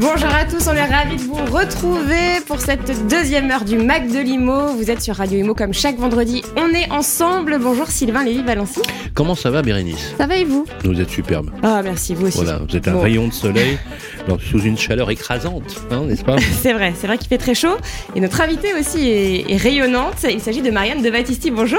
Bonjour 0.00 0.30
à 0.34 0.44
tous, 0.46 0.66
on 0.66 0.72
est 0.74 0.84
ravis 0.86 1.16
de 1.16 1.22
vous 1.22 1.34
retrouver 1.34 2.40
pour 2.46 2.58
cette 2.60 3.06
deuxième 3.08 3.50
heure 3.50 3.64
du 3.64 3.76
Mac 3.76 4.08
de 4.10 4.18
l'Imo. 4.18 4.68
Vous 4.68 4.90
êtes 4.90 5.02
sur 5.02 5.16
Radio 5.16 5.38
Imo 5.38 5.54
comme 5.54 5.74
chaque 5.74 5.98
vendredi. 5.98 6.42
On 6.56 6.68
est 6.74 6.90
ensemble. 6.90 7.58
Bonjour 7.60 7.86
Sylvain 7.88 8.24
Lévy-Valency. 8.24 8.80
Comment 9.14 9.34
ça 9.34 9.50
va 9.50 9.60
Bérénice? 9.60 10.14
Ça 10.16 10.26
va 10.26 10.36
et 10.36 10.44
vous? 10.44 10.64
Vous 10.84 10.98
êtes 11.00 11.10
superbe. 11.10 11.50
Ah 11.62 11.82
merci, 11.82 12.14
vous 12.14 12.26
aussi. 12.28 12.38
Voilà, 12.42 12.60
vous 12.66 12.74
êtes 12.76 12.88
un 12.88 12.92
Bon. 12.92 13.00
rayon 13.02 13.28
de 13.28 13.32
soleil 13.32 13.78
dans- 14.28 14.38
sous 14.38 14.60
une 14.62 14.78
chaleur 14.78 15.10
écrasante, 15.10 15.82
hein, 15.90 16.04
n'est-ce 16.06 16.24
pas? 16.24 16.36
C'est 16.62 16.72
vrai, 16.72 16.94
c'est 16.98 17.06
vrai 17.06 17.18
qu'il 17.18 17.28
fait 17.28 17.38
très 17.38 17.54
chaud. 17.54 17.76
Et 18.16 18.20
notre 18.20 18.40
invitée 18.40 18.72
aussi 18.78 19.06
est, 19.08 19.50
est 19.50 19.56
rayonnante. 19.56 20.24
Il 20.30 20.40
s'agit 20.40 20.62
de 20.62 20.70
Marianne 20.70 21.02
de 21.02 21.10
Battisti. 21.10 21.50
Bonjour. 21.50 21.78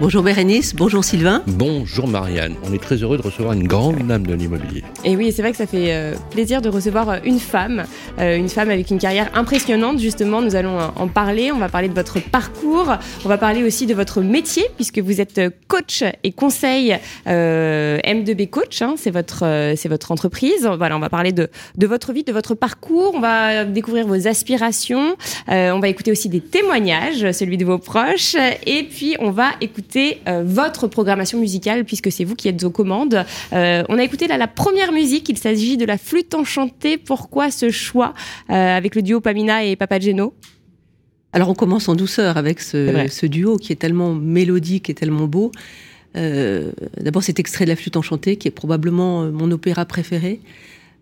Bonjour 0.00 0.22
Bérénice, 0.22 0.76
bonjour 0.76 1.02
Sylvain. 1.02 1.42
Bonjour 1.48 2.06
Marianne, 2.06 2.54
on 2.62 2.72
est 2.72 2.80
très 2.80 2.96
heureux 2.96 3.16
de 3.16 3.22
recevoir 3.22 3.52
une 3.54 3.66
grande 3.66 3.98
dame 4.06 4.24
de 4.24 4.32
l'immobilier. 4.34 4.84
Et 5.04 5.16
oui, 5.16 5.32
c'est 5.34 5.42
vrai 5.42 5.50
que 5.50 5.56
ça 5.56 5.66
fait 5.66 5.86
euh, 5.92 6.14
plaisir 6.30 6.62
de 6.62 6.68
recevoir 6.68 7.08
euh, 7.08 7.16
une 7.24 7.40
femme, 7.48 7.84
euh, 8.20 8.36
une 8.36 8.48
femme 8.48 8.70
avec 8.70 8.90
une 8.90 8.98
carrière 8.98 9.30
impressionnante. 9.34 9.98
Justement, 9.98 10.42
nous 10.42 10.54
allons 10.54 10.78
en 10.78 11.08
parler. 11.08 11.50
On 11.50 11.58
va 11.58 11.68
parler 11.68 11.88
de 11.88 11.94
votre 11.94 12.20
parcours. 12.20 12.94
On 13.24 13.28
va 13.28 13.38
parler 13.38 13.62
aussi 13.62 13.86
de 13.86 13.94
votre 13.94 14.20
métier, 14.20 14.64
puisque 14.76 14.98
vous 14.98 15.20
êtes 15.20 15.38
euh, 15.38 15.50
coach 15.66 16.04
et 16.22 16.32
conseil 16.32 16.96
euh, 17.26 17.98
M2B 18.04 18.50
Coach. 18.50 18.82
hein, 18.82 18.94
c'est 18.96 19.10
votre, 19.10 19.72
c'est 19.76 19.88
votre 19.88 20.12
entreprise. 20.12 20.68
Voilà, 20.76 20.96
on 20.96 21.00
va 21.00 21.08
parler 21.08 21.32
de, 21.32 21.48
de 21.76 21.86
votre 21.86 22.12
vie, 22.12 22.22
de 22.22 22.32
votre 22.32 22.54
parcours. 22.54 23.12
On 23.14 23.20
va 23.20 23.64
découvrir 23.64 24.06
vos 24.06 24.28
aspirations. 24.28 25.16
On 25.48 25.80
va 25.80 25.88
écouter 25.88 26.10
aussi 26.10 26.28
des 26.28 26.40
témoignages, 26.40 27.32
celui 27.32 27.56
de 27.56 27.64
vos 27.64 27.78
proches. 27.78 28.36
Et 28.66 28.82
puis, 28.84 29.16
on 29.20 29.30
va 29.30 29.50
écouter 29.60 30.20
votre 30.44 30.86
programmation 30.86 31.38
musicale, 31.38 31.84
puisque 31.84 32.12
c'est 32.12 32.24
vous 32.24 32.34
qui 32.34 32.48
êtes 32.48 32.62
aux 32.64 32.70
commandes. 32.70 33.24
On 33.52 33.98
a 33.98 34.02
écouté 34.02 34.26
là 34.26 34.36
la 34.36 34.48
première 34.48 34.92
musique. 34.92 35.28
Il 35.28 35.38
s'agit 35.38 35.76
de 35.76 35.84
la 35.84 35.98
flûte 35.98 36.34
enchantée. 36.34 36.98
Pourquoi 36.98 37.37
ce 37.50 37.70
choix 37.70 38.14
euh, 38.50 38.76
avec 38.76 38.94
le 38.94 39.02
duo 39.02 39.20
Pamina 39.20 39.64
et 39.64 39.76
Papageno 39.76 40.34
Alors 41.32 41.48
on 41.48 41.54
commence 41.54 41.88
en 41.88 41.94
douceur 41.94 42.36
avec 42.36 42.60
ce, 42.60 43.06
ce 43.10 43.26
duo 43.26 43.56
qui 43.56 43.72
est 43.72 43.76
tellement 43.76 44.14
mélodique 44.14 44.90
et 44.90 44.94
tellement 44.94 45.26
beau. 45.26 45.52
Euh, 46.16 46.72
D'abord 47.00 47.22
cet 47.22 47.38
extrait 47.38 47.64
de 47.64 47.70
la 47.70 47.76
flûte 47.76 47.96
enchantée 47.96 48.36
qui 48.36 48.48
est 48.48 48.52
probablement 48.52 49.22
euh, 49.22 49.30
mon 49.30 49.50
opéra 49.50 49.84
préféré, 49.84 50.40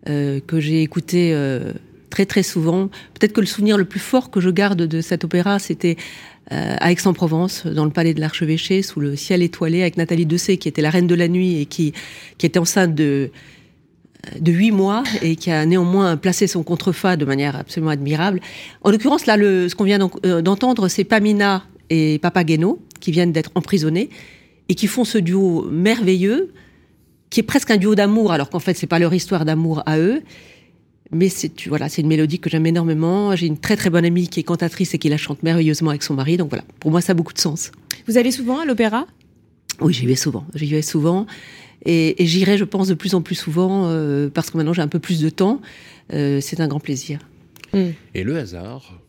euh, 0.09 0.39
que 0.45 0.59
j'ai 0.59 0.81
écouté 0.83 1.31
euh, 1.33 1.73
très 2.09 2.25
très 2.25 2.43
souvent. 2.43 2.87
Peut-être 3.13 3.33
que 3.33 3.41
le 3.41 3.47
souvenir 3.47 3.77
le 3.77 3.85
plus 3.85 3.99
fort 3.99 4.29
que 4.29 4.39
je 4.41 4.49
garde 4.49 4.81
de 4.83 5.01
cet 5.01 5.23
opéra, 5.23 5.59
c'était 5.59 5.97
à 6.49 6.93
Aix-en-Provence, 6.93 7.67
dans 7.67 7.83
le 7.83 7.91
palais 7.91 8.13
de 8.13 8.21
l'archevêché, 8.21 8.81
sous 8.81 9.01
le 9.01 9.17
ciel 9.17 9.43
étoilé, 9.43 9.81
avec 9.81 9.97
Nathalie 9.97 10.25
Dessay, 10.25 10.55
qui 10.55 10.69
était 10.69 10.81
la 10.81 10.89
reine 10.89 11.05
de 11.05 11.13
la 11.13 11.27
nuit 11.27 11.59
et 11.59 11.65
qui, 11.65 11.91
qui 12.37 12.45
était 12.45 12.57
enceinte 12.57 12.95
de 12.95 13.31
de 14.39 14.51
huit 14.51 14.71
mois 14.71 15.03
et 15.21 15.35
qui 15.35 15.51
a 15.51 15.65
néanmoins 15.65 16.17
placé 16.17 16.47
son 16.47 16.63
contrefa 16.63 17.15
de 17.15 17.25
manière 17.25 17.55
absolument 17.55 17.91
admirable. 17.91 18.41
En 18.81 18.91
l'occurrence, 18.91 19.25
là, 19.25 19.37
le, 19.37 19.69
ce 19.69 19.75
qu'on 19.75 19.83
vient 19.83 20.09
euh, 20.25 20.41
d'entendre, 20.41 20.87
c'est 20.87 21.03
Pamina 21.03 21.63
et 21.89 22.19
Papageno 22.19 22.79
qui 22.99 23.11
viennent 23.11 23.31
d'être 23.31 23.51
emprisonnés 23.55 24.09
et 24.69 24.75
qui 24.75 24.87
font 24.87 25.05
ce 25.05 25.17
duo 25.17 25.67
merveilleux, 25.71 26.51
qui 27.29 27.39
est 27.39 27.43
presque 27.43 27.71
un 27.71 27.77
duo 27.77 27.95
d'amour, 27.95 28.31
alors 28.31 28.49
qu'en 28.49 28.59
fait, 28.59 28.73
c'est 28.73 28.87
pas 28.87 28.99
leur 28.99 29.13
histoire 29.13 29.45
d'amour 29.45 29.83
à 29.85 29.97
eux. 29.97 30.21
Mais 31.11 31.29
c'est 31.29 31.67
voilà, 31.67 31.87
c'est 31.87 32.01
une 32.01 32.09
mélodie 32.09 32.39
que 32.39 32.49
j'aime 32.49 32.65
énormément. 32.65 33.33
J'ai 33.33 33.47
une 33.47 33.57
très 33.57 33.77
très 33.77 33.89
bonne 33.89 34.03
amie 34.03 34.27
qui 34.27 34.41
est 34.41 34.43
cantatrice 34.43 34.93
et 34.93 34.97
qui 34.97 35.07
la 35.07 35.15
chante 35.15 35.41
merveilleusement 35.41 35.91
avec 35.91 36.03
son 36.03 36.15
mari. 36.15 36.35
Donc 36.35 36.49
voilà, 36.49 36.65
pour 36.81 36.91
moi, 36.91 36.99
ça 36.99 37.11
a 37.11 37.13
beaucoup 37.13 37.33
de 37.33 37.39
sens. 37.39 37.71
Vous 38.07 38.17
allez 38.17 38.31
souvent 38.31 38.59
à 38.59 38.65
l'opéra? 38.65 39.07
Oui, 39.79 39.93
j'y 39.93 40.05
vais 40.05 40.15
souvent. 40.15 40.45
J'y 40.53 40.65
vais 40.65 40.81
souvent. 40.81 41.25
Et, 41.85 42.21
et 42.21 42.25
j'irai, 42.25 42.57
je 42.57 42.63
pense, 42.63 42.87
de 42.87 42.93
plus 42.93 43.15
en 43.15 43.21
plus 43.21 43.35
souvent, 43.35 43.87
euh, 43.87 44.29
parce 44.29 44.49
que 44.49 44.57
maintenant 44.57 44.73
j'ai 44.73 44.81
un 44.81 44.87
peu 44.87 44.99
plus 44.99 45.21
de 45.21 45.29
temps. 45.29 45.61
Euh, 46.13 46.39
c'est 46.41 46.59
un 46.59 46.67
grand 46.67 46.79
plaisir. 46.79 47.19
Et 48.15 48.23
le 48.23 48.37
hasard, 48.37 48.99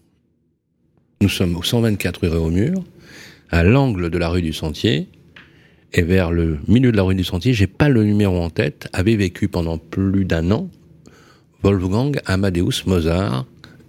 nous 1.23 1.29
sommes 1.29 1.56
au 1.56 1.62
124 1.62 2.21
rue 2.21 2.29
Réaumur, 2.29 2.84
à 3.51 3.62
l'angle 3.62 4.11
de 4.11 4.19
la 4.19 4.29
rue 4.29 4.43
du 4.43 4.53
Sentier, 4.53 5.09
et 5.95 6.03
vers 6.03 6.31
le 6.31 6.59
milieu 6.69 6.93
de 6.93 6.97
la 6.97 7.03
rue 7.03 7.15
du 7.15 7.25
Sentier, 7.25 7.55
j'ai 7.55 7.67
pas 7.67 7.89
le 7.89 8.05
numéro 8.05 8.39
en 8.43 8.51
tête, 8.51 8.89
avait 8.93 9.17
vécu 9.17 9.49
pendant 9.49 9.79
plus 9.79 10.27
d'un 10.27 10.50
an 10.50 10.69
Wolfgang 11.62 12.21
Amadeus 12.27 12.85
Mozart 12.87 13.47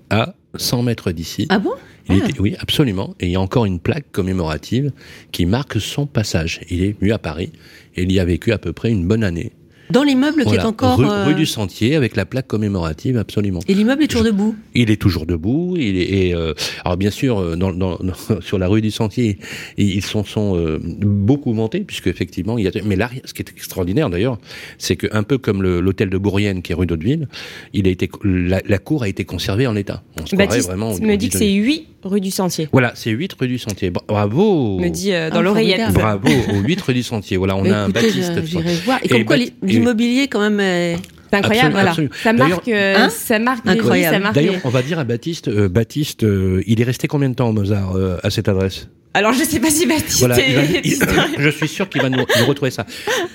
à 0.10 0.34
100 0.56 0.84
mètres 0.84 1.12
d'ici. 1.12 1.46
Ah 1.50 1.60
bon? 1.60 1.74
Il 2.10 2.22
Ah. 2.24 2.30
était- 2.30 2.40
oui, 2.40 2.56
absolument. 2.60 3.16
Et 3.20 3.28
il 3.28 3.32
y 3.32 3.36
a 3.36 3.42
encore 3.42 3.66
une 3.66 3.80
plaque 3.80 4.12
commémorative 4.12 4.92
qui 5.32 5.46
marque 5.46 5.80
son 5.80 6.06
passage. 6.06 6.62
Il 6.70 6.84
est 6.84 7.00
venu 7.00 7.12
à 7.12 7.20
Paris 7.20 7.52
et 7.96 8.04
il 8.04 8.12
y 8.12 8.20
a 8.20 8.26
vécu 8.26 8.52
à 8.52 8.58
peu 8.58 8.74
près 8.74 8.90
une 8.92 9.08
bonne 9.08 9.24
année. 9.24 9.52
Dans 9.92 10.04
l'immeuble 10.04 10.46
qui 10.46 10.54
est 10.54 10.60
encore. 10.62 11.00
rue, 11.00 11.06
euh, 11.08 11.26
rue 11.26 11.34
du 11.34 11.48
Sentier 11.48 11.96
avec 11.96 12.16
la 12.16 12.24
plaque 12.28 12.46
commémorative, 12.46 13.18
absolument. 13.18 13.60
Et 13.68 13.74
l'immeuble 13.74 14.04
est 14.04 14.08
toujours 14.08 14.24
debout. 14.24 14.56
Il 14.76 14.92
est 14.92 15.02
toujours 15.02 15.26
debout. 15.26 15.78
Il 15.80 15.98
est, 15.98 16.28
et, 16.28 16.36
euh, 16.36 16.54
alors 16.86 16.96
bien 16.96 17.10
sûr, 17.10 17.40
euh, 17.40 17.56
dans, 17.56 17.74
dans- 17.74 17.98
dans- 17.98 18.14
sur 18.42 18.60
la 18.60 18.68
rue 18.68 18.82
du 18.82 18.92
Sentier, 18.92 19.40
ils 19.80 20.04
sont, 20.06 20.24
sont 20.24 20.56
euh, 20.56 20.78
beaucoup 20.84 21.54
montés 21.54 21.80
puisque 21.80 22.06
effectivement, 22.06 22.60
il 22.60 22.66
y 22.66 22.68
a. 22.68 22.72
Mais 22.86 22.98
là, 22.98 23.10
ce 23.26 23.34
qui 23.34 23.42
est 23.42 23.50
extraordinaire 23.50 24.12
d'ailleurs, 24.12 24.38
c'est 24.78 24.96
que 24.96 25.08
un 25.12 25.24
peu 25.24 25.40
comme 25.40 25.64
l'hôtel 25.64 26.12
de 26.12 26.20
Bourrienne 26.20 26.62
qui 26.62 26.72
est 26.72 26.76
rue 26.76 26.86
d'Hauteville, 26.86 27.28
il 27.74 27.88
a 27.88 27.90
été 27.90 28.08
la, 28.24 28.62
la 28.68 28.78
cour 28.78 29.02
a 29.02 29.08
été 29.10 29.26
conservée 29.26 29.66
en 29.66 29.76
état. 29.76 30.04
On 30.22 30.26
se 30.28 30.36
Baptiste 30.36 30.68
vraiment. 30.68 30.92
me 31.00 31.16
dit 31.16 31.30
que 31.30 31.34
19e. 31.36 31.40
c'est 31.40 31.52
8 31.52 31.88
rue 32.04 32.22
du 32.22 32.32
Sentier. 32.32 32.70
Voilà, 32.72 32.92
c'est 32.96 33.10
8 33.12 33.34
rue 33.40 33.48
du 33.48 33.58
Sentier. 33.60 33.90
Bra- 33.90 34.04
Bravo. 34.08 34.80
Me 34.80 34.90
dit 34.90 35.14
euh, 35.14 35.30
dans 35.30 35.40
Ah, 35.40 35.42
l'oreillette. 35.42 35.92
Bravo, 35.94 36.28
au 36.54 36.60
8 36.60 36.82
rue 36.82 36.94
du 36.94 37.04
Sentier. 37.04 37.38
Voilà, 37.38 37.56
on 37.56 37.62
Mais 37.64 37.72
a 37.72 37.84
un 37.84 37.90
Baptiste. 37.90 38.46
J'irai 38.46 38.76
voir. 38.86 39.00
Et, 39.02 39.06
Et 39.06 39.10
comme 39.10 39.26
quoi, 39.26 39.36
l'immobilier, 39.64 40.28
quand 40.28 40.40
même. 40.40 40.60
est- 40.60 40.98
C'est 41.32 41.36
incroyable, 41.38 41.68
Absolument, 41.68 41.72
voilà. 41.76 41.90
absolument. 41.92 42.14
Ça 42.24 42.34
marque, 42.34 42.68
euh, 42.70 42.96
Hein 42.98 43.10
ça 43.12 43.38
marque 43.38 43.66
les 43.66 43.74
vies, 43.74 43.80
Incroyable. 43.80 44.16
ça 44.16 44.20
marque 44.20 44.34
D'ailleurs, 44.36 44.54
les- 44.56 44.60
on 44.64 44.70
va 44.70 44.82
dire 44.82 44.98
à 44.98 45.04
Baptiste, 45.04 45.48
euh, 45.48 45.70
Baptiste, 45.70 46.24
euh, 46.24 46.64
il 46.66 46.82
est 46.82 46.84
resté 46.84 47.08
combien 47.08 47.30
de 47.30 47.36
temps, 47.36 47.54
Mozart, 47.54 47.96
euh, 47.96 48.18
à 48.24 48.32
cette 48.32 48.50
adresse? 48.50 48.88
Alors 49.14 49.34
je 49.34 49.44
sais 49.44 49.60
pas 49.60 49.70
si 49.70 49.86
Baptiste 49.86 50.20
Voilà, 50.20 50.36
va- 50.36 50.42
il- 50.84 50.98
je 51.40 51.50
suis 51.50 51.68
sûr 51.68 51.88
qu'il 51.88 52.02
va 52.02 52.10
nous, 52.10 52.18
nous 52.18 52.46
retrouver 52.48 52.72
ça. 52.72 52.88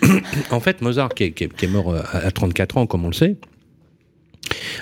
en 0.50 0.58
fait, 0.58 0.82
Mozart, 0.82 1.10
qui 1.10 1.22
est, 1.24 1.30
qui 1.30 1.44
est- 1.44 1.54
qui 1.56 1.64
est 1.66 1.68
mort 1.68 1.92
euh, 1.92 2.00
à, 2.12 2.18
à 2.26 2.30
34 2.32 2.78
ans, 2.78 2.86
comme 2.86 3.04
on 3.04 3.08
le 3.08 3.12
sait, 3.14 3.36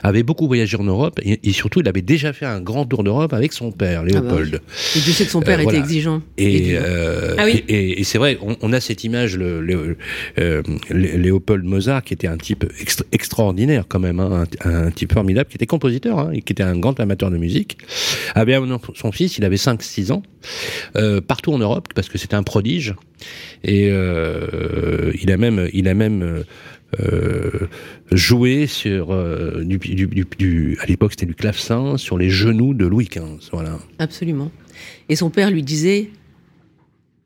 avait 0.02 0.22
beaucoup 0.22 0.46
voyagé 0.46 0.76
en 0.76 0.84
Europe 0.84 1.20
et, 1.22 1.40
et 1.42 1.52
surtout, 1.52 1.80
il 1.80 1.88
avait 1.88 2.02
déjà 2.02 2.32
fait 2.32 2.46
un 2.46 2.60
grand 2.60 2.84
tour 2.86 3.04
d'Europe 3.04 3.32
avec 3.32 3.52
son 3.52 3.72
père, 3.72 4.02
Léopold. 4.04 4.60
Et 4.96 5.00
Dieu 5.00 5.12
sait 5.12 5.24
que 5.24 5.30
son 5.30 5.40
père 5.40 5.58
Euh, 5.58 5.62
était 5.62 5.78
exigeant. 5.78 6.22
Et, 6.38 6.72
euh, 6.74 7.34
Ah 7.38 7.44
oui. 7.44 7.64
et, 7.68 8.04
c'est 8.04 8.18
vrai, 8.18 8.38
on, 8.42 8.56
on 8.60 8.72
a 8.72 8.80
cette 8.80 9.04
image, 9.04 9.36
le, 9.36 9.60
le- 9.60 9.96
euh, 10.38 10.62
Lé- 10.90 11.16
Léopold 11.16 11.64
Mozart, 11.64 12.02
qui 12.02 12.14
était 12.14 12.26
un 12.26 12.36
type 12.36 12.64
extra- 12.80 13.04
extraordinaire 13.12 13.84
quand 13.88 14.00
même, 14.00 14.20
hein, 14.20 14.44
un, 14.64 14.86
un 14.86 14.90
type 14.90 15.12
formidable, 15.12 15.48
qui 15.48 15.56
était 15.56 15.66
compositeur 15.66 16.18
hein, 16.18 16.30
et 16.32 16.42
qui 16.42 16.52
était 16.52 16.62
un 16.62 16.78
grand 16.78 16.98
amateur 17.00 17.30
de 17.30 17.36
musique, 17.36 17.78
avait 18.34 18.54
amené 18.54 18.76
son 18.94 19.12
fils, 19.12 19.38
il 19.38 19.44
avait 19.44 19.56
5-6 19.56 20.12
ans, 20.12 20.22
partout 21.26 21.52
en 21.52 21.58
Europe, 21.58 21.88
parce 21.94 22.08
que 22.08 22.18
c'était 22.18 22.34
un 22.34 22.42
prodige. 22.42 22.94
Et 23.64 23.86
il 23.88 25.32
a 25.32 25.36
même, 25.36 25.68
il 25.72 25.88
a 25.88 25.94
même 25.94 26.44
euh, 27.00 27.68
joué 28.10 28.66
sur 28.66 29.12
euh, 29.12 29.62
du, 29.64 29.78
du, 29.78 30.06
du- 30.06 30.26
du- 30.38 30.78
à 30.80 30.86
l'époque 30.86 31.12
c'était 31.12 31.26
du 31.26 31.34
clavecin 31.34 31.96
sur 31.96 32.18
les 32.18 32.28
genoux 32.30 32.74
de 32.74 32.86
Louis 32.86 33.08
XV. 33.10 33.48
Voilà. 33.52 33.78
Absolument. 33.98 34.50
Et 35.08 35.16
son 35.16 35.30
père 35.30 35.50
lui 35.50 35.62
disait 35.62 36.10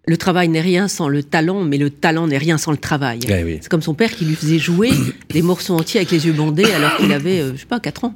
Le 0.06 0.16
travail 0.16 0.48
n'est 0.48 0.60
rien 0.60 0.86
sans 0.88 1.08
le 1.08 1.22
talent, 1.24 1.64
mais 1.64 1.78
le 1.78 1.90
talent 1.90 2.26
n'est 2.28 2.38
rien 2.38 2.58
sans 2.58 2.70
le 2.70 2.76
travail. 2.78 3.18
Eh 3.28 3.42
oui. 3.44 3.58
C'est 3.60 3.68
comme 3.68 3.82
son 3.82 3.94
père 3.94 4.10
qui 4.12 4.24
lui 4.24 4.36
faisait 4.36 4.58
jouer 4.60 4.90
des 5.30 5.42
morceaux 5.42 5.74
entiers 5.74 5.98
avec 6.00 6.12
les 6.12 6.26
yeux 6.26 6.32
bandés 6.32 6.70
alors 6.70 6.96
qu'il 6.98 7.12
avait, 7.12 7.40
euh, 7.40 7.52
je 7.54 7.60
sais 7.60 7.66
pas, 7.66 7.80
4 7.80 8.04
ans. 8.04 8.14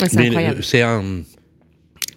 Ouais, 0.00 0.08
c'est 0.08 0.18
incroyable. 0.26 0.62
C'est 0.64 0.82
un. 0.82 1.22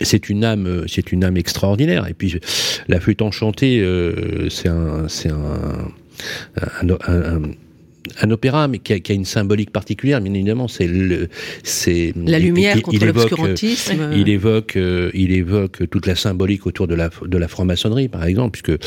C'est 0.01 0.27
une 0.29 0.43
âme, 0.43 0.85
c'est 0.87 1.11
une 1.11 1.23
âme 1.23 1.37
extraordinaire. 1.37 2.07
Et 2.07 2.13
puis 2.15 2.39
la 2.87 2.99
flûte 2.99 3.21
enchantée, 3.21 3.79
euh, 3.81 4.49
c'est 4.49 4.67
un, 4.67 5.07
c'est 5.07 5.29
un, 5.29 5.91
un, 6.81 6.89
un- 7.07 7.41
un- 8.21 8.31
opéra, 8.31 8.67
mais 8.67 8.79
qui 8.79 8.93
a, 8.93 8.99
qui 8.99 9.11
a 9.11 9.15
une 9.15 9.25
symbolique 9.25 9.71
particulière. 9.71 10.19
Bien 10.21 10.33
évidemment, 10.33 10.67
c'est 10.67 10.87
le, 10.87 11.29
c'est 11.63 12.13
La 12.25 12.39
lumière 12.39 12.75
il- 12.75 12.79
il 12.79 12.81
contre 12.83 13.05
l'obscurantisme. 13.05 13.99
euh, 13.99 14.15
il 14.17 14.29
évoque, 14.29 14.75
euh, 14.75 15.11
il 15.13 15.31
évoque 15.31 15.87
toute 15.89 16.07
la 16.07 16.15
symbolique 16.15 16.65
autour 16.65 16.87
de 16.87 16.95
la, 16.95 17.09
de 17.25 17.37
la 17.37 17.47
franc-maçonnerie, 17.47 18.07
par 18.07 18.23
exemple, 18.25 18.59
puisque 18.59 18.81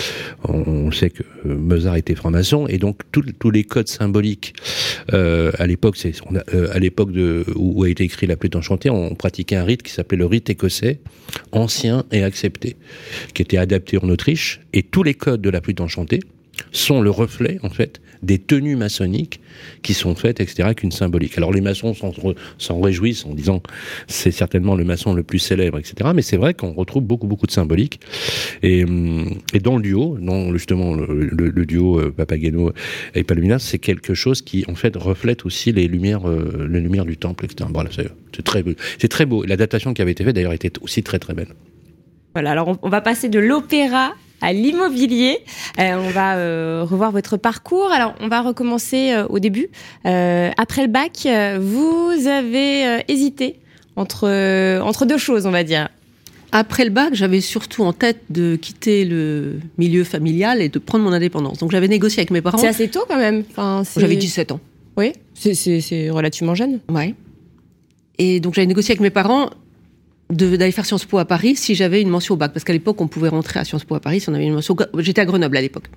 on, 0.45 0.55
on 0.67 0.91
sait 0.93 1.11
que 1.11 1.23
euh, 1.47 1.55
Mozart 1.57 1.97
était 1.97 2.15
franc-maçon, 2.15 2.67
et 2.67 2.79
donc 2.79 3.01
tous 3.13 3.51
les 3.51 3.65
codes 3.65 3.89
symboliques 3.89 4.55
euh, 5.13 5.53
à 5.59 5.67
l'époque, 5.67 5.97
c'est 5.97 6.13
on 6.31 6.37
a, 6.37 6.43
euh, 6.55 6.69
à 6.73 6.79
l'époque 6.79 7.13
de 7.13 7.45
où, 7.55 7.81
où 7.81 7.85
a 7.85 7.89
été 7.89 8.05
écrit 8.05 8.27
la 8.27 8.37
flûte 8.37 8.57
enchantée, 8.57 8.91
on 8.91 9.15
pratiquait 9.15 9.57
un 9.57 9.65
rite 9.65 9.83
qui 9.83 9.93
s'appelait 9.93 10.19
le 10.19 10.27
rite 10.27 10.51
écossais, 10.51 11.01
ancien 11.53 12.05
et 12.13 12.23
accepté, 12.23 12.77
qui 13.35 13.43
était 13.43 13.57
adapté 13.59 13.99
en 14.03 14.09
Autriche, 14.09 14.61
et 14.73 14.83
tous 14.83 15.03
les 15.03 15.15
codes 15.15 15.41
de 15.41 15.51
la 15.51 15.61
flûte 15.61 15.81
enchantée 15.81 16.21
sont 16.73 17.01
le 17.01 17.11
reflet, 17.11 17.59
en 17.63 17.71
fait, 17.71 18.01
des 18.23 18.39
tenues 18.39 18.77
maçonniques 18.77 19.41
qui 19.83 19.95
sont 19.95 20.15
faites, 20.15 20.41
etc., 20.41 20.63
avec 20.65 20.83
une 20.83 20.93
symbolique. 20.93 21.37
Alors 21.37 21.53
les 21.53 21.61
maçons 21.61 21.95
s'en 21.95 22.81
réjouissent 22.81 23.25
en 23.25 23.35
disant 23.35 23.63
c'est 24.07 24.31
certainement 24.31 24.75
le 24.75 24.85
maçon 24.85 25.15
le 25.15 25.23
plus 25.23 25.39
célèbre, 25.39 25.79
etc. 25.79 26.11
Mais 26.15 26.23
c'est 26.23 26.37
vrai 26.37 26.55
qu'on 26.55 26.73
retrouve 26.73 27.05
beaucoup, 27.05 27.27
beaucoup 27.27 27.47
de 27.47 27.53
symbolique. 27.53 28.01
Et, 28.63 28.85
hum, 28.85 29.39
et 29.53 29.61
dans 29.61 29.77
le 29.77 29.83
duo, 29.83 30.17
dans 30.21 30.53
justement 30.53 30.95
le, 30.95 31.67
duo 31.67 32.01
euh, 32.01 32.11
Papageno 32.11 32.73
et 33.15 33.25
Palomina, 33.25 33.59
c'est 33.59 33.79
quelque 33.79 34.15
chose 34.15 34.43
qui, 34.43 34.65
en 34.69 34.75
fait, 34.75 34.97
reflète 34.97 35.47
aussi 35.47 35.73
les 35.73 35.89
lumières, 35.89 36.29
euh, 36.29 36.69
les 36.71 36.81
lumières 36.81 37.05
du 37.05 37.17
temple, 37.17 37.45
etc. 37.45 37.69
Voilà, 37.73 37.91
c'est 37.93 38.43
très, 38.43 38.65
c'est 38.99 39.09
très 39.09 39.27
beau. 39.27 39.45
La 39.45 39.57
datation 39.57 39.95
qui 39.95 40.03
avait 40.03 40.13
été 40.13 40.25
faite, 40.25 40.35
d'ailleurs, 40.35 40.53
était 40.53 40.73
aussi 40.81 41.03
très, 41.03 41.19
très 41.19 41.35
belle. 41.35 41.49
Voilà, 42.35 42.51
alors 42.51 42.79
on 42.83 42.89
va 42.89 43.01
passer 43.01 43.29
de 43.29 43.39
l'opéra 43.39 44.15
à 44.41 44.53
l'immobilier. 44.53 45.39
Euh, 45.79 45.97
on 45.97 46.11
va 46.11 46.37
euh, 46.37 46.85
revoir 46.89 47.11
votre 47.13 47.37
parcours. 47.37 47.91
Alors, 47.91 48.15
on 48.21 48.29
va 48.29 48.43
recommencer 48.43 49.13
euh, 49.13 49.27
au 49.29 49.39
début. 49.39 49.69
après 50.05 50.83
le 50.83 50.89
bac, 50.89 51.27
vous 51.61 52.27
avez 52.27 53.03
hésité 53.09 53.57
entre, 53.97 54.29
entre 54.81 55.07
deux 55.07 55.19
choses, 55.19 55.47
on 55.47 55.51
va 55.51 55.65
dire. 55.65 55.89
Après 56.53 56.85
le 56.85 56.91
bac, 56.91 57.13
j'avais 57.13 57.41
surtout 57.41 57.83
en 57.83 57.93
tête 57.93 58.21
de 58.31 58.57
quitter 58.57 59.05
le 59.05 59.59
milieu 59.79 60.05
familial 60.05 60.63
et 60.63 60.69
de 60.69 60.79
prendre 60.79 61.05
mon 61.05 61.13
indépendance. 61.13 61.59
Donc, 61.59 61.73
j'avais 61.73 61.89
négocié 61.89 62.21
avec 62.21 62.31
mes 62.31 62.41
parents. 62.41 62.59
C'est 62.59 62.69
assez 62.69 62.89
tôt 62.89 63.05
quand 63.09 63.19
même. 63.19 63.43
Enfin, 63.51 63.83
j'avais 63.97 64.17
17 64.17 64.53
ans. 64.53 64.61
Oui, 64.97 65.13
c'est 65.35 66.11
relativement 66.11 66.55
jeune. 66.55 66.81
Ouais. 66.89 67.15
Et 68.19 68.41
donc, 68.41 68.55
j'avais 68.55 68.67
négocié 68.67 68.93
avec 68.93 69.01
mes 69.01 69.11
parents 69.11 69.51
d'aller 70.31 70.73
faire 70.73 70.87
Sciences 70.87 71.05
Po 71.05 71.19
à 71.19 71.25
Paris 71.25 71.57
si 71.57 71.75
j'avais 71.75 72.01
une 72.03 72.09
mention 72.09 72.35
au 72.35 72.37
bac. 72.37 72.53
Parce 72.53 72.65
qu'à 72.65 72.73
l'époque, 72.73 73.01
on 73.01 73.09
pouvait 73.09 73.29
rentrer 73.29 73.61
à 73.61 73.65
Sciences 73.65 73.85
Po 73.85 73.95
à 73.95 74.01
Paris 74.01 74.21
si 74.21 74.29
on 74.29 74.35
avait 74.35 74.47
une 74.47 74.55
mention. 74.55 74.77
J'étais 74.99 75.21
à 75.21 75.25
Grenoble 75.25 75.57
à 75.57 75.61
l'époque. 75.61 75.89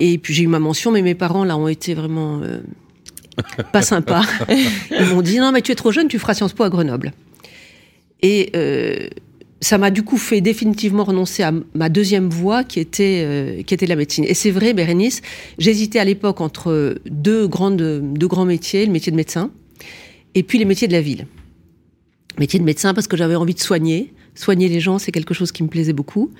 Et 0.00 0.18
puis 0.18 0.32
j'ai 0.32 0.44
eu 0.44 0.48
ma 0.48 0.60
mention, 0.60 0.92
mais 0.92 1.02
mes 1.02 1.14
parents 1.14 1.44
là 1.44 1.56
ont 1.56 1.68
été 1.68 1.94
vraiment 1.94 2.40
euh, 2.42 2.60
pas 3.72 3.82
sympas. 3.82 4.22
Ils 4.90 5.06
m'ont 5.06 5.22
dit 5.22 5.38
non 5.38 5.52
mais 5.52 5.60
tu 5.60 5.72
es 5.72 5.74
trop 5.74 5.90
jeune, 5.90 6.08
tu 6.08 6.18
feras 6.18 6.34
Sciences 6.34 6.52
Po 6.52 6.62
à 6.64 6.70
Grenoble. 6.70 7.12
Et 8.22 8.50
euh, 8.54 9.08
ça 9.60 9.76
m'a 9.76 9.90
du 9.90 10.02
coup 10.02 10.16
fait 10.16 10.40
définitivement 10.40 11.04
renoncer 11.04 11.42
à 11.42 11.52
ma 11.74 11.88
deuxième 11.88 12.28
voie 12.28 12.62
qui 12.62 12.78
était 12.78 13.22
euh, 13.24 13.62
qui 13.62 13.74
était 13.74 13.86
la 13.86 13.96
médecine. 13.96 14.24
Et 14.24 14.34
c'est 14.34 14.52
vrai, 14.52 14.72
Bérénice, 14.72 15.20
j'hésitais 15.58 15.98
à 15.98 16.04
l'époque 16.04 16.40
entre 16.40 17.00
deux 17.06 17.48
grandes 17.48 17.76
deux 17.76 18.28
grands 18.28 18.46
métiers, 18.46 18.86
le 18.86 18.92
métier 18.92 19.10
de 19.10 19.16
médecin 19.16 19.50
et 20.36 20.44
puis 20.44 20.58
les 20.58 20.64
métiers 20.64 20.86
de 20.86 20.92
la 20.92 21.00
ville 21.00 21.26
métier 22.38 22.58
de 22.58 22.64
médecin 22.64 22.94
parce 22.94 23.06
que 23.06 23.16
j'avais 23.16 23.34
envie 23.34 23.54
de 23.54 23.60
soigner. 23.60 24.12
Soigner 24.34 24.68
les 24.68 24.80
gens, 24.80 24.98
c'est 24.98 25.12
quelque 25.12 25.34
chose 25.34 25.52
qui 25.52 25.62
me 25.62 25.68
plaisait 25.68 25.92
beaucoup. 25.92 26.30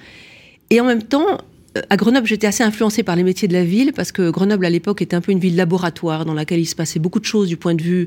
Et 0.70 0.80
en 0.80 0.84
même 0.84 1.02
temps, 1.02 1.38
euh, 1.76 1.82
à 1.90 1.96
Grenoble, 1.96 2.26
j'étais 2.26 2.46
assez 2.46 2.62
influencée 2.62 3.02
par 3.02 3.16
les 3.16 3.22
métiers 3.22 3.48
de 3.48 3.52
la 3.52 3.64
ville 3.64 3.92
parce 3.92 4.12
que 4.12 4.30
Grenoble, 4.30 4.64
à 4.64 4.70
l'époque, 4.70 5.02
était 5.02 5.16
un 5.16 5.20
peu 5.20 5.32
une 5.32 5.40
ville 5.40 5.56
laboratoire 5.56 6.24
dans 6.24 6.34
laquelle 6.34 6.60
il 6.60 6.66
se 6.66 6.74
passait 6.74 6.98
beaucoup 6.98 7.20
de 7.20 7.24
choses 7.24 7.48
du 7.48 7.56
point 7.56 7.74
de 7.74 7.82
vue 7.82 8.06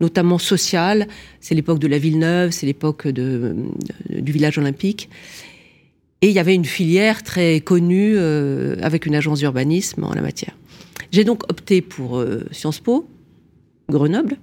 notamment 0.00 0.38
social. 0.38 1.08
C'est 1.40 1.54
l'époque 1.54 1.78
de 1.78 1.88
la 1.88 1.98
ville 1.98 2.18
neuve, 2.18 2.50
c'est 2.50 2.66
l'époque 2.66 3.08
de, 3.08 3.54
du 4.08 4.32
village 4.32 4.58
olympique. 4.58 5.08
Et 6.22 6.28
il 6.28 6.34
y 6.34 6.38
avait 6.38 6.54
une 6.54 6.66
filière 6.66 7.22
très 7.22 7.60
connue 7.60 8.14
euh, 8.16 8.76
avec 8.82 9.06
une 9.06 9.14
agence 9.14 9.38
d'urbanisme 9.38 10.04
en 10.04 10.12
la 10.12 10.20
matière. 10.20 10.54
J'ai 11.12 11.24
donc 11.24 11.50
opté 11.50 11.80
pour 11.80 12.18
euh, 12.18 12.44
Sciences 12.52 12.80
Po, 12.80 13.08
Grenoble. 13.88 14.36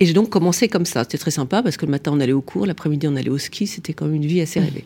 Et 0.00 0.06
j'ai 0.06 0.14
donc 0.14 0.30
commencé 0.30 0.68
comme 0.68 0.86
ça. 0.86 1.04
C'était 1.04 1.18
très 1.18 1.30
sympa 1.30 1.62
parce 1.62 1.76
que 1.76 1.84
le 1.84 1.90
matin 1.90 2.10
on 2.14 2.20
allait 2.20 2.32
au 2.32 2.40
cours, 2.40 2.66
l'après-midi 2.66 3.06
on 3.06 3.16
allait 3.16 3.30
au 3.30 3.38
ski. 3.38 3.66
C'était 3.66 3.92
comme 3.92 4.14
une 4.14 4.24
vie 4.24 4.40
assez 4.40 4.58
rêvée. 4.58 4.84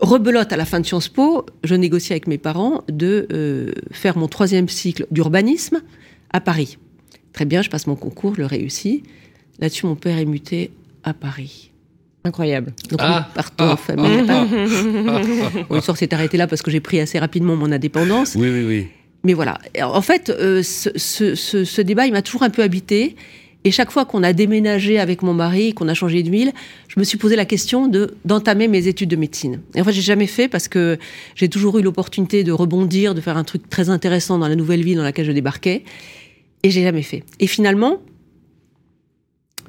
Rebelote 0.00 0.52
à 0.52 0.56
la 0.56 0.64
fin 0.64 0.80
de 0.80 0.86
Sciences 0.86 1.08
Po, 1.08 1.46
je 1.62 1.74
négocie 1.74 2.12
avec 2.12 2.26
mes 2.26 2.38
parents 2.38 2.82
de 2.88 3.28
euh, 3.32 3.72
faire 3.92 4.18
mon 4.18 4.26
troisième 4.26 4.68
cycle 4.68 5.06
d'urbanisme 5.10 5.82
à 6.32 6.40
Paris. 6.40 6.78
Très 7.32 7.44
bien, 7.44 7.62
je 7.62 7.70
passe 7.70 7.86
mon 7.86 7.96
concours, 7.96 8.34
je 8.34 8.40
le 8.40 8.46
réussis. 8.46 9.02
Là-dessus, 9.60 9.86
mon 9.86 9.94
père 9.94 10.18
est 10.18 10.24
muté 10.24 10.72
à 11.04 11.14
Paris. 11.14 11.70
Incroyable. 12.24 12.72
Donc 12.90 13.00
ah, 13.02 13.26
nous 13.28 13.34
partons 13.34 13.64
en 13.64 13.72
ah. 13.72 13.76
famille. 13.76 14.24
Ah, 14.28 14.46
bon, 15.68 15.74
L'histoire 15.76 15.96
s'est 15.96 16.12
arrêtée 16.14 16.38
là 16.38 16.46
parce 16.46 16.62
que 16.62 16.70
j'ai 16.70 16.80
pris 16.80 16.98
assez 16.98 17.18
rapidement 17.18 17.54
mon 17.54 17.70
indépendance. 17.70 18.34
Oui, 18.34 18.48
oui, 18.48 18.64
oui. 18.66 18.86
Mais 19.24 19.34
voilà. 19.34 19.58
En 19.82 20.02
fait, 20.02 20.30
euh, 20.30 20.62
ce, 20.62 20.90
ce, 20.96 21.34
ce, 21.34 21.80
débat, 21.82 22.06
il 22.06 22.12
m'a 22.12 22.22
toujours 22.22 22.42
un 22.42 22.50
peu 22.50 22.62
habité. 22.62 23.16
Et 23.66 23.70
chaque 23.70 23.90
fois 23.90 24.04
qu'on 24.04 24.22
a 24.22 24.34
déménagé 24.34 24.98
avec 24.98 25.22
mon 25.22 25.32
mari, 25.32 25.72
qu'on 25.72 25.88
a 25.88 25.94
changé 25.94 26.22
de 26.22 26.30
ville, 26.30 26.52
je 26.88 27.00
me 27.00 27.04
suis 27.04 27.16
posé 27.16 27.34
la 27.34 27.46
question 27.46 27.88
de 27.88 28.14
d'entamer 28.26 28.68
mes 28.68 28.88
études 28.88 29.08
de 29.08 29.16
médecine. 29.16 29.62
Et 29.74 29.80
en 29.80 29.84
fait, 29.84 29.92
j'ai 29.92 30.02
jamais 30.02 30.26
fait 30.26 30.48
parce 30.48 30.68
que 30.68 30.98
j'ai 31.34 31.48
toujours 31.48 31.78
eu 31.78 31.82
l'opportunité 31.82 32.44
de 32.44 32.52
rebondir, 32.52 33.14
de 33.14 33.22
faire 33.22 33.38
un 33.38 33.44
truc 33.44 33.70
très 33.70 33.88
intéressant 33.88 34.38
dans 34.38 34.48
la 34.48 34.54
nouvelle 34.54 34.84
ville 34.84 34.98
dans 34.98 35.02
laquelle 35.02 35.24
je 35.24 35.32
débarquais, 35.32 35.84
et 36.62 36.70
j'ai 36.70 36.82
jamais 36.82 37.02
fait. 37.02 37.24
Et 37.40 37.46
finalement, 37.46 38.02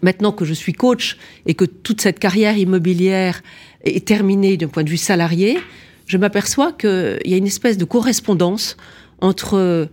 maintenant 0.02 0.34
que 0.34 0.44
je 0.44 0.54
suis 0.54 0.74
coach 0.74 1.18
et 1.46 1.54
que 1.54 1.64
toute 1.64 2.02
cette 2.02 2.20
carrière 2.20 2.58
immobilière 2.58 3.42
est 3.86 4.06
terminée 4.06 4.58
d'un 4.58 4.68
point 4.68 4.84
de 4.84 4.90
vue 4.90 4.98
salarié, 4.98 5.58
je 6.06 6.18
m'aperçois 6.18 6.74
qu'il 6.74 7.20
y 7.26 7.34
a 7.34 7.38
une 7.38 7.48
espèce 7.48 7.78
de 7.78 7.86
correspondance 7.86 8.76
entre 9.22 9.90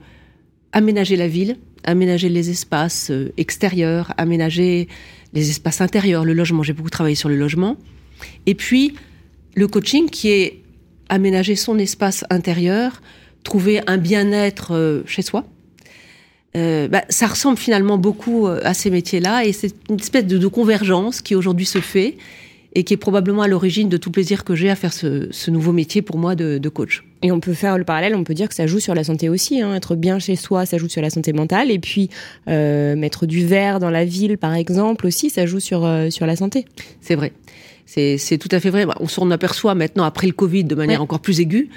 aménager 0.72 1.16
la 1.16 1.28
ville, 1.28 1.56
aménager 1.84 2.28
les 2.28 2.50
espaces 2.50 3.10
euh, 3.10 3.32
extérieurs, 3.36 4.12
aménager 4.16 4.88
les 5.32 5.50
espaces 5.50 5.80
intérieurs, 5.80 6.24
le 6.24 6.32
logement. 6.32 6.62
J'ai 6.62 6.72
beaucoup 6.72 6.90
travaillé 6.90 7.14
sur 7.14 7.28
le 7.28 7.36
logement. 7.36 7.76
Et 8.46 8.54
puis, 8.54 8.94
le 9.54 9.66
coaching 9.68 10.08
qui 10.08 10.30
est 10.30 10.62
aménager 11.08 11.56
son 11.56 11.78
espace 11.78 12.24
intérieur, 12.30 13.02
trouver 13.44 13.80
un 13.86 13.98
bien-être 13.98 14.74
euh, 14.74 15.02
chez 15.06 15.22
soi. 15.22 15.46
Euh, 16.54 16.86
bah, 16.88 17.02
ça 17.08 17.26
ressemble 17.26 17.58
finalement 17.58 17.96
beaucoup 17.96 18.46
à 18.46 18.74
ces 18.74 18.90
métiers-là 18.90 19.46
et 19.46 19.52
c'est 19.52 19.74
une 19.88 19.98
espèce 19.98 20.26
de 20.26 20.46
convergence 20.48 21.22
qui 21.22 21.34
aujourd'hui 21.34 21.64
se 21.64 21.80
fait 21.80 22.18
et 22.74 22.84
qui 22.84 22.94
est 22.94 22.98
probablement 22.98 23.42
à 23.42 23.48
l'origine 23.48 23.88
de 23.88 23.96
tout 23.96 24.10
plaisir 24.10 24.44
que 24.44 24.54
j'ai 24.54 24.70
à 24.70 24.76
faire 24.76 24.92
ce, 24.92 25.50
nouveau 25.50 25.72
métier 25.72 26.02
pour 26.02 26.18
moi 26.18 26.34
de, 26.34 26.68
coach. 26.68 27.04
Et 27.22 27.30
on 27.30 27.40
peut 27.40 27.54
faire 27.54 27.78
le 27.78 27.84
parallèle, 27.84 28.14
on 28.14 28.24
peut 28.24 28.34
dire 28.34 28.48
que 28.48 28.54
ça 28.54 28.66
joue 28.66 28.80
sur 28.80 28.94
la 28.94 29.04
santé 29.04 29.28
aussi. 29.28 29.60
Hein. 29.60 29.74
Être 29.74 29.94
bien 29.94 30.18
chez 30.18 30.36
soi, 30.36 30.66
ça 30.66 30.76
joue 30.76 30.88
sur 30.88 31.02
la 31.02 31.10
santé 31.10 31.32
mentale. 31.32 31.70
Et 31.70 31.78
puis 31.78 32.10
euh, 32.48 32.96
mettre 32.96 33.26
du 33.26 33.46
verre 33.46 33.78
dans 33.78 33.90
la 33.90 34.04
ville, 34.04 34.38
par 34.38 34.54
exemple, 34.54 35.06
aussi, 35.06 35.30
ça 35.30 35.46
joue 35.46 35.60
sur, 35.60 35.84
euh, 35.84 36.10
sur 36.10 36.26
la 36.26 36.36
santé. 36.36 36.64
C'est 37.00 37.14
vrai. 37.14 37.32
C'est 37.86 38.38
tout 38.38 38.48
à 38.50 38.58
fait 38.58 38.70
vrai. 38.70 38.86
On 39.00 39.06
s'en 39.06 39.30
aperçoit 39.30 39.74
maintenant 39.74 40.04
après 40.04 40.26
le 40.26 40.32
Covid 40.32 40.64
de 40.64 40.74
manière 40.74 41.02
encore 41.02 41.20
plus 41.20 41.40
aiguë. 41.40 41.68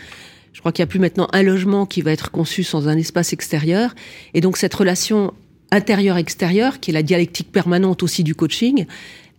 Je 0.53 0.61
crois 0.61 0.71
qu'il 0.71 0.81
n'y 0.81 0.87
a 0.87 0.87
plus 0.87 0.99
maintenant 0.99 1.27
un 1.33 1.43
logement 1.43 1.85
qui 1.85 2.01
va 2.01 2.11
être 2.13 2.31
conçu 2.31 2.63
sans 2.63 2.87
un 2.87 2.97
espace 2.97 3.33
extérieur. 3.33 3.93
Et 4.33 4.39
donc 4.39 4.55
cette 4.55 4.73
relation 4.73 5.33
intérieur-extérieur, 5.71 6.79
qui 6.79 6.91
est 6.91 6.93
la 6.93 7.03
dialectique 7.03 7.51
permanente 7.51 8.01
aussi 8.03 8.23
du 8.23 8.33
coaching, 8.33 8.85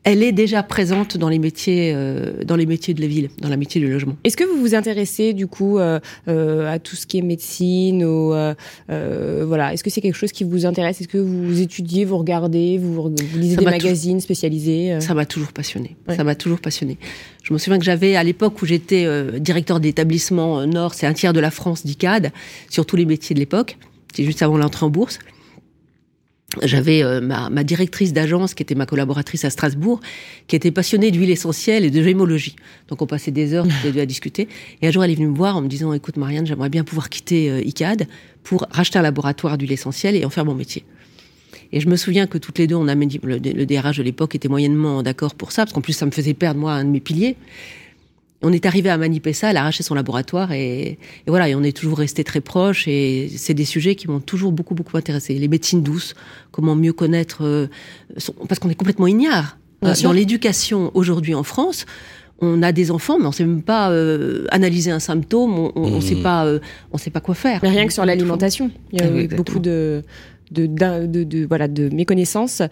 elle 0.06 0.22
est 0.22 0.30
déjà 0.30 0.62
présente 0.62 1.16
dans 1.16 1.28
les 1.28 1.40
métiers, 1.40 1.92
euh, 1.92 2.44
dans 2.44 2.54
les 2.54 2.64
métiers 2.64 2.94
de 2.94 3.00
la 3.00 3.08
ville, 3.08 3.28
dans 3.40 3.48
la 3.48 3.56
métier 3.56 3.80
du 3.80 3.90
logement. 3.90 4.16
Est-ce 4.22 4.36
que 4.36 4.44
vous 4.44 4.60
vous 4.60 4.76
intéressez 4.76 5.32
du 5.32 5.48
coup 5.48 5.80
euh, 5.80 5.98
euh, 6.28 6.72
à 6.72 6.78
tout 6.78 6.94
ce 6.94 7.08
qui 7.08 7.18
est 7.18 7.22
médecine 7.22 8.04
ou 8.04 8.28
voilà 8.88 9.72
Est-ce 9.72 9.82
que 9.82 9.90
c'est 9.90 10.00
quelque 10.00 10.14
chose 10.14 10.30
qui 10.30 10.44
vous 10.44 10.64
intéresse? 10.64 11.00
Est-ce 11.00 11.08
que 11.08 11.18
vous 11.18 11.60
étudiez, 11.60 12.04
vous 12.04 12.18
regardez, 12.18 12.78
vous, 12.78 13.12
lisez 13.34 13.56
des 13.56 13.64
magazines 13.64 14.20
spécialisés 14.20 14.96
Ça 15.00 15.12
m'a 15.12 15.26
toujours 15.26 15.52
passionné. 15.52 15.96
Ça 16.08 16.22
m'a 16.22 16.36
toujours 16.36 16.60
passionné. 16.60 16.98
Je 17.42 17.52
me 17.52 17.58
souviens 17.58 17.78
que 17.78 17.84
j'avais 17.84 18.14
à 18.14 18.22
l'époque 18.22 18.62
où 18.62 18.66
j'étais 18.66 19.08
directeur 19.40 19.80
d'établissement 19.80 20.64
Nord, 20.68 20.94
c'est 20.94 21.08
un 21.08 21.14
tiers 21.14 21.32
de 21.32 21.40
la 21.40 21.50
France 21.50 21.84
d'ICAD, 21.84 22.30
sur 22.70 22.86
tous 22.86 22.94
les 22.94 23.06
métiers 23.06 23.34
de 23.34 23.40
l'époque. 23.40 23.76
C'est 24.14 24.22
juste 24.22 24.42
avant 24.42 24.56
l'entrée 24.56 24.86
en 24.86 24.90
bourse 24.90 25.18
j'avais 26.62 27.02
euh, 27.02 27.20
ma, 27.20 27.50
ma, 27.50 27.64
directrice 27.64 28.12
d'agence, 28.12 28.54
qui 28.54 28.62
était 28.62 28.74
ma 28.74 28.86
collaboratrice 28.86 29.44
à 29.44 29.50
Strasbourg, 29.50 30.00
qui 30.46 30.56
était 30.56 30.70
passionnée 30.70 31.10
d'huile 31.10 31.30
essentielle 31.30 31.84
et 31.84 31.90
de 31.90 32.02
gémologie. 32.02 32.56
Donc 32.88 33.02
on 33.02 33.06
passait 33.06 33.30
des 33.30 33.54
heures 33.54 33.64
toutes 33.64 33.84
les 33.84 33.92
deux 33.92 34.00
à 34.00 34.06
discuter. 34.06 34.48
Et 34.82 34.88
un 34.88 34.90
jour, 34.90 35.04
elle 35.04 35.10
est 35.10 35.14
venue 35.14 35.28
me 35.28 35.36
voir 35.36 35.56
en 35.56 35.62
me 35.62 35.68
disant, 35.68 35.92
écoute 35.92 36.16
Marianne, 36.16 36.46
j'aimerais 36.46 36.68
bien 36.68 36.84
pouvoir 36.84 37.08
quitter 37.08 37.50
euh, 37.50 37.60
ICAD 37.62 38.06
pour 38.42 38.66
racheter 38.70 38.98
un 38.98 39.02
laboratoire 39.02 39.58
d'huile 39.58 39.72
essentielle 39.72 40.16
et 40.16 40.24
en 40.24 40.30
faire 40.30 40.44
mon 40.44 40.54
métier. 40.54 40.84
Et 41.72 41.80
je 41.80 41.88
me 41.88 41.96
souviens 41.96 42.26
que 42.26 42.38
toutes 42.38 42.58
les 42.58 42.66
deux, 42.66 42.76
on 42.76 42.86
a 42.86 42.94
le, 42.94 43.08
le 43.24 43.66
DRH 43.66 43.98
de 43.98 44.02
l'époque 44.02 44.34
était 44.34 44.48
moyennement 44.48 45.02
d'accord 45.02 45.34
pour 45.34 45.52
ça, 45.52 45.62
parce 45.64 45.72
qu'en 45.72 45.80
plus 45.80 45.94
ça 45.94 46.06
me 46.06 46.12
faisait 46.12 46.34
perdre 46.34 46.60
moi 46.60 46.74
un 46.74 46.84
de 46.84 46.90
mes 46.90 47.00
piliers 47.00 47.36
on 48.42 48.52
est 48.52 48.66
arrivé 48.66 48.90
à 48.90 48.98
manipuler 48.98 49.32
ça, 49.32 49.50
elle 49.50 49.56
a 49.56 49.62
arraché 49.62 49.82
son 49.82 49.94
laboratoire 49.94 50.52
et, 50.52 50.98
voilà, 51.26 51.48
et 51.48 51.54
on 51.54 51.62
est 51.62 51.76
toujours 51.76 51.98
resté 51.98 52.22
très 52.24 52.40
proches 52.40 52.86
et 52.86 53.30
c'est 53.34 53.54
des 53.54 53.64
sujets 53.64 53.94
qui 53.94 54.08
m'ont 54.08 54.20
toujours 54.20 54.52
beaucoup 54.52 54.74
beaucoup 54.74 54.96
intéressé. 54.96 55.34
Les 55.34 55.48
médecines 55.48 55.82
douces, 55.82 56.14
comment 56.52 56.76
mieux 56.76 56.92
connaître, 56.92 57.44
euh, 57.44 57.68
parce 58.48 58.60
qu'on 58.60 58.70
est 58.70 58.74
complètement 58.74 59.06
ignare. 59.06 59.58
Euh, 59.84 59.94
dans 60.02 60.12
l'éducation 60.12 60.90
aujourd'hui 60.94 61.34
en 61.34 61.42
France, 61.42 61.86
on 62.40 62.62
a 62.62 62.72
des 62.72 62.90
enfants, 62.90 63.18
mais 63.18 63.26
on 63.26 63.32
sait 63.32 63.44
même 63.44 63.62
pas 63.62 63.90
euh, 63.90 64.44
analyser 64.50 64.90
un 64.90 65.00
symptôme, 65.00 65.70
on, 65.74 65.90
ne 65.90 65.96
mmh. 65.96 66.00
sait 66.02 66.16
pas, 66.16 66.46
on 66.92 66.98
sait 66.98 67.10
pas 67.10 67.20
quoi 67.20 67.34
faire. 67.34 67.60
Mais 67.62 67.70
rien 67.70 67.86
que 67.86 67.92
sur 67.92 68.04
l'alimentation, 68.04 68.70
il 68.92 69.00
y 69.00 69.02
a 69.02 69.36
beaucoup 69.36 69.58
de 69.58 70.02
de, 70.50 70.66
de, 70.66 71.24
de, 71.24 71.46
voilà, 71.46 71.68
de 71.68 71.88
méconnaissance. 71.88 72.62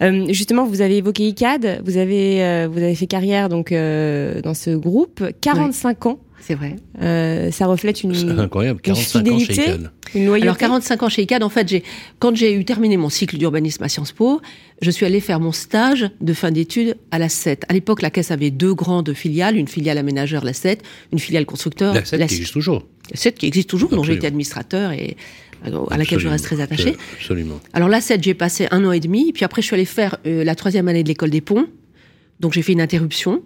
Euh, 0.00 0.26
justement, 0.30 0.64
vous 0.64 0.80
avez 0.80 0.98
évoqué 0.98 1.28
ICAD, 1.28 1.82
vous 1.84 1.96
avez, 1.96 2.44
euh, 2.44 2.68
vous 2.70 2.78
avez 2.78 2.94
fait 2.94 3.06
carrière 3.06 3.48
donc, 3.48 3.72
euh, 3.72 4.40
dans 4.42 4.54
ce 4.54 4.70
groupe, 4.70 5.24
45 5.40 6.06
ans. 6.06 6.18
C'est 6.42 6.56
vrai. 6.56 6.74
Euh, 7.00 7.52
ça 7.52 7.66
reflète 7.66 8.02
une, 8.02 8.40
incroyable, 8.40 8.80
45 8.80 9.20
une 9.20 9.24
fidélité, 9.24 9.52
ans 9.52 9.54
chez 9.54 9.70
ICAD. 9.70 9.90
une 10.16 10.26
loyauté. 10.26 10.42
Alors 10.42 10.58
45 10.58 11.02
ans 11.04 11.08
chez 11.08 11.22
ICAD, 11.22 11.44
en 11.44 11.48
fait, 11.48 11.68
j'ai 11.68 11.84
quand 12.18 12.34
j'ai 12.34 12.52
eu 12.52 12.64
terminé 12.64 12.96
mon 12.96 13.10
cycle 13.10 13.38
d'urbanisme 13.38 13.84
à 13.84 13.88
Sciences 13.88 14.10
Po, 14.10 14.40
je 14.80 14.90
suis 14.90 15.06
allée 15.06 15.20
faire 15.20 15.38
mon 15.38 15.52
stage 15.52 16.10
de 16.20 16.32
fin 16.34 16.50
d'études 16.50 16.96
à 17.12 17.20
la 17.20 17.28
7. 17.28 17.64
À 17.68 17.72
l'époque, 17.72 18.02
la 18.02 18.10
caisse 18.10 18.32
avait 18.32 18.50
deux 18.50 18.74
grandes 18.74 19.14
filiales, 19.14 19.56
une 19.56 19.68
filiale 19.68 19.98
aménageur, 19.98 20.44
la 20.44 20.52
7, 20.52 20.82
une 21.12 21.20
filiale 21.20 21.46
constructeur, 21.46 21.94
La 21.94 22.04
7 22.04 22.18
qui 22.18 22.34
existe 22.34 22.52
toujours. 22.52 22.88
La 23.12 23.16
7 23.16 23.38
qui 23.38 23.46
existe 23.46 23.70
toujours, 23.70 23.90
dont 23.90 24.02
j'ai 24.02 24.14
été 24.14 24.26
administrateur 24.26 24.90
et 24.90 25.16
à 25.90 25.96
laquelle 25.96 26.18
je 26.18 26.28
reste 26.28 26.44
très 26.44 26.60
Absolument. 26.60 26.92
attachée. 26.92 27.14
Absolument. 27.18 27.60
Alors 27.72 27.88
la 27.88 28.00
7, 28.00 28.22
j'ai 28.22 28.34
passé 28.34 28.66
un 28.70 28.84
an 28.84 28.92
et 28.92 29.00
demi, 29.00 29.32
puis 29.32 29.44
après 29.44 29.62
je 29.62 29.66
suis 29.66 29.74
allée 29.74 29.84
faire 29.84 30.16
euh, 30.26 30.44
la 30.44 30.54
troisième 30.54 30.88
année 30.88 31.02
de 31.02 31.08
l'école 31.08 31.30
des 31.30 31.40
ponts, 31.40 31.66
donc 32.40 32.52
j'ai 32.52 32.62
fait 32.62 32.72
une 32.72 32.80
interruption. 32.80 33.42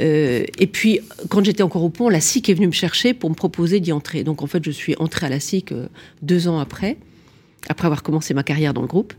Euh, 0.00 0.44
et 0.58 0.66
puis, 0.68 1.00
quand 1.28 1.44
j'étais 1.44 1.64
encore 1.64 1.82
au 1.82 1.90
pont, 1.90 2.08
la 2.08 2.20
SIC 2.20 2.48
est 2.48 2.54
venue 2.54 2.68
me 2.68 2.72
chercher 2.72 3.14
pour 3.14 3.30
me 3.30 3.34
proposer 3.34 3.80
d'y 3.80 3.90
entrer. 3.90 4.22
Donc, 4.22 4.42
en 4.44 4.46
fait, 4.46 4.64
je 4.64 4.70
suis 4.70 4.94
entrée 5.00 5.26
à 5.26 5.28
la 5.28 5.40
SIC 5.40 5.72
euh, 5.72 5.88
deux 6.22 6.46
ans 6.46 6.60
après, 6.60 6.96
après 7.68 7.86
avoir 7.86 8.04
commencé 8.04 8.32
ma 8.32 8.44
carrière 8.44 8.72
dans 8.74 8.82
le 8.82 8.86
groupe. 8.86 9.12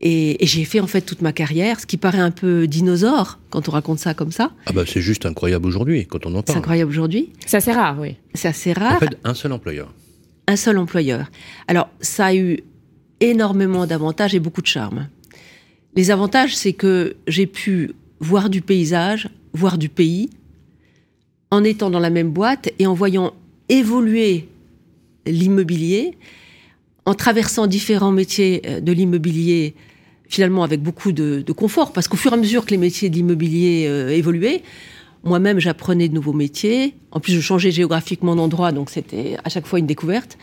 Et, 0.00 0.42
et 0.42 0.46
j'ai 0.48 0.64
fait, 0.64 0.80
en 0.80 0.88
fait, 0.88 1.02
toute 1.02 1.22
ma 1.22 1.32
carrière, 1.32 1.78
ce 1.78 1.86
qui 1.86 1.98
paraît 1.98 2.18
un 2.18 2.32
peu 2.32 2.66
dinosaure 2.66 3.38
quand 3.50 3.68
on 3.68 3.70
raconte 3.70 4.00
ça 4.00 4.12
comme 4.12 4.32
ça. 4.32 4.50
Ah 4.66 4.72
bah 4.72 4.82
c'est 4.84 5.00
juste 5.00 5.24
incroyable 5.24 5.68
aujourd'hui 5.68 6.04
quand 6.08 6.26
on 6.26 6.34
en 6.34 6.38
C'est 6.38 6.46
parle. 6.46 6.58
incroyable 6.58 6.90
aujourd'hui. 6.90 7.30
C'est 7.46 7.58
assez 7.58 7.70
rare, 7.70 7.96
oui. 8.00 8.16
C'est 8.34 8.48
assez 8.48 8.72
En 8.72 8.80
rare. 8.80 8.98
fait, 8.98 9.16
un 9.22 9.34
seul 9.34 9.52
employeur. 9.52 9.94
Un 10.46 10.56
seul 10.56 10.78
employeur. 10.78 11.30
Alors, 11.68 11.88
ça 12.00 12.26
a 12.26 12.34
eu 12.34 12.58
énormément 13.20 13.86
d'avantages 13.86 14.34
et 14.34 14.40
beaucoup 14.40 14.62
de 14.62 14.66
charme. 14.66 15.08
Les 15.94 16.10
avantages, 16.10 16.56
c'est 16.56 16.72
que 16.72 17.16
j'ai 17.26 17.46
pu 17.46 17.92
voir 18.20 18.50
du 18.50 18.62
paysage, 18.62 19.28
voir 19.52 19.78
du 19.78 19.88
pays, 19.88 20.30
en 21.50 21.64
étant 21.64 21.90
dans 21.90 22.00
la 22.00 22.10
même 22.10 22.30
boîte 22.30 22.70
et 22.78 22.86
en 22.86 22.94
voyant 22.94 23.34
évoluer 23.68 24.48
l'immobilier, 25.26 26.16
en 27.04 27.14
traversant 27.14 27.66
différents 27.66 28.12
métiers 28.12 28.62
euh, 28.66 28.80
de 28.80 28.92
l'immobilier, 28.92 29.74
finalement 30.28 30.62
avec 30.62 30.82
beaucoup 30.82 31.12
de, 31.12 31.44
confort, 31.52 31.92
parce 31.92 32.08
qu'au 32.08 32.16
fur 32.16 32.32
et 32.32 32.34
à 32.34 32.38
mesure 32.38 32.64
que 32.64 32.70
les 32.70 32.78
métiers 32.78 33.10
de 33.10 33.14
l'immobilier 33.14 33.86
euh, 33.86 34.08
évoluaient, 34.08 34.62
moi-même 35.24 35.58
j'apprenais 35.60 36.08
de 36.08 36.14
nouveaux 36.14 36.32
métiers. 36.32 36.94
En 37.10 37.20
plus, 37.20 37.32
je 37.32 37.40
changeais 37.40 37.70
géographiquement 37.70 38.34
d'endroit, 38.36 38.72
donc 38.72 38.90
c'était 38.90 39.36
à 39.44 39.48
chaque 39.48 39.66
fois 39.66 39.78
une 39.78 39.86
découverte. 39.86 40.38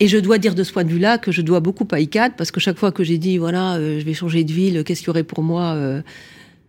Et 0.00 0.08
je 0.08 0.18
dois 0.18 0.38
dire 0.38 0.54
de 0.54 0.64
ce 0.64 0.72
point 0.72 0.82
de 0.84 0.90
vue-là 0.90 1.18
que 1.18 1.30
je 1.30 1.42
dois 1.42 1.60
beaucoup 1.60 1.86
à 1.92 2.00
ICAD, 2.00 2.32
parce 2.36 2.50
que 2.50 2.58
chaque 2.60 2.76
fois 2.78 2.90
que 2.90 3.04
j'ai 3.04 3.18
dit, 3.18 3.38
voilà, 3.38 3.76
euh, 3.76 4.00
je 4.00 4.04
vais 4.04 4.14
changer 4.14 4.42
de 4.42 4.52
ville, 4.52 4.82
qu'est-ce 4.84 5.00
qu'il 5.00 5.06
y 5.08 5.10
aurait 5.10 5.22
pour 5.22 5.42
moi 5.44 5.74
euh, 5.74 6.02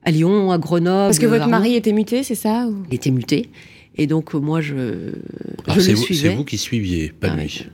à 0.04 0.12
Lyon, 0.12 0.52
à 0.52 0.58
Grenoble 0.60 1.08
Parce 1.08 1.20
que 1.20 1.26
votre 1.26 1.48
mari 1.48 1.74
était 1.76 1.94
muté, 1.94 2.22
c'est 2.24 2.36
ça 2.36 2.68
ou- 2.68 2.84
Il 2.92 2.96
était 2.96 3.10
muté. 3.12 3.50
Et 3.96 4.06
donc, 4.08 4.34
euh, 4.36 4.40
moi, 4.40 4.62
je, 4.62 5.12
je 5.68 5.80
c'est 5.80 5.92
le 5.92 5.98
vous, 5.98 6.04
suivais. 6.04 6.30
c'est 6.30 6.36
vous 6.36 6.44
qui 6.46 6.58
suiviez, 6.58 7.10
pas 7.10 7.30
Ah 7.32 7.36
lui. 7.42 7.66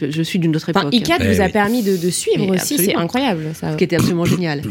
je, 0.00 0.10
je 0.10 0.22
suis 0.22 0.38
d'une 0.38 0.54
autre 0.54 0.68
époque. 0.68 0.84
Enfin, 0.86 0.96
ICAD 0.96 1.22
Eh 1.24 1.32
vous 1.32 1.40
a 1.40 1.46
oui. 1.46 1.52
permis 1.52 1.82
de, 1.82 1.96
de 1.96 2.10
suivre 2.10 2.50
Mais 2.50 2.60
aussi, 2.60 2.78
c'est 2.78 2.94
incroyable. 2.96 3.50
Ça. 3.54 3.72
ce 3.72 3.76
qui 3.76 3.84
était 3.84 3.96
absolument 3.96 4.24
génial. 4.24 4.62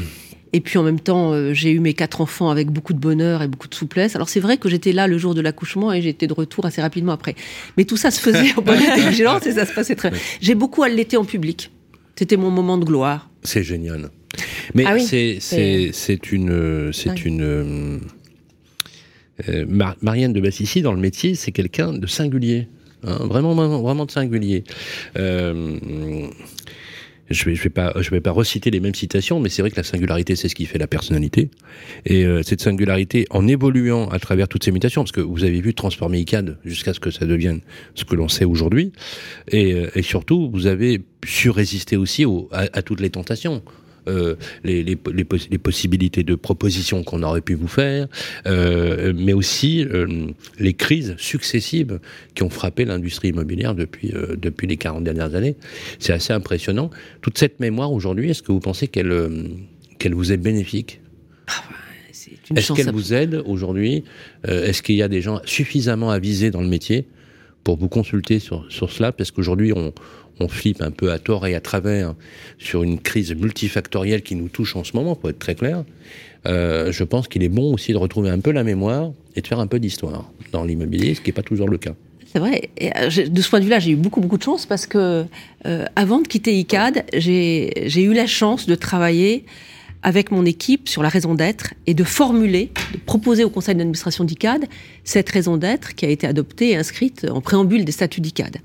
Et 0.53 0.61
puis 0.61 0.77
en 0.77 0.83
même 0.83 0.99
temps, 0.99 1.33
euh, 1.33 1.53
j'ai 1.53 1.71
eu 1.71 1.79
mes 1.79 1.93
quatre 1.93 2.21
enfants 2.21 2.49
avec 2.49 2.69
beaucoup 2.69 2.93
de 2.93 2.99
bonheur 2.99 3.41
et 3.41 3.47
beaucoup 3.47 3.67
de 3.67 3.75
souplesse. 3.75 4.15
Alors 4.15 4.29
c'est 4.29 4.39
vrai 4.39 4.57
que 4.57 4.69
j'étais 4.69 4.91
là 4.93 5.07
le 5.07 5.17
jour 5.17 5.35
de 5.35 5.41
l'accouchement 5.41 5.91
et 5.93 6.01
j'étais 6.01 6.27
de 6.27 6.33
retour 6.33 6.65
assez 6.65 6.81
rapidement 6.81 7.11
après. 7.11 7.35
Mais 7.77 7.83
tout 7.85 7.97
ça 7.97 8.11
se 8.11 8.19
faisait 8.19 8.53
en 8.57 8.61
bonne 8.61 8.77
intelligence 8.79 9.45
et 9.45 9.51
ça 9.53 9.65
se 9.65 9.73
passait 9.73 9.95
très 9.95 10.09
bien. 10.11 10.19
J'ai 10.41 10.55
beaucoup 10.55 10.83
allaité 10.83 11.17
en 11.17 11.25
public. 11.25 11.71
C'était 12.15 12.37
mon 12.37 12.49
moment 12.49 12.77
de 12.77 12.85
gloire. 12.85 13.29
C'est 13.43 13.63
génial. 13.63 14.09
Mais 14.73 14.83
Ah 14.87 14.93
oui, 14.95 15.03
c'est 15.05 16.31
une 16.31 16.91
c'est 16.93 17.25
une 17.25 17.41
euh, 17.41 17.97
euh, 19.49 19.65
Mar- 19.67 19.95
Marianne 20.01 20.33
de 20.33 20.41
Bassissi 20.41 20.81
dans 20.81 20.93
le 20.93 20.99
métier, 20.99 21.35
c'est 21.35 21.51
quelqu'un 21.51 21.93
de 21.93 22.07
singulier, 22.07 22.67
hein, 23.03 23.17
vraiment, 23.21 23.53
vraiment 23.53 23.81
vraiment 23.81 24.05
de 24.05 24.11
singulier. 24.11 24.63
Euh, 25.17 25.77
je 27.29 27.45
vais, 27.45 27.55
je 27.55 27.63
vais 27.63 27.69
pas, 27.69 27.93
je 27.99 28.09
vais 28.11 28.21
pas 28.21 28.31
reciter 28.31 28.71
les 28.71 28.79
mêmes 28.79 28.95
citations, 28.95 29.39
mais 29.39 29.49
c'est 29.49 29.61
vrai 29.61 29.71
que 29.71 29.75
la 29.77 29.83
singularité, 29.83 30.35
c'est 30.35 30.47
ce 30.49 30.55
qui 30.55 30.65
fait 30.65 30.77
la 30.77 30.87
personnalité. 30.87 31.49
Et 32.05 32.25
euh, 32.25 32.41
cette 32.43 32.61
singularité, 32.61 33.25
en 33.29 33.47
évoluant 33.47 34.07
à 34.09 34.19
travers 34.19 34.47
toutes 34.47 34.63
ces 34.63 34.71
mutations, 34.71 35.01
parce 35.03 35.11
que 35.11 35.21
vous 35.21 35.43
avez 35.43 35.59
vu 35.61 35.73
transformer 35.73 36.19
ICAD 36.19 36.57
jusqu'à 36.65 36.93
ce 36.93 36.99
que 36.99 37.11
ça 37.11 37.25
devienne 37.25 37.61
ce 37.95 38.05
que 38.05 38.15
l'on 38.15 38.27
sait 38.29 38.45
aujourd'hui, 38.45 38.91
et, 39.49 39.73
euh, 39.73 39.89
et 39.95 40.01
surtout, 40.01 40.49
vous 40.51 40.67
avez 40.67 41.01
su 41.25 41.49
résister 41.49 41.97
aussi 41.97 42.25
au- 42.25 42.47
à, 42.51 42.65
à 42.73 42.81
toutes 42.81 43.01
les 43.01 43.09
tentations. 43.09 43.61
Euh, 44.07 44.35
les, 44.63 44.83
les, 44.83 44.97
les, 45.13 45.23
poss- 45.23 45.47
les 45.51 45.57
possibilités 45.57 46.23
de 46.23 46.35
propositions 46.35 47.03
qu'on 47.03 47.23
aurait 47.23 47.41
pu 47.41 47.55
vous 47.55 47.67
faire, 47.67 48.07
euh, 48.45 49.13
mais 49.15 49.33
aussi 49.33 49.83
euh, 49.83 50.27
les 50.59 50.73
crises 50.73 51.15
successives 51.17 51.99
qui 52.33 52.43
ont 52.43 52.49
frappé 52.49 52.85
l'industrie 52.85 53.29
immobilière 53.29 53.75
depuis, 53.75 54.13
depuis 54.41 54.67
les 54.67 54.77
40 54.77 55.03
dernières 55.03 55.35
années. 55.35 55.55
C'est 55.99 56.13
assez 56.13 56.33
impressionnant. 56.33 56.89
Toute 57.21 57.37
cette 57.37 57.59
mémoire 57.59 57.91
aujourd'hui, 57.91 58.29
est-ce 58.29 58.41
que 58.43 58.51
vous 58.51 58.59
pensez 58.61 58.87
qu'elle 58.87 59.13
qu'elle 59.99 60.13
vous 60.13 60.31
est 60.31 60.37
bénéfique? 60.37 61.01
Une 62.49 62.57
Est-ce 62.57 62.73
qu'elle 62.73 62.91
vous 62.91 63.13
aide 63.13 63.41
aujourd'hui? 63.45 64.03
Est-ce 64.47 64.81
qu'il 64.81 64.95
y 64.95 65.01
a 65.03 65.07
des 65.07 65.21
gens 65.21 65.41
suffisamment 65.45 66.11
avisés 66.11 66.51
dans 66.51 66.61
le 66.61 66.67
métier? 66.67 67.05
Pour 67.67 67.75
vous 67.75 67.89
consulter 67.89 68.39
sur, 68.39 68.63
sur 68.69 68.89
cela 68.89 69.11
Parce 69.11 69.31
qu'aujourd'hui, 69.31 69.73
on, 69.73 69.91
on 70.39 70.47
flippe 70.47 70.81
un 70.81 70.89
peu 70.89 71.11
à 71.11 71.19
tort 71.19 71.45
et 71.47 71.53
à 71.53 71.59
travers 71.59 72.15
sur 72.57 72.81
une 72.81 72.97
crise 72.97 73.35
multifactorielle 73.35 74.21
qui 74.21 74.35
nous 74.35 74.47
touche 74.47 74.77
en 74.77 74.85
ce 74.85 74.95
moment, 74.95 75.17
pour 75.17 75.29
être 75.29 75.37
très 75.37 75.53
clair. 75.53 75.83
Euh, 76.45 76.93
je 76.93 77.03
pense 77.03 77.27
qu'il 77.27 77.43
est 77.43 77.49
bon 77.49 77.73
aussi 77.73 77.91
de 77.91 77.97
retrouver 77.97 78.29
un 78.29 78.39
peu 78.39 78.51
la 78.51 78.63
mémoire 78.63 79.11
et 79.35 79.41
de 79.41 79.47
faire 79.47 79.59
un 79.59 79.67
peu 79.67 79.81
d'histoire 79.81 80.31
dans 80.53 80.63
l'immobilier, 80.63 81.13
ce 81.13 81.19
qui 81.19 81.27
n'est 81.27 81.33
pas 81.33 81.43
toujours 81.43 81.67
le 81.67 81.77
cas. 81.77 81.93
C'est 82.31 82.39
vrai. 82.39 82.69
Euh, 82.81 83.09
de 83.27 83.41
ce 83.41 83.49
point 83.49 83.59
de 83.59 83.65
vue-là, 83.65 83.79
j'ai 83.79 83.91
eu 83.91 83.95
beaucoup, 83.97 84.21
beaucoup 84.21 84.37
de 84.37 84.43
chance 84.43 84.65
parce 84.65 84.87
que 84.87 85.25
euh, 85.65 85.85
avant 85.97 86.21
de 86.21 86.27
quitter 86.29 86.57
ICAD, 86.57 87.03
j'ai 87.17 88.01
eu 88.01 88.13
la 88.13 88.27
chance 88.27 88.65
de 88.65 88.75
travailler 88.75 89.43
avec 90.03 90.31
mon 90.31 90.45
équipe 90.45 90.87
sur 90.89 91.03
la 91.03 91.09
raison 91.09 91.35
d'être 91.35 91.73
et 91.85 91.93
de 91.93 92.03
formuler, 92.03 92.71
de 92.93 92.99
proposer 92.99 93.43
au 93.43 93.49
conseil 93.49 93.75
d'administration 93.75 94.23
d'ICAD 94.23 94.65
cette 95.03 95.29
raison 95.29 95.57
d'être 95.57 95.95
qui 95.95 96.05
a 96.05 96.09
été 96.09 96.27
adoptée 96.27 96.71
et 96.71 96.75
inscrite 96.75 97.25
en 97.29 97.41
préambule 97.41 97.85
des 97.85 97.91
statuts 97.91 98.21
d'ICAD. 98.21 98.57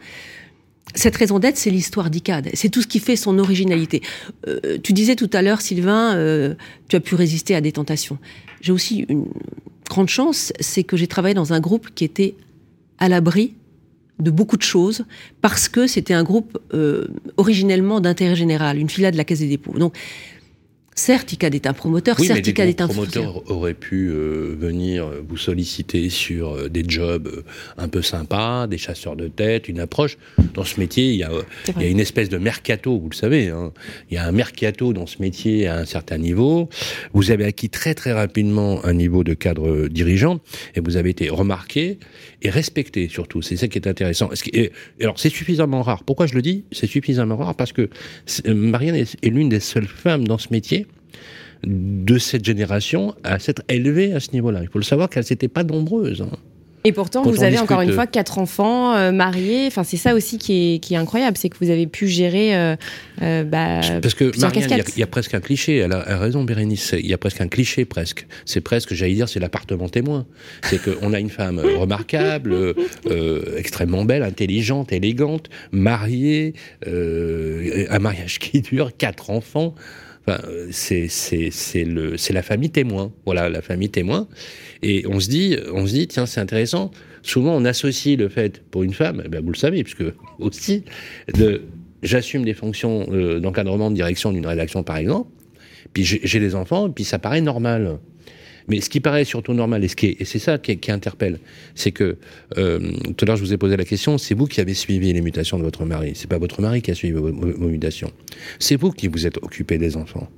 Cette 0.95 1.17
raison 1.17 1.39
d'être, 1.39 1.57
c'est 1.57 1.71
l'histoire 1.71 2.11
d'ICAD. 2.11 2.51
C'est 2.55 2.69
tout 2.69 2.83
ce 2.83 2.87
qui 2.87 2.99
fait 2.99 3.17
son 3.17 3.39
originalité. 3.39 4.03
Euh, 4.47 4.79
tu 4.83 4.93
disais 4.93 5.17
tout 5.17 5.31
à 5.33 5.41
l'heure, 5.41 5.62
Sylvain, 5.62 6.15
euh, 6.17 6.55
tu 6.89 6.97
as 6.97 7.01
pu 7.01 7.15
résister 7.15 7.55
à 7.55 7.62
des 7.62 7.73
tentations. 7.73 8.19
J'ai 8.61 8.73
aussi 8.73 9.07
une 9.09 9.27
grande 9.89 10.09
chance, 10.09 10.53
c'est 10.61 10.85
que 10.85 10.97
j'ai 10.97 11.07
travaillé 11.07 11.35
dans 11.35 11.53
un 11.53 11.61
groupe 11.61 11.89
qui 11.95 12.05
était 12.05 12.35
à 12.99 13.09
l'abri 13.09 13.55
de 14.19 14.31
beaucoup 14.31 14.57
de 14.57 14.62
choses 14.62 15.05
parce 15.41 15.69
que 15.69 15.87
c'était 15.87 16.15
un 16.15 16.23
groupe 16.23 16.59
euh, 16.75 17.09
originellement 17.37 18.01
d'intérêt 18.01 18.37
général, 18.37 18.79
une 18.79 18.91
filiale 18.91 19.12
de 19.12 19.17
la 19.17 19.25
Caisse 19.25 19.41
des 19.41 19.49
dépôts. 19.49 19.79
Donc, 19.79 19.97
certes, 20.95 21.33
ICAD 21.33 21.55
est 21.55 21.67
un 21.67 21.73
promoteur, 21.73 22.17
Oui, 22.19 22.27
certes, 22.27 22.47
ICAD 22.47 22.69
est 22.69 22.81
un 22.81 22.87
promoteurs 22.89 23.51
auraient 23.51 23.75
pu 23.75 24.09
euh, 24.11 24.55
venir 24.59 25.09
vous 25.29 25.37
solliciter 25.37 26.11
sur 26.11 26.53
euh, 26.53 26.69
des 26.69 26.85
jobs 26.87 27.29
euh, 27.29 27.43
un 27.79 27.89
peu 27.89 28.03
sympas, 28.03 28.67
des 28.67 28.79
chasseurs 28.79 29.17
de 29.17 29.29
tête, 29.29 29.69
une 29.69 29.81
approche. 29.81 30.19
Dans 30.55 30.65
ce 30.65 30.79
métier, 30.79 31.11
il 31.11 31.17
y 31.17 31.23
a, 31.23 31.31
C'est 31.65 31.71
il 31.71 31.71
y 31.71 31.75
vrai. 31.75 31.85
a 31.85 31.89
une 31.89 32.01
espèce 32.01 32.29
de 32.29 32.39
mercato, 32.39 32.99
vous 32.99 33.09
le 33.09 33.15
savez. 33.15 33.49
hein. 33.49 33.73
Il 34.11 34.15
y 34.15 34.19
a 34.19 34.27
un 34.27 34.33
mercato 34.33 34.93
dans 34.93 35.07
ce 35.07 35.17
métier 35.21 35.67
à 35.67 35.77
un 35.79 35.85
certain 35.87 36.19
niveau. 36.19 36.69
Vous 37.15 37.31
avez 37.31 37.45
acquis 37.45 37.71
très 37.71 37.95
très 37.95 38.13
rapidement 38.13 38.85
un 38.85 38.93
niveau 38.93 39.25
de 39.25 39.35
cadre 39.35 39.89
dirigeant 39.89 40.41
et 40.75 40.81
vous 40.81 40.97
avez 40.97 41.11
été 41.11 41.29
remarqué 41.31 41.99
et 42.43 42.51
respecté 42.51 43.09
surtout. 43.09 43.41
C'est 43.43 43.57
ça 43.57 43.69
qui 43.69 43.79
est 43.79 43.87
intéressant. 43.89 44.31
Et 44.53 44.73
alors 45.01 45.19
c'est 45.19 45.31
suffisamment 45.31 45.83
rare. 45.83 46.05
Pourquoi 46.05 46.27
je 46.27 46.35
le 46.35 46.43
dis? 46.43 46.65
C'est 46.71 46.87
suffisamment 46.87 47.37
rare 47.37 47.55
parce 47.55 47.73
que 47.73 47.89
Marianne 48.47 48.97
est, 48.97 49.17
est 49.23 49.31
l'une 49.31 49.49
des 49.49 49.61
seules 49.61 49.87
femmes 49.87 50.27
dans 50.29 50.39
ce 50.39 50.49
métier 50.51 50.82
de 51.64 52.19
cette 52.19 52.45
génération 52.45 53.14
à 53.25 53.38
s'être 53.38 53.62
élevée 53.69 54.12
à 54.12 54.21
ce 54.21 54.33
niveau-là. 54.33 54.61
Il 54.62 54.69
faut 54.69 54.78
le 54.78 54.85
savoir 54.85 55.09
qu'elles 55.09 55.25
n'étaient 55.31 55.49
pas 55.49 55.64
nombreuses. 55.64 56.23
hein. 56.23 56.37
Et 56.85 56.90
pourtant, 56.90 57.23
Quand 57.23 57.31
vous 57.31 57.45
avez 57.45 57.61
encore 57.61 57.81
une 57.83 57.92
fois 57.92 58.09
quatre 58.09 58.38
enfants 58.38 58.97
euh, 58.97 59.12
mariés. 59.12 59.66
Enfin, 59.69 59.85
c'est 59.85 59.97
ça 59.97 60.16
aussi 60.16 60.37
qui 60.37 60.75
est, 60.75 60.78
qui 60.81 60.95
est 60.95 60.97
incroyable, 60.97 61.37
c'est 61.37 61.49
que 61.49 61.57
vous 61.61 61.71
avez 61.71 61.87
pu 61.87 62.09
gérer. 62.09 62.57
euh, 62.57 62.75
euh, 63.23 63.45
bah, 63.45 63.81
Parce 64.02 64.14
que 64.14 64.33
il 64.35 64.97
y 64.97 64.99
y, 64.99 65.02
a 65.04 65.07
presque 65.07 65.35
un 65.35 65.40
cliché. 65.40 65.76
Elle 65.76 65.92
a, 65.92 66.02
elle 66.09 66.14
a 66.14 66.19
raison, 66.19 66.42
Bérénice. 66.42 66.97
Il 66.99 67.07
y 67.07 67.14
a 67.14 67.19
presque 67.19 67.40
un 67.40 67.47
cliché, 67.47 67.85
presque. 67.85 68.26
C'est 68.47 68.61
presque, 68.61 68.95
j'allais 68.95 69.14
dire, 69.14 69.28
c'est 69.28 69.38
l'appartement 69.38 69.88
témoin. 69.88 70.26
C'est 70.64 70.81
qu'on 70.83 71.12
a 71.12 71.21
une 71.21 71.31
femme 71.31 71.61
euh, 71.61 71.78
remarquable, 71.78 72.52
euh, 72.52 72.75
euh, 73.07 73.57
extrêmement 73.59 74.04
belle, 74.04 74.25
intelligente, 74.25 74.90
élégante, 74.92 75.50
mariée, 75.71 76.54
euh, 76.88 77.87
un 77.90 77.99
mariage 78.00 78.40
qui 78.40 78.61
dure, 78.61 78.90
quatre 78.97 79.31
enfants. 79.31 79.76
C'est 80.71 81.09
la 82.31 82.43
famille 82.43 82.71
témoin. 82.71 83.12
Voilà, 83.25 83.49
la 83.49 83.62
famille 83.62 83.91
témoin. 83.91 84.29
Et 84.83 85.05
on 85.07 85.21
se 85.21 85.29
dit 85.29 85.57
on 85.73 85.87
se 85.87 85.93
dit 85.93 86.09
tiens 86.09 86.26
c'est 86.26 86.41
intéressant. 86.41 86.91
Souvent 87.23 87.55
on 87.55 87.64
associe 87.64 88.19
le 88.19 88.29
fait 88.29 88.62
pour 88.71 88.83
une 88.83 88.95
femme, 88.95 89.23
eh 89.25 89.29
ben, 89.29 89.43
vous 89.43 89.52
le 89.52 89.57
savez 89.57 89.85
puisque 89.85 90.05
aussi 90.38 90.85
de 91.35 91.62
j'assume 92.02 92.45
des 92.45 92.55
fonctions 92.55 93.07
euh, 93.11 93.41
d'encadrement, 93.41 93.91
de 93.91 93.95
direction 93.95 94.33
d'une 94.33 94.47
rédaction, 94.47 94.83
par 94.83 94.97
exemple, 94.97 95.31
puis 95.93 96.05
j'ai 96.05 96.41
des 96.41 96.55
enfants, 96.55 96.91
puis 96.91 97.05
ça 97.05 97.19
paraît 97.19 97.41
normal. 97.41 97.99
Mais 98.69 98.81
ce 98.81 98.88
qui 98.90 99.00
paraît 99.00 99.25
surtout 99.25 99.52
normal, 99.54 99.83
et, 99.85 99.88
ce 99.88 99.97
qui 99.97 100.07
est- 100.07 100.21
et 100.21 100.25
c'est 100.25 100.38
ça 100.38 100.59
qui, 100.59 100.76
qui 100.78 100.90
interpelle, 100.90 101.38
c'est 101.75 101.90
que 101.92 102.16
euh, 102.59 102.78
tout 103.16 103.25
à 103.25 103.26
l'heure 103.26 103.37
je 103.37 103.42
vous 103.42 103.52
ai 103.52 103.57
posé 103.59 103.76
la 103.76 103.85
question, 103.85 104.19
c'est 104.19 104.35
vous 104.35 104.47
qui 104.47 104.61
avez 104.61 104.75
suivi 104.75 105.12
les 105.12 105.21
mutations 105.21 105.59
de 105.59 105.62
votre 105.64 105.85
mari, 105.85 106.12
c'est 106.14 106.28
pas 106.28 106.38
votre 106.38 106.61
mari 106.62 106.83
qui 106.83 106.90
a 106.90 106.95
suivi 106.95 107.12
vos, 107.14 107.33
vos- 107.33 107.52
vos 107.52 107.69
mutations, 107.69 108.11
c'est 108.59 108.76
vous 108.76 108.90
qui 108.92 109.09
vous 109.09 109.26
êtes 109.26 109.38
occupé 109.38 109.78
des 109.78 109.97
enfants 109.97 110.28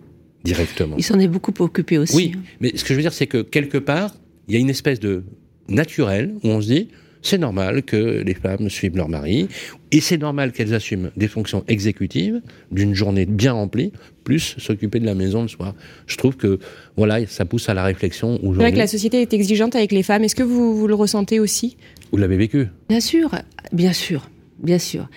directement. 0.45 0.97
Il 0.99 1.03
s'en 1.05 1.19
est 1.19 1.29
beaucoup 1.29 1.53
occupé 1.63 1.99
aussi. 1.99 2.15
Oui, 2.17 2.33
mais 2.61 2.73
ce 2.77 2.83
que 2.85 2.89
je 2.91 2.95
veux 2.95 3.03
dire, 3.03 3.13
c'est 3.13 3.27
que 3.27 3.43
quelque 3.43 3.79
part, 3.79 4.15
il 4.49 4.55
y 4.55 4.57
a 4.57 4.61
une 4.61 4.71
espèce 4.71 5.01
de 5.01 5.23
naturel 5.69 6.35
où 6.43 6.49
on 6.49 6.61
se 6.61 6.67
dit, 6.67 6.89
c'est 7.25 7.39
normal 7.39 7.83
que 7.83 8.23
les 8.23 8.35
femmes 8.35 8.69
suivent 8.69 8.97
leur 8.97 9.09
mari, 9.09 9.49
et 9.91 10.01
c'est 10.01 10.19
normal 10.19 10.53
qu'elles 10.53 10.75
assument 10.75 11.11
des 11.17 11.27
fonctions 11.27 11.65
exécutives 11.69 12.43
d'une 12.71 12.95
journée 12.95 13.25
bien 13.25 13.55
remplie, 13.55 13.93
plus 14.25 14.55
s'occuper 14.59 15.01
de 15.01 15.07
la 15.07 15.15
maison 15.15 15.41
le 15.43 15.49
soir. 15.49 15.75
Je 16.07 16.17
trouve 16.17 16.37
que, 16.37 16.59
voilà, 16.97 17.27
ça 17.27 17.47
pousse 17.47 17.69
à 17.71 17.75
la 17.75 17.83
réflexion 17.83 18.35
C'est 18.35 18.41
vrai 18.43 18.49
aujourd'hui. 18.49 18.73
que 18.73 18.79
la 18.79 18.87
société 18.87 19.23
est 19.23 19.33
exigeante 19.33 19.75
avec 19.75 19.91
les 19.91 20.03
femmes. 20.03 20.23
Est-ce 20.23 20.37
que 20.37 20.43
vous, 20.43 20.77
vous 20.77 20.87
le 20.87 20.95
ressentez 20.95 21.41
aussi? 21.41 21.79
Vous 22.13 22.19
l'avez 22.19 22.37
vécu? 22.37 22.69
Bien 22.91 23.01
sûr, 23.01 23.35
bien 23.73 23.95
sûr, 23.95 24.29
bien 24.59 24.79
sûr. 24.79 25.09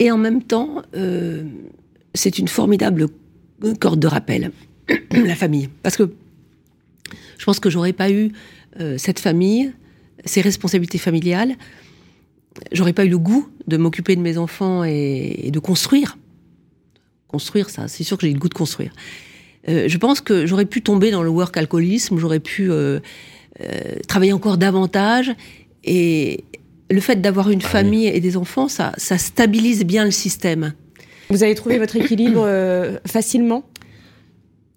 Et 0.00 0.10
en 0.10 0.18
même 0.18 0.42
temps, 0.42 0.82
euh, 0.96 1.44
c'est 2.12 2.40
une 2.40 2.48
formidable 2.48 3.06
corde 3.78 4.00
de 4.00 4.08
rappel, 4.08 4.50
la 5.12 5.36
famille. 5.36 5.68
Parce 5.84 5.96
que 5.96 6.10
je 7.38 7.44
pense 7.44 7.60
que 7.60 7.70
j'aurais 7.70 7.92
pas 7.92 8.10
eu 8.10 8.32
euh, 8.80 8.98
cette 8.98 9.20
famille, 9.20 9.72
ces 10.24 10.40
responsabilités 10.40 10.98
familiales, 10.98 11.54
j'aurais 12.72 12.92
pas 12.92 13.04
eu 13.04 13.08
le 13.08 13.18
goût 13.18 13.48
de 13.66 13.76
m'occuper 13.76 14.16
de 14.16 14.20
mes 14.20 14.38
enfants 14.38 14.84
et, 14.84 15.40
et 15.44 15.50
de 15.50 15.58
construire. 15.58 16.18
Construire, 17.28 17.70
ça, 17.70 17.88
c'est 17.88 18.04
sûr 18.04 18.18
que 18.18 18.26
j'ai 18.26 18.32
le 18.32 18.38
goût 18.38 18.48
de 18.48 18.54
construire. 18.54 18.92
Euh, 19.68 19.88
je 19.88 19.98
pense 19.98 20.20
que 20.20 20.44
j'aurais 20.44 20.66
pu 20.66 20.82
tomber 20.82 21.10
dans 21.10 21.22
le 21.22 21.30
work 21.30 21.56
alcoolisme, 21.56 22.18
j'aurais 22.18 22.40
pu 22.40 22.70
euh, 22.70 23.00
euh, 23.60 23.80
travailler 24.08 24.32
encore 24.32 24.58
davantage. 24.58 25.32
Et 25.84 26.44
le 26.90 27.00
fait 27.00 27.20
d'avoir 27.20 27.48
une 27.50 27.60
Ah 27.62 27.66
oui. 27.66 27.70
famille 27.70 28.06
et 28.06 28.20
des 28.20 28.36
enfants, 28.36 28.68
ça, 28.68 28.92
ça 28.96 29.18
stabilise 29.18 29.84
bien 29.84 30.04
le 30.04 30.10
système. 30.10 30.74
Vous 31.30 31.42
avez 31.42 31.54
trouvé 31.54 31.78
votre 31.78 31.96
équilibre 31.96 32.46
facilement? 33.06 33.64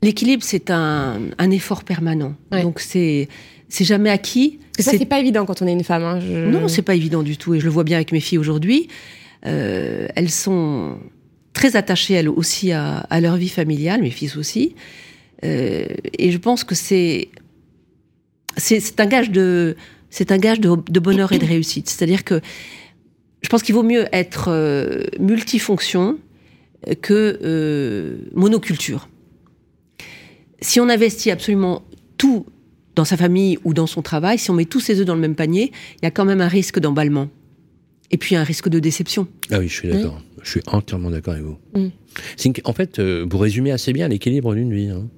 L'équilibre, 0.02 0.44
c'est 0.44 0.70
un, 0.70 1.20
un 1.38 1.52
effort 1.52 1.84
permanent. 1.84 2.36
Ouais. 2.52 2.62
Donc 2.62 2.80
c'est 2.80 3.28
c'est 3.70 3.86
jamais 3.86 4.10
acquis. 4.10 4.60
Parce 4.78 4.86
que 4.88 4.92
ça, 4.92 4.98
C'est- 4.98 5.06
pas 5.06 5.20
évident 5.20 5.46
quand 5.46 5.62
on 5.62 5.68
est 5.68 5.72
une 5.74 5.84
femme. 5.84 6.04
hein. 6.04 6.20
Je- 6.20 6.50
Non, 6.50 6.68
c'est 6.68 6.82
pas 6.82 6.96
évident 6.96 7.24
du 7.24 7.38
tout. 7.38 7.54
Et 7.56 7.60
je 7.60 7.66
le 7.66 7.72
vois 7.72 7.84
bien 7.84 7.98
avec 7.98 8.12
mes 8.12 8.20
filles 8.20 8.38
aujourd'hui. 8.38 8.88
Euh, 9.46 10.08
elles 10.16 10.30
sont 10.32 10.98
très 11.54 11.76
attachées, 11.76 12.14
elles 12.16 12.30
aussi, 12.30 12.72
à, 12.72 12.98
à 12.98 13.22
leur 13.22 13.38
vie 13.38 13.50
familiale, 13.50 14.02
mes 14.02 14.10
fils 14.12 14.36
aussi. 14.38 14.76
Euh, 15.44 15.86
et 16.18 16.32
je 16.32 16.38
pense 16.38 16.64
que 16.64 16.76
c'est 16.76 17.30
c'est 18.58 19.00
un 19.00 19.06
gage 19.06 19.32
de 19.32 19.76
c'est 20.10 20.32
un 20.32 20.38
gage 20.38 20.60
de, 20.62 20.76
de 20.90 21.00
bonheur 21.00 21.32
et 21.34 21.40
de 21.40 21.46
réussite. 21.46 21.90
C'est-à-dire 21.90 22.24
que 22.24 22.40
je 23.42 23.50
pense 23.50 23.62
qu'il 23.64 23.76
vaut 23.76 23.84
mieux 23.84 24.06
être 24.14 24.46
euh, 24.50 25.04
multifonction 25.20 26.18
que 27.02 28.18
monoculture. 28.34 29.08
Si 30.62 30.80
on 30.80 30.88
investit 30.90 31.32
absolument 31.32 31.84
tout 32.18 32.46
dans 32.96 33.06
sa 33.06 33.18
famille 33.18 33.58
ou 33.64 33.74
dans 33.74 33.88
son 33.88 34.02
travail, 34.02 34.38
si 34.40 34.50
on 34.52 34.54
met 34.54 34.66
tous 34.66 34.80
ses 34.80 35.00
œufs 35.00 35.06
dans 35.06 35.16
le 35.16 35.22
même 35.22 35.36
panier, 35.36 35.72
il 36.02 36.04
y 36.04 36.08
a 36.08 36.12
quand 36.12 36.26
même 36.26 36.42
un 36.42 36.48
risque 36.48 36.80
d'emballement. 36.80 37.30
Et 38.12 38.18
puis 38.18 38.36
un 38.36 38.44
risque 38.44 38.70
de 38.70 38.80
déception. 38.80 39.28
Ah 39.52 39.60
oui, 39.60 39.68
je 39.68 39.74
suis 39.74 39.88
d'accord. 39.90 40.22
Je 40.44 40.50
suis 40.52 40.62
entièrement 40.68 41.10
d'accord 41.10 41.34
avec 41.34 41.46
vous. 41.46 41.58
Mm. 41.74 41.88
Une- 42.46 42.54
en 42.64 42.74
fait, 42.74 43.00
euh, 43.00 43.26
vous 43.30 43.38
résumez 43.40 43.72
assez 43.72 43.94
bien 43.94 44.08
l'équilibre 44.08 44.54
d'une 44.54 44.74
vie. 44.74 44.90
hein. 44.90 45.10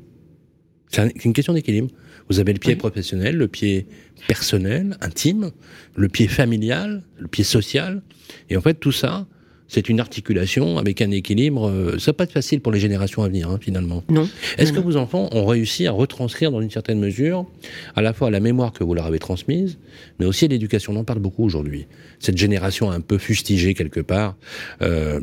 C'est 0.89 1.01
un- 1.01 1.09
c'est 1.09 1.25
une 1.25 1.33
question 1.33 1.53
d'équilibre. 1.53 1.89
Vous 2.29 2.39
avez 2.39 2.53
le 2.53 2.59
pied 2.59 2.73
Oui. 2.73 2.77
professionnel, 2.77 3.35
le 3.35 3.47
pied 3.49 3.87
personnel, 4.27 4.97
intime, 5.01 5.51
le 5.95 6.07
pied 6.07 6.27
familial, 6.29 7.03
le 7.19 7.27
pied 7.27 7.43
social. 7.43 8.01
Et 8.49 8.55
en 8.57 8.61
fait, 8.61 8.75
tout 8.75 8.91
ça, 8.93 9.27
c'est 9.67 9.89
une 9.89 9.99
articulation 9.99 10.77
avec 10.77 11.01
un 11.01 11.11
équilibre. 11.11 11.67
euh, 11.69 11.97
ça 11.99 12.11
va 12.11 12.13
pas 12.13 12.23
être 12.23 12.31
facile 12.31 12.61
pour 12.61 12.71
les 12.71 12.79
générations 12.79 13.23
à 13.23 13.27
venir, 13.27 13.49
hein, 13.49 13.59
finalement. 13.61 14.03
Non. 14.09 14.27
Est-ce 14.57 14.71
que 14.73 14.79
vos 14.79 14.95
enfants 14.95 15.29
ont 15.33 15.45
réussi 15.45 15.87
à 15.87 15.91
retranscrire 15.91 16.51
dans 16.51 16.61
une 16.61 16.71
certaine 16.71 16.99
mesure 16.99 17.45
à 17.95 18.01
la 18.01 18.13
fois 18.13 18.31
la 18.31 18.39
mémoire 18.39 18.71
que 18.71 18.83
vous 18.83 18.93
leur 18.93 19.05
avez 19.05 19.19
transmise, 19.19 19.77
mais 20.19 20.25
aussi 20.25 20.47
l'éducation? 20.47 20.93
On 20.93 20.97
en 20.97 21.03
parle 21.03 21.19
beaucoup 21.19 21.43
aujourd'hui. 21.43 21.85
Cette 22.19 22.37
génération 22.37 22.89
un 22.91 23.01
peu 23.01 23.17
fustigée 23.17 23.73
quelque 23.73 23.99
part. 23.99 24.35
euh, 24.81 25.19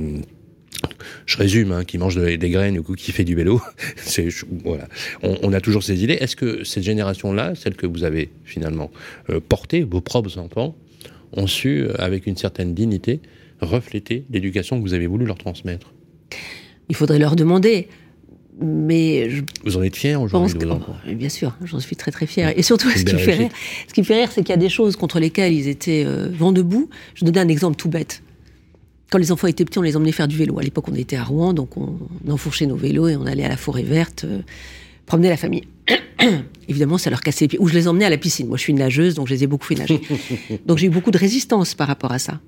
je 1.25 1.39
résume, 1.39 1.73
hein, 1.73 1.85
qui 1.85 1.97
mange 1.97 2.15
de- 2.17 2.37
des 2.37 2.51
graines 2.51 2.79
ou 2.79 2.83
qui 2.83 3.11
fait 3.13 3.25
du 3.25 3.35
vélo. 3.35 3.61
C'est 3.97 4.29
voilà. 4.65 4.87
On, 5.23 5.39
on 5.43 5.53
a 5.55 5.61
toujours 5.61 5.83
ces 5.83 6.05
idées. 6.05 6.15
Est-ce 6.21 6.37
que 6.37 6.63
cette 6.65 6.83
génération-là, 6.83 7.55
celle 7.55 7.75
que 7.75 7.87
vous 7.87 8.05
avez 8.05 8.31
finalement 8.45 8.91
euh, 9.31 9.41
portée, 9.41 9.83
vos 9.83 10.03
propres 10.03 10.37
enfants, 10.39 10.77
ont 11.33 11.47
su, 11.47 11.81
euh, 11.85 11.95
avec 11.99 12.27
une 12.27 12.37
certaine 12.37 12.75
dignité, 12.75 13.21
refléter 13.65 14.25
l'éducation 14.31 14.77
que 14.79 14.83
vous 14.83 14.95
avez 14.95 15.07
voulu 15.07 15.25
leur 15.27 15.39
transmettre 15.39 15.93
Il 16.89 16.97
faudrait 16.97 17.19
leur 17.19 17.37
demander. 17.37 17.89
Mais 18.61 19.31
je 19.31 19.43
Vous 19.65 19.77
en 19.77 19.83
êtes 19.83 19.97
fiers 19.97 20.15
pense 20.15 20.27
aujourd'hui 20.27 20.55
que, 20.55 20.59
de 20.61 20.67
vos 20.67 20.75
enfants? 20.75 20.97
oh, 21.09 21.15
bien 21.15 21.29
sûr, 21.29 21.57
j'en 21.65 21.81
suis 21.81 21.97
très 21.97 22.13
très 22.13 22.27
fière. 22.27 22.57
Et 22.57 22.63
surtout, 22.63 22.89
ce 22.89 23.05
qui 23.05 23.13
me 23.13 23.19
fait 23.19 23.35
rire, 23.35 23.51
ce 23.89 23.93
qui 23.93 24.01
me 24.01 24.07
fait 24.07 24.15
rire, 24.15 24.31
c'est 24.31 24.43
qu'il 24.43 24.51
y 24.51 24.59
a 24.59 24.61
des 24.61 24.69
choses 24.69 24.95
contre 24.95 25.19
lesquelles 25.19 25.53
ils 25.53 25.67
étaient 25.67 26.05
euh, 26.07 26.29
vent 26.33 26.53
debout. 26.53 26.89
Je 27.15 27.25
donnais 27.25 27.41
un 27.41 27.49
exemple 27.49 27.75
tout 27.77 27.89
bête. 27.89 28.23
Quand 29.11 29.19
les 29.19 29.33
enfants 29.33 29.49
étaient 29.49 29.65
petits, 29.65 29.79
on 29.81 29.83
les 29.83 29.97
emmenait 29.97 30.13
faire 30.13 30.29
du 30.29 30.37
vélo. 30.37 30.59
À 30.61 30.63
l'époque, 30.63 30.89
on 30.89 30.95
était 30.95 31.17
à 31.17 31.25
Rouen, 31.25 31.53
donc 31.53 31.77
on, 31.77 31.99
on 32.27 32.31
enfourchait 32.31 32.67
nos 32.67 32.77
vélos 32.77 33.09
et 33.09 33.17
on 33.17 33.27
allait 33.27 33.45
à 33.45 33.49
la 33.49 33.57
forêt 33.57 33.83
verte, 33.83 34.25
euh, 34.25 34.41
promener 35.07 35.29
la 35.29 35.37
famille. 35.37 35.65
Évidemment, 36.69 36.97
ça 36.97 37.11
leur 37.11 37.21
cassait 37.23 37.47
les 37.47 37.49
pieds. 37.49 37.59
Ou 37.61 37.67
je 37.67 37.75
les 37.75 37.89
emmenais 37.89 38.05
à 38.05 38.11
la 38.11 38.19
piscine. 38.19 38.47
Moi, 38.47 38.57
je 38.57 38.63
suis 38.63 38.73
une 38.73 38.79
nageuse, 38.79 39.15
donc 39.15 39.27
je 39.27 39.35
les 39.35 39.43
ai 39.43 39.47
beaucoup 39.49 39.67
fait 39.67 39.75
nager. 39.75 40.01
donc 40.67 40.79
j'ai 40.79 40.87
eu 40.87 40.91
beaucoup 40.91 41.11
de 41.11 41.19
résistance 41.19 41.75
par 41.75 41.89
rapport 41.89 42.13
à 42.13 42.21
ça. 42.21 42.41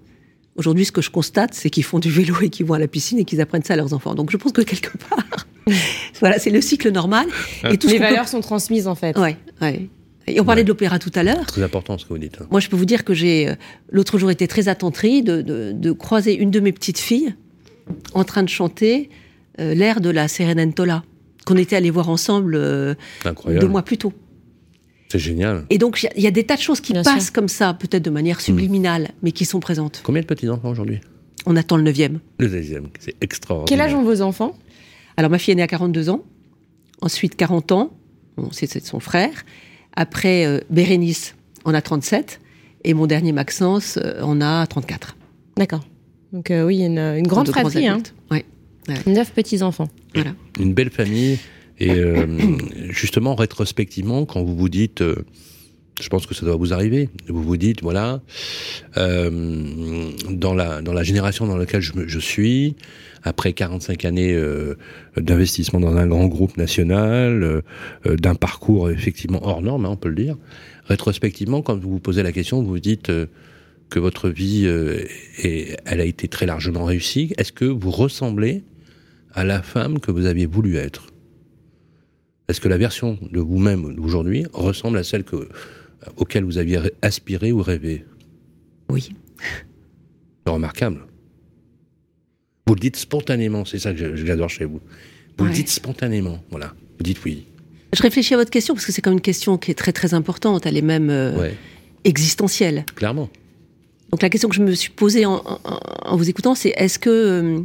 Aujourd'hui, 0.57 0.85
ce 0.85 0.93
que 0.93 1.03
je 1.03 1.11
constate, 1.11 1.53
c'est 1.55 1.69
qu'ils 1.71 1.85
font 1.85 1.99
du 1.99 2.11
vélo 2.11 2.35
et 2.43 2.49
qu'ils 2.49 2.65
vont 2.67 2.75
à 2.75 2.79
la 2.79 2.89
piscine 2.89 3.19
et 3.19 3.25
qu'ils 3.25 3.41
apprennent 3.41 3.63
ça 3.65 3.75
à 3.75 3.77
leurs 3.77 3.93
enfants. 3.93 4.15
Donc 4.15 4.31
je 4.31 4.37
pense 4.37 4.53
que 4.53 4.63
quelque 4.63 4.97
part, 4.97 5.47
voilà, 6.21 6.39
c'est 6.39 6.51
le 6.51 6.61
cycle 6.61 6.91
normal. 6.91 7.27
Et 7.71 7.77
tout 7.77 7.89
ce 7.89 7.93
Les 7.93 7.99
peut- 7.99 8.05
valeurs 8.05 8.29
sont 8.29 8.41
transmises 8.41 8.87
en 8.89 8.95
fait. 8.95 9.19
Ouais, 9.19 9.37
ouais. 9.61 9.89
Et 10.29 10.41
on 10.41 10.45
parlait 10.45 10.61
Ouais. 10.61 10.65
de 10.65 10.69
l'opéra 10.71 10.99
tout 10.99 11.13
à 11.15 11.23
l'heure. 11.23 11.47
Très 11.47 11.63
important 11.63 11.99
ce 11.99 12.05
que 12.05 12.09
vous 12.13 12.19
dites. 12.19 12.39
hein. 12.41 12.47
Moi, 12.51 12.59
je 12.61 12.69
peux 12.69 12.77
vous 12.77 12.85
dire 12.87 13.05
que 13.05 13.15
j'ai 13.15 13.49
euh, 13.49 13.55
l'autre 13.91 14.19
jour 14.19 14.31
été 14.31 14.49
très 14.49 14.67
attentrie 14.69 15.23
de, 15.23 15.41
de- 15.43 15.73
de 15.73 15.93
croiser 15.93 16.35
une 16.37 16.51
de 16.51 16.59
mes 16.61 16.73
petites 16.73 16.99
filles 16.99 17.35
en 18.15 18.25
train 18.25 18.43
de 18.43 18.49
chanter 18.49 19.09
euh, 19.61 19.75
l'air 19.75 20.01
de 20.01 20.11
la 20.11 20.27
Serenentola 20.27 21.05
qu'on 21.45 21.57
était 21.57 21.77
allés 21.77 21.91
voir 21.91 22.09
ensemble 22.09 22.57
euh, 22.57 22.95
deux 23.61 23.69
mois 23.69 23.83
plus 23.83 23.99
tôt. 23.99 24.13
C'est 25.09 25.19
génial. 25.19 25.65
Et 25.71 25.79
donc, 25.79 26.03
il 26.03 26.07
y 26.07 26.09
a- 26.09 26.13
il 26.17 26.23
y, 26.23 26.27
a 26.27 26.31
des 26.33 26.45
tas 26.45 26.57
de 26.57 26.61
choses 26.61 26.81
qui 26.81 26.93
Bien 26.93 27.03
passent 27.03 27.25
sûr. 27.25 27.33
comme 27.33 27.49
ça, 27.49 27.75
peut-être 27.75 28.05
de 28.05 28.11
manière 28.11 28.41
subliminale, 28.41 29.11
mais 29.23 29.31
qui 29.33 29.45
sont 29.45 29.61
présentes. 29.61 30.01
Combien 30.05 30.23
de 30.23 30.27
petits-enfants 30.27 30.69
aujourd'hui? 30.71 31.01
On 31.47 31.55
attend 31.57 31.77
le 31.77 31.85
neuvième. 31.85 32.19
Le 32.39 32.49
deuxième. 32.49 32.89
C'est 32.99 33.15
extraordinaire. 33.21 33.69
Quel 33.69 33.81
âge 33.81 33.95
ont 33.95 34.03
vos 34.03 34.21
enfants? 34.21 34.57
Alors, 35.17 35.31
ma 35.31 35.39
fille 35.39 35.53
est 35.53 35.55
née 35.57 35.63
à 35.63 35.69
42 35.69 36.11
ans, 36.11 36.25
ensuite 37.01 37.37
40 37.37 37.71
ans, 37.73 37.93
bon, 38.37 38.49
c'est 38.53 38.67
c'est 38.67 38.85
son 38.85 38.99
frère. 39.01 39.31
Après, 39.95 40.45
euh, 40.45 40.61
Bérénice 40.71 41.37
en 41.65 41.73
a 41.73 41.81
37, 41.81 42.41
et 42.85 42.93
mon 42.95 43.07
dernier 43.07 43.33
Maxence 43.33 43.99
euh, 44.03 44.21
en 44.23 44.41
a 44.41 44.67
34. 44.67 45.17
D'accord. 45.57 45.85
Donc 46.33 46.51
euh, 46.51 46.67
oui, 46.67 46.77
il 46.77 46.81
y 46.81 46.83
a 46.83 46.87
une, 46.87 46.99
une 47.21 47.27
grande 47.29 47.49
fratrie. 47.49 47.87
Hein. 47.87 47.93
adultes. 47.95 48.15
Ouais. 48.31 48.45
Neuf 49.07 49.33
petits-enfants. 49.33 49.89
Voilà. 50.15 50.33
Une 50.61 50.75
belle 50.75 50.91
famille. 50.91 51.39
Et 51.79 51.91
euh, 51.91 52.27
justement, 52.91 53.35
rétrospectivement, 53.35 54.25
quand 54.25 54.43
vous 54.43 54.57
vous 54.57 54.69
dites, 54.69 55.03
euh, 55.03 55.17
je 56.01 56.09
pense 56.09 56.27
que 56.27 56.35
ça 56.35 56.45
doit 56.45 56.57
vous 56.57 56.73
arriver, 56.73 57.09
vous 57.29 57.43
vous 57.43 57.57
dites, 57.57 57.83
voilà, 57.83 58.21
euh, 58.97 60.11
dans, 60.31 60.55
la, 60.55 60.83
dans 60.83 60.93
la 60.93 61.03
génération 61.03 61.47
dans 61.47 61.57
laquelle 61.57 61.81
je, 61.81 62.19
suis, 62.19 62.77
après 63.23 63.53
45 63.53 64.05
années 64.05 64.35
euh, 64.35 64.77
d'investissement 65.17 65.81
dans 65.81 65.97
un 65.97 66.07
grand 66.07 66.27
groupe 66.27 66.57
national, 66.59 67.43
euh, 67.43 67.61
euh, 68.07 68.17
d'un 68.17 68.35
parcours 68.35 68.91
effectivement 68.91 69.41
hors 69.47 69.63
norme, 69.63 69.87
hein, 69.87 69.91
on 69.93 69.97
peut 69.97 70.11
le 70.11 70.15
dire, 70.17 70.37
rétrospectivement, 70.87 71.63
quand 71.63 71.79
vous 71.79 71.91
vous 71.91 72.01
posez 72.01 72.23
la 72.23 72.33
question, 72.33 72.61
vous 72.63 72.69
vous 72.69 72.79
dites 72.79 73.11
que 73.89 73.99
votre 74.01 74.29
vie, 74.29 74.67
est- 74.67 75.77
elle 75.85 76.01
a 76.01 76.05
été 76.05 76.29
très 76.29 76.45
largement 76.47 76.85
réussie. 76.85 77.33
Est-ce 77.39 77.53
que 77.53 77.65
vous 77.65 77.91
ressemblez 77.91 78.65
à 79.33 79.45
la 79.45 79.63
femme 79.63 80.01
que 80.01 80.11
vous 80.11 80.27
aviez 80.27 80.47
voulu 80.47 80.77
être? 80.77 81.07
Est-ce 82.49 82.61
que 82.61 82.69
la 82.69 82.79
version 82.79 83.19
de 83.33 83.41
vous-même 83.41 83.95
d'aujourd'hui 83.95 84.47
ressemble 84.53 84.99
à 84.99 85.05
celle 85.05 85.25
que, 85.25 85.49
auquel 86.17 86.45
vous 86.45 86.59
aviez 86.59 86.79
ré- 86.79 86.93
aspiré 87.03 87.51
ou 87.53 87.61
rêvé? 87.63 88.05
Oui. 88.89 89.09
C'est 90.47 90.53
remarquable. 90.53 91.01
Vous 92.67 92.75
le 92.75 92.81
dites 92.81 92.97
spontanément, 92.97 93.65
c'est 93.65 93.79
ça 93.79 93.93
que 93.93 94.15
j'adore 94.17 94.49
chez 94.51 94.65
vous. 94.65 94.81
Vous 95.39 95.45
le 95.45 95.51
dites 95.51 95.69
spontanément, 95.69 96.39
voilà. 96.51 96.73
Vous 96.99 97.03
dites 97.03 97.23
oui. 97.25 97.47
Je 97.93 98.03
réfléchis 98.03 98.35
à 98.35 98.37
votre 98.37 98.51
question 98.51 98.75
parce 98.75 98.87
que 98.87 98.93
c'est 98.93 99.01
quand 99.03 99.11
même 99.11 99.19
une 99.19 99.23
question 99.23 99.59
qui 99.59 99.71
est 99.71 99.75
très 99.75 99.93
très 99.93 100.15
importante. 100.15 100.67
Elle 100.67 100.77
est 100.77 100.83
même 100.83 101.11
euh, 101.11 101.37
Ouais, 101.39 101.55
existentielle. 102.05 102.85
clairement. 102.95 103.29
Donc 104.11 104.23
la 104.23 104.29
question 104.31 104.49
que 104.49 104.55
je 104.55 104.63
me 104.63 104.73
suis 104.73 104.91
posée 104.91 105.27
en, 105.27 105.43
en- 105.45 105.61
en 105.65 106.17
vous 106.17 106.29
écoutant, 106.31 106.55
c'est 106.55 106.73
est-ce 106.77 106.99
que 106.99 107.11
euh, 107.11 107.61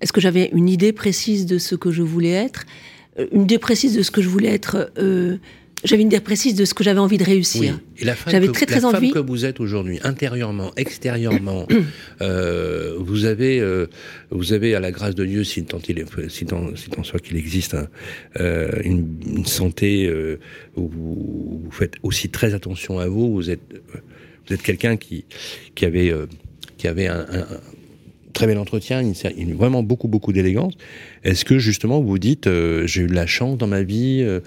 Est-ce 0.00 0.12
que 0.12 0.20
j'avais 0.20 0.50
une 0.52 0.68
idée 0.68 0.92
précise 0.92 1.46
de 1.46 1.58
ce 1.58 1.74
que 1.76 1.90
je 1.92 2.02
voulais 2.02 2.30
être? 2.30 2.62
euh, 2.64 2.91
Une 3.32 3.42
idée 3.42 3.58
précise 3.58 3.96
de 3.96 4.02
ce 4.02 4.10
que 4.10 4.22
je 4.22 4.28
voulais 4.28 4.52
être 4.52 4.90
euh, 4.98 5.36
j'avais 5.84 6.02
une 6.02 6.08
idée 6.08 6.20
précise 6.20 6.54
de 6.54 6.64
ce 6.64 6.74
que 6.74 6.84
j'avais 6.84 7.00
envie 7.00 7.18
de 7.18 7.24
réussir. 7.24 7.78
Et 7.98 8.04
la 8.04 8.14
femme, 8.14 8.32
que, 8.32 8.52
très, 8.52 8.66
très 8.66 8.80
la 8.80 8.90
femme 8.90 9.10
que 9.10 9.18
vous 9.18 9.44
êtes 9.44 9.60
aujourd'hui, 9.60 9.98
intérieurement, 10.04 10.72
extérieurement, 10.76 11.66
euh, 12.22 12.94
vous 12.98 13.24
avez, 13.24 13.60
euh, 13.60 13.86
vous 14.30 14.52
avez 14.52 14.74
à 14.74 14.80
la 14.80 14.92
grâce 14.92 15.14
de 15.14 15.24
Dieu, 15.24 15.44
si 15.44 15.64
tant, 15.64 15.80
il 15.88 16.04
si 16.28 16.46
tant, 16.46 16.76
si 16.76 16.88
tant 16.88 17.02
soit 17.02 17.18
qu'il 17.18 17.36
existe, 17.36 17.74
hein, 17.74 17.88
euh, 18.38 18.70
une, 18.84 19.08
une, 19.26 19.46
santé 19.46 20.06
euh, 20.06 20.38
où 20.76 20.88
vous, 20.88 21.60
vous, 21.64 21.70
faites 21.72 21.94
aussi 22.02 22.28
très 22.28 22.54
attention 22.54 22.98
à 22.98 23.08
vous. 23.08 23.32
Vous 23.32 23.50
êtes, 23.50 23.60
vous 24.46 24.54
êtes 24.54 24.62
quelqu'un 24.62 24.96
qui, 24.96 25.24
qui 25.74 25.84
avait, 25.84 26.12
euh, 26.12 26.26
qui 26.78 26.86
avait 26.86 27.08
un, 27.08 27.26
un 27.28 27.46
très 28.42 28.48
bel 28.48 28.58
entretien, 28.58 29.04
vraiment 29.54 29.84
beaucoup 29.84 30.08
beaucoup 30.08 30.32
d'élégance. 30.32 30.74
Est-ce 31.22 31.44
que 31.44 31.60
justement 31.60 32.00
vous 32.00 32.18
dites 32.18 32.48
euh, 32.48 32.88
j'ai 32.88 33.02
eu 33.02 33.06
de 33.06 33.14
la 33.14 33.28
chance 33.28 33.56
dans 33.56 33.68
ma 33.68 33.84
vie 33.84 34.18
euh, 34.20 34.40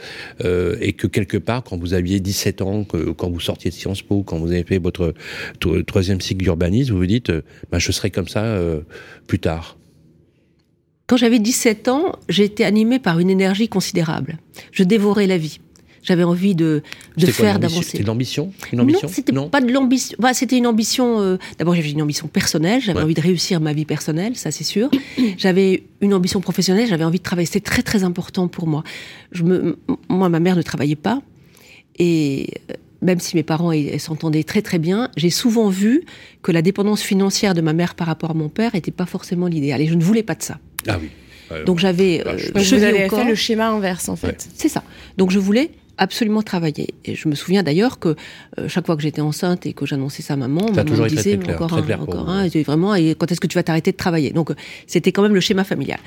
euh, 0.43 0.75
et 0.81 0.91
que 0.91 1.07
quelque 1.07 1.37
part 1.37 1.63
quand 1.63 1.77
vous 1.77 1.93
aviez 1.93 2.19
17 2.19 2.61
ans, 2.61 2.83
quand 2.83 3.29
vous 3.29 3.39
sortiez 3.39 3.71
de 3.71 3.75
Sciences 3.75 4.01
Po, 4.01 4.21
quand 4.23 4.37
vous 4.37 4.51
avez 4.51 4.63
fait 4.63 4.79
votre 4.79 5.13
troisième 5.87 6.19
cycle 6.19 6.43
d'urbanisme, 6.43 6.91
vous 6.91 6.99
vous 6.99 7.05
dites 7.05 7.31
bah, 7.71 7.79
je 7.79 7.93
serai 7.93 8.11
comme 8.11 8.27
ça 8.27 8.59
plus 9.27 9.39
tard. 9.39 9.77
Quand 11.07 11.15
j'avais 11.15 11.39
17 11.39 11.87
ans, 11.87 12.19
j'étais 12.27 12.65
animée 12.65 12.99
par 12.99 13.19
une 13.19 13.29
énergie 13.29 13.69
considérable. 13.69 14.39
Je 14.73 14.83
dévorais 14.83 15.25
la 15.25 15.37
vie 15.37 15.61
j'avais 16.05 16.23
envie 16.23 16.55
de, 16.55 16.83
de 17.17 17.25
faire, 17.25 17.59
d'avancer. 17.59 17.83
C'était 17.83 18.03
l'ambition 18.03 18.53
Une 18.71 18.79
ambition 18.79 19.07
Non, 19.07 19.13
c'était 19.13 19.33
pas 19.33 19.61
de 19.61 19.71
l'ambition. 19.71 20.15
Bah, 20.19 20.33
c'était 20.33 20.57
une 20.57 20.67
ambition. 20.67 21.19
Euh... 21.19 21.37
D'abord, 21.57 21.75
j'avais 21.75 21.91
une 21.91 22.01
ambition 22.01 22.27
personnelle. 22.27 22.81
J'avais 22.81 22.99
ouais. 22.99 23.03
envie 23.03 23.13
de 23.15 23.21
réussir 23.21 23.59
ma 23.59 23.73
vie 23.73 23.85
personnelle, 23.85 24.35
ça 24.35 24.51
c'est 24.51 24.63
sûr. 24.63 24.89
j'avais 25.37 25.83
une 26.01 26.13
ambition 26.13 26.39
professionnelle. 26.41 26.87
J'avais 26.87 27.03
envie 27.03 27.17
de 27.17 27.23
travailler. 27.23 27.47
C'était 27.47 27.59
très 27.59 27.81
très 27.81 28.03
important 28.03 28.47
pour 28.47 28.67
moi. 28.67 28.83
Je 29.31 29.43
me, 29.43 29.77
moi, 30.07 30.29
ma 30.29 30.39
mère 30.39 30.55
ne 30.55 30.61
travaillait 30.61 30.95
pas 30.95 31.21
et 31.97 32.49
même 33.01 33.19
si 33.19 33.35
mes 33.35 33.43
parents 33.43 33.71
s'entendaient 33.99 34.43
très 34.43 34.61
très 34.61 34.79
bien, 34.79 35.09
j'ai 35.15 35.29
souvent 35.29 35.69
vu 35.69 36.03
que 36.41 36.51
la 36.51 36.61
dépendance 36.61 37.01
financière 37.01 37.53
de 37.53 37.61
ma 37.61 37.73
mère 37.73 37.95
par 37.95 38.07
rapport 38.07 38.31
à 38.31 38.33
mon 38.33 38.49
père 38.49 38.71
n'était 38.73 38.91
pas 38.91 39.05
forcément 39.05 39.47
l'idéal. 39.47 39.81
Et 39.81 39.87
je 39.87 39.93
ne 39.93 40.03
voulais 40.03 40.23
pas 40.23 40.35
de 40.35 40.43
ça. 40.43 40.59
Ah 40.87 40.97
oui. 41.01 41.09
Donc 41.65 41.79
j'avais. 41.79 42.25
Euh, 42.25 42.37
je 42.37 42.75
vous 42.75 42.83
avais 42.83 43.09
fait 43.09 43.23
le 43.23 43.35
schéma 43.35 43.69
inverse 43.69 44.09
en 44.09 44.15
fait. 44.15 44.27
Ouais. 44.27 44.37
C'est 44.55 44.69
ça. 44.69 44.83
Donc 45.17 45.31
je 45.31 45.39
voulais 45.39 45.71
absolument 45.97 46.41
travailler. 46.41 46.93
Et 47.05 47.15
je 47.15 47.27
me 47.27 47.35
souviens 47.35 47.63
d'ailleurs 47.63 47.99
que 47.99 48.15
euh, 48.59 48.67
chaque 48.67 48.85
fois 48.85 48.95
que 48.95 49.01
j'étais 49.01 49.21
enceinte 49.21 49.65
et 49.65 49.73
que 49.73 49.85
j'annonçais 49.85 50.21
ça 50.21 50.33
à 50.33 50.37
maman, 50.37 50.73
ça 50.73 50.83
maman 50.83 51.03
me 51.03 51.09
disait 51.09 51.37
clair, 51.37 51.61
encore 51.61 51.77
un, 51.77 51.99
encore 51.99 52.29
un, 52.29 52.43
et 52.43 52.63
vraiment, 52.63 52.95
et 52.95 53.15
quand 53.17 53.31
est-ce 53.31 53.39
que 53.39 53.47
tu 53.47 53.55
vas 53.55 53.63
t'arrêter 53.63 53.91
de 53.91 53.97
travailler? 53.97 54.31
Donc 54.31 54.51
c'était 54.87 55.11
quand 55.11 55.21
même 55.21 55.35
le 55.35 55.41
schéma 55.41 55.63
familial. 55.63 55.99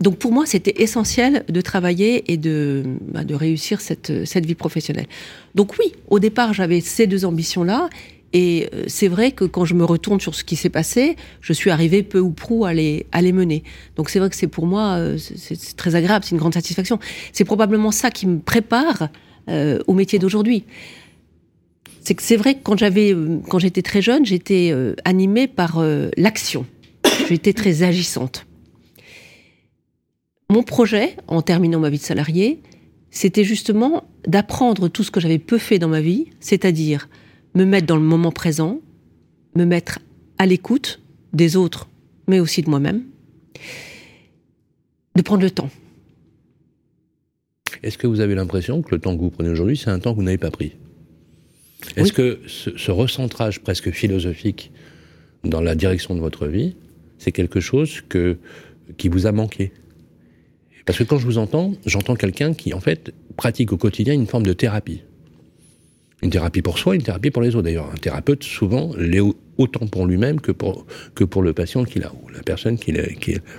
Donc 0.00 0.18
pour 0.18 0.32
moi, 0.32 0.44
c'était 0.44 0.82
essentiel 0.82 1.44
de 1.48 1.60
travailler 1.60 2.30
et 2.30 2.36
de, 2.36 2.82
bah, 3.12 3.24
de 3.24 3.34
réussir 3.34 3.80
cette, 3.80 4.26
cette 4.26 4.44
vie 4.44 4.54
professionnelle. 4.54 5.06
Donc 5.54 5.74
oui, 5.78 5.92
au 6.08 6.18
départ, 6.18 6.52
j'avais 6.52 6.80
ces 6.80 7.06
deux 7.06 7.24
ambitions-là. 7.24 7.88
Et 8.38 8.68
c'est 8.86 9.08
vrai 9.08 9.32
que 9.32 9.46
quand 9.46 9.64
je 9.64 9.72
me 9.72 9.82
retourne 9.82 10.20
sur 10.20 10.34
ce 10.34 10.44
qui 10.44 10.56
s'est 10.56 10.68
passé, 10.68 11.16
je 11.40 11.54
suis 11.54 11.70
arrivée 11.70 12.02
peu 12.02 12.18
ou 12.18 12.32
prou 12.32 12.66
à 12.66 12.74
les, 12.74 13.06
mener. 13.14 13.64
Donc 13.96 14.10
c'est 14.10 14.18
vrai 14.18 14.28
que 14.28 14.36
c'est 14.36 14.46
pour 14.46 14.66
moi, 14.66 15.00
c'est 15.16 15.74
très 15.74 15.94
agréable, 15.94 16.22
c'est 16.22 16.32
une 16.32 16.36
grande 16.36 16.52
satisfaction. 16.52 16.98
C'est 17.32 17.46
probablement 17.46 17.90
ça 17.90 18.10
qui 18.10 18.26
me 18.26 18.38
prépare 18.38 19.08
euh, 19.48 19.78
au 19.86 19.94
métier 19.94 20.18
d'aujourd'hui. 20.18 20.64
C'est 22.04 22.14
que 22.14 22.22
c'est 22.22 22.36
vrai 22.36 22.56
que 22.56 22.60
quand 22.62 22.76
j'avais, 22.76 23.16
quand 23.48 23.58
j'étais 23.58 23.80
très 23.80 24.02
jeune, 24.02 24.26
j'étais 24.26 24.68
euh, 24.70 24.94
animée 25.06 25.48
par 25.48 25.78
euh, 25.78 26.10
l'action. 26.18 26.66
J'étais 27.30 27.54
très 27.54 27.84
agissante. 27.84 28.44
Mon 30.50 30.62
projet, 30.62 31.16
en 31.26 31.40
terminant 31.40 31.80
ma 31.80 31.88
vie 31.88 31.96
de 31.96 32.02
salarié, 32.02 32.60
c'était 33.10 33.44
justement 33.44 34.04
d'apprendre 34.28 34.88
tout 34.88 35.02
ce 35.04 35.10
que 35.10 35.20
j'avais 35.20 35.38
peu 35.38 35.56
fait 35.56 35.78
dans 35.78 35.88
ma 35.88 36.02
vie, 36.02 36.26
c'est-à-dire 36.38 37.08
me 37.56 37.64
mettre 37.64 37.86
dans 37.86 37.96
le 37.96 38.02
moment 38.02 38.30
présent, 38.30 38.80
me 39.56 39.64
mettre 39.64 39.98
à 40.38 40.46
l'écoute 40.46 41.00
des 41.32 41.56
autres, 41.56 41.88
mais 42.28 42.38
aussi 42.38 42.62
de 42.62 42.68
moi-même, 42.68 43.02
de 45.16 45.22
prendre 45.22 45.42
le 45.42 45.50
temps. 45.50 45.70
Est-ce 47.82 47.96
que 47.96 48.06
vous 48.06 48.20
avez 48.20 48.34
l'impression 48.34 48.82
que 48.82 48.94
le 48.94 49.00
temps 49.00 49.16
que 49.16 49.22
vous 49.22 49.30
prenez 49.30 49.48
aujourd'hui, 49.48 49.76
c'est 49.76 49.90
un 49.90 49.98
temps 49.98 50.12
que 50.12 50.16
vous 50.16 50.22
n'avez 50.22 50.38
pas 50.38 50.50
pris? 50.50 50.72
Est-ce 51.96 52.08
oui. 52.08 52.12
que 52.12 52.40
ce, 52.46 52.76
ce, 52.76 52.90
recentrage 52.90 53.60
presque 53.60 53.90
philosophique 53.90 54.70
dans 55.44 55.60
la 55.60 55.74
direction 55.74 56.14
de 56.14 56.20
votre 56.20 56.46
vie, 56.46 56.76
c'est 57.18 57.32
quelque 57.32 57.60
chose 57.60 58.02
que, 58.08 58.36
qui 58.98 59.08
vous 59.08 59.26
a 59.26 59.32
manqué? 59.32 59.72
Parce 60.84 60.98
que 60.98 61.04
quand 61.04 61.18
je 61.18 61.26
vous 61.26 61.38
entends, 61.38 61.72
j'entends 61.86 62.16
quelqu'un 62.16 62.54
qui, 62.54 62.74
en 62.74 62.80
fait, 62.80 63.14
pratique 63.36 63.72
au 63.72 63.76
quotidien 63.76 64.14
une 64.14 64.26
forme 64.26 64.44
de 64.44 64.52
thérapie. 64.52 65.02
Une 66.22 66.30
thérapie 66.30 66.62
pour 66.62 66.78
soi, 66.78 66.94
une 66.94 67.02
thérapie 67.02 67.30
pour 67.30 67.42
les 67.42 67.54
autres. 67.54 67.64
D'ailleurs, 67.64 67.90
un 67.92 67.96
thérapeute, 67.96 68.42
souvent, 68.42 68.92
l'est 68.96 69.20
autant 69.58 69.86
pour 69.86 70.06
lui-même 70.06 70.40
que 70.40 70.52
pour, 70.52 70.86
que 71.14 71.24
pour 71.24 71.42
le 71.42 71.52
patient 71.52 71.84
qu'il 71.84 72.04
a, 72.04 72.12
ou 72.12 72.28
la 72.30 72.42
personne 72.42 72.78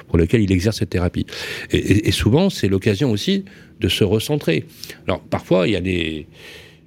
pour 0.08 0.17
laquelle 0.17 0.41
il 0.41 0.52
exerce 0.52 0.80
cette 0.80 0.89
thérapie. 0.89 1.28
Et 1.72 2.12
souvent, 2.12 2.50
c'est 2.50 2.67
l'occasion 2.67 3.12
aussi 3.12 3.46
de 3.80 3.88
se 3.89 4.04
recentrer. 4.04 4.65
Alors, 5.08 5.20
parfois, 5.22 5.67
il 5.67 5.74
y 5.74 5.76
a 5.76 5.82
des... 5.82 6.28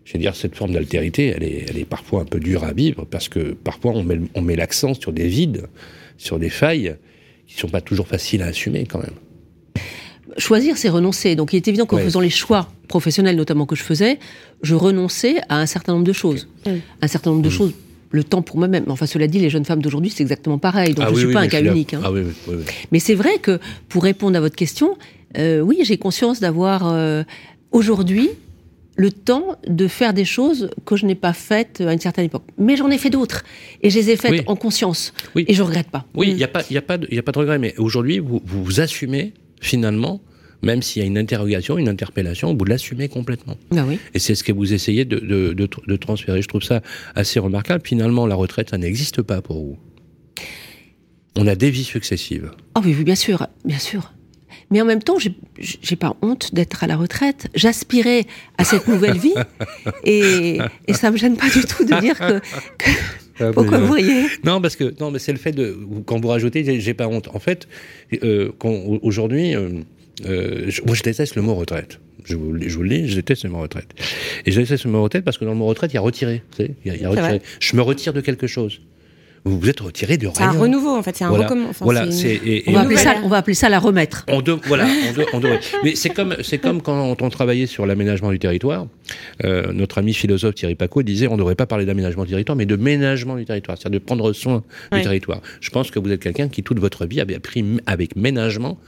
Je 0.05 0.15
veux 0.15 0.19
dire, 0.19 0.35
cette 0.35 0.57
forme 0.57 0.73
d'altérité, 0.73 1.27
elle 1.27 1.45
est, 1.45 1.67
elle 1.69 1.79
est 1.79 1.85
parfois 1.85 2.23
un 2.23 2.25
peu 2.25 2.41
dure 2.41 2.65
à 2.65 2.73
vivre, 2.73 3.05
parce 3.05 3.29
que 3.29 3.53
parfois, 3.53 3.93
on 3.93 4.03
met, 4.03 4.19
on 4.35 4.43
met 4.43 4.57
l'accent 4.57 4.93
sur 4.95 5.13
des 5.13 5.29
vides, 5.29 5.69
sur 6.19 6.41
des 6.41 6.51
failles, 6.51 6.97
qui 7.47 7.55
ne 7.55 7.61
sont 7.61 7.69
pas 7.69 7.81
toujours 7.81 8.09
faciles 8.09 8.43
à 8.43 8.47
assumer, 8.47 8.87
quand 8.87 8.99
même 8.99 9.15
choisir, 10.39 10.77
c'est 10.77 10.89
renoncer. 10.89 11.35
Donc 11.37 11.53
il 11.53 11.57
est 11.57 11.69
évident 11.69 11.87
qu'en 11.87 11.97
ouais. 11.97 12.05
faisant 12.05 12.21
les 12.21 12.31
choix 12.31 12.69
professionnels, 12.89 13.37
notamment 13.37 13.67
que 13.67 13.77
je 13.77 13.83
faisais, 13.83 14.19
je 14.63 14.75
renonçais 14.75 15.37
à 15.49 15.59
un 15.59 15.67
certain 15.67 15.93
nombre 15.93 16.05
de 16.05 16.13
choses. 16.13 16.49
Mmh. 16.67 16.71
Un 17.03 17.09
certain 17.09 17.31
nombre 17.31 17.43
de 17.43 17.49
mmh. 17.49 17.53
choses, 17.53 17.73
le 18.11 18.25
temps 18.25 18.43
pour 18.43 18.59
moi-même. 18.59 18.85
Enfin, 18.89 19.07
cela 19.07 19.27
dit, 19.27 19.39
les 19.39 19.51
jeunes 19.51 19.65
femmes 19.65 19.83
d'aujourd'hui, 19.83 20.11
c'est 20.11 20.23
exactement 20.23 20.59
pareil. 20.59 20.95
Donc 20.95 21.07
ah, 21.07 21.09
je 21.09 21.11
ne 21.11 21.15
oui, 21.15 21.21
suis 21.21 21.29
oui, 21.29 21.35
pas 21.35 21.41
un 21.41 21.49
cas 21.49 21.63
unique. 21.63 21.95
Hein. 21.95 22.01
Ah, 22.05 22.13
oui, 22.13 22.23
mais 22.91 22.99
c'est 22.99 23.15
vrai 23.15 23.39
que, 23.39 23.59
pour 23.89 24.03
répondre 24.03 24.37
à 24.37 24.41
votre 24.41 24.57
question, 24.57 24.97
euh, 25.39 25.61
oui, 25.61 25.79
j'ai 25.83 25.97
conscience 25.97 26.41
d'avoir 26.41 26.89
euh, 26.89 27.23
aujourd'hui 27.71 28.31
le 28.97 29.11
temps 29.11 29.57
de 29.67 29.87
faire 29.87 30.13
des 30.13 30.25
choses 30.25 30.71
que 30.85 30.97
je 30.97 31.07
n'ai 31.07 31.15
pas 31.15 31.33
faites 31.33 31.81
à 31.81 31.93
une 31.93 32.01
certaine 32.01 32.27
époque. 32.27 32.43
Mais 32.59 32.77
j'en 32.77 32.91
ai 32.91 32.99
fait 32.99 33.09
d'autres. 33.09 33.45
Et 33.83 33.89
je 33.89 33.99
les 33.99 34.11
ai 34.11 34.17
faites 34.17 34.33
oui. 34.33 34.43
en 34.47 34.57
conscience. 34.57 35.15
Oui. 35.35 35.45
Et 35.49 35.55
je 35.55 35.63
ne 35.63 35.69
regrette 35.69 35.89
pas. 35.89 36.05
Oui, 36.15 36.29
il 36.29 36.37
n'y 36.37 36.45
a, 36.45 36.49
pas, 36.49 36.63
y 36.71 36.77
a, 36.77 36.83
pas 36.83 36.99
de, 36.99 37.09
y 37.11 37.19
a 37.19 37.23
pas 37.23 37.33
de 37.33 37.39
regret. 37.39 37.59
Mais 37.59 37.75
aujourd'hui, 37.79 38.19
vous, 38.19 38.43
vous, 38.45 38.63
vous 38.65 38.81
assumez 38.81 39.33
finalement 39.61 40.21
même 40.63 40.83
s'il 40.83 41.01
y 41.01 41.05
a 41.05 41.09
une 41.09 41.19
interrogation, 41.19 41.79
une 41.79 41.89
interpellation, 41.89 42.55
vous 42.55 42.65
l'assumez 42.65 43.09
complètement. 43.09 43.57
Ah 43.77 43.85
oui. 43.87 43.99
Et 44.15 44.19
c'est 44.19 44.35
ce 44.35 44.45
que 44.45 44.53
vous 44.53 44.73
essayez 44.73 45.05
de, 45.05 45.19
de, 45.19 45.53
de, 45.53 45.69
de, 45.87 45.97
transférer. 45.97 46.43
Je 46.43 46.49
trouve 46.49 46.63
ça 46.63 46.83
assez 47.15 47.41
remarquable. 47.41 47.83
Finalement, 47.87 48.27
la 48.27 48.35
retraite, 48.35 48.71
ça 48.71 48.79
n'existe 48.79 49.23
pas 49.23 49.41
pour 49.41 49.57
vous. 49.57 49.79
On 51.37 51.47
a 51.47 51.55
des 51.55 51.71
vies 51.71 51.85
successives. 51.85 52.51
Ah 52.75 52.81
oh 52.81 52.81
oui, 52.85 52.95
oui, 52.97 53.05
bien 53.05 53.15
sûr, 53.15 53.47
bien 53.65 53.79
sûr. 53.79 54.13
Mais 54.71 54.81
en 54.81 54.85
même 54.85 55.03
temps, 55.03 55.17
j'ai 55.19 55.97
pas 55.97 56.17
honte 56.23 56.55
d'être 56.55 56.85
à 56.85 56.87
la 56.87 56.97
retraite. 56.97 57.49
J'aspirais 57.55 58.27
à 58.57 58.65
cette 58.65 58.87
nouvelle 58.87 59.19
vie, 59.19 59.35
et, 60.05 60.59
et 60.87 60.93
ça 60.93 61.11
me 61.11 61.17
gêne 61.17 61.37
pas 61.37 61.49
du 61.49 61.65
tout 61.65 61.85
de 61.85 62.01
dire 62.01 62.19
que, 62.19 62.39
que 62.79 62.91
ah, 63.41 63.53
Pourquoi 63.53 63.79
vous 63.79 63.93
riez? 63.93 64.27
Non, 64.45 64.61
parce 64.61 64.77
que 64.77 64.95
non, 65.01 65.11
mais 65.11 65.19
c'est 65.19 65.33
le 65.33 65.39
fait 65.39 65.53
de 65.53 65.77
quand 66.07 66.21
vous 66.21 66.29
rajoutez, 66.29 66.81
j'ai 66.81 66.95
pas 66.95 67.09
honte. 67.09 67.29
En 67.35 67.39
fait, 67.39 67.69
euh, 68.23 68.53
aujourd'hui, 69.03 69.55
euh, 69.55 69.71
euh, 70.27 70.65
je, 70.69 70.83
moi, 70.83 70.95
je 70.95 71.03
déteste 71.03 71.35
le 71.35 71.43
mot 71.43 71.55
retraite. 71.55 72.01
Je 72.25 72.37
vous, 72.37 72.55
je 72.61 72.75
vous 72.77 72.83
le 72.83 72.89
dis, 72.91 73.09
je 73.09 73.15
déteste 73.17 73.45
le 73.45 73.51
mot 73.51 73.61
retraite. 73.61 73.89
Et 74.45 74.51
je 74.51 74.61
déteste 74.61 74.85
le 74.85 74.91
mot 74.91 75.03
retraite 75.03 75.25
parce 75.25 75.39
que 75.39 75.45
dans 75.45 75.53
le 75.53 75.57
mot 75.57 75.67
retraite, 75.67 75.93
il 75.93 75.95
y 75.95 75.99
a 75.99 76.03
retiré. 76.03 76.43
Il 76.59 76.67
y 76.85 76.91
a, 76.91 76.95
il 76.95 77.01
y 77.01 77.05
a 77.05 77.09
retiré. 77.09 77.41
Je 77.61 77.77
me 77.77 77.83
retire 77.83 78.13
de 78.13 78.21
quelque 78.21 78.47
chose. 78.47 78.81
Vous 79.45 79.59
vous 79.59 79.69
êtes 79.71 79.81
retiré 79.81 80.19
de 80.19 80.27
rien. 80.27 80.35
C'est 80.37 80.43
un 80.43 80.53
renouveau, 80.53 80.91
en 80.91 81.03
fait. 81.03 81.17
C'est 81.17 81.25
un 81.25 81.31
voilà. 81.31 81.45
recommence. 81.45 81.71
Enfin, 81.71 81.85
voilà. 81.85 82.05
Une... 82.05 82.13
Et, 82.13 82.65
on, 82.67 82.73
va 82.73 82.81
appeler 82.81 82.97
ça, 82.97 83.15
on 83.25 83.29
va 83.29 83.39
appeler 83.39 83.55
ça 83.55 83.69
la 83.69 83.79
remettre. 83.79 84.25
On 84.29 84.43
de, 84.43 84.53
voilà. 84.67 84.87
On, 85.33 85.41
de, 85.41 85.49
on. 85.49 85.59
Mais 85.83 85.95
c'est 85.95 86.11
comme, 86.11 86.37
c'est 86.43 86.59
comme 86.59 86.83
quand 86.83 87.17
on 87.21 87.31
travaillait 87.31 87.67
sur 87.67 87.87
l'aménagement 87.87 88.31
du 88.31 88.39
territoire. 88.39 88.87
Euh, 89.45 89.73
notre 89.73 89.99
ami 89.99 90.13
philosophe 90.13 90.55
Thierry 90.55 90.75
Paco 90.75 91.03
disait 91.03 91.27
on 91.27 91.33
ne 91.33 91.39
devrait 91.39 91.55
pas 91.55 91.67
parler 91.67 91.87
d'aménagement 91.87 92.25
du 92.25 92.31
territoire, 92.31 92.57
mais 92.57 92.67
de 92.67 92.77
ménagement 92.77 93.37
du 93.37 93.45
territoire, 93.45 93.79
c'est-à-dire 93.79 94.01
de 94.01 94.05
prendre 94.05 94.33
soin 94.33 94.63
du 94.93 95.01
territoire. 95.01 95.41
Je 95.61 95.71
pense 95.71 95.91
que 95.91 95.99
vous 95.99 96.13
êtes 96.13 96.23
quelqu'un 96.23 96.49
qui 96.49 96.63
toute 96.63 96.79
votre 96.79 97.07
vie 97.07 97.21
avait 97.21 97.35
appris 97.35 97.65
avec 97.87 98.17
ménagement 98.17 98.79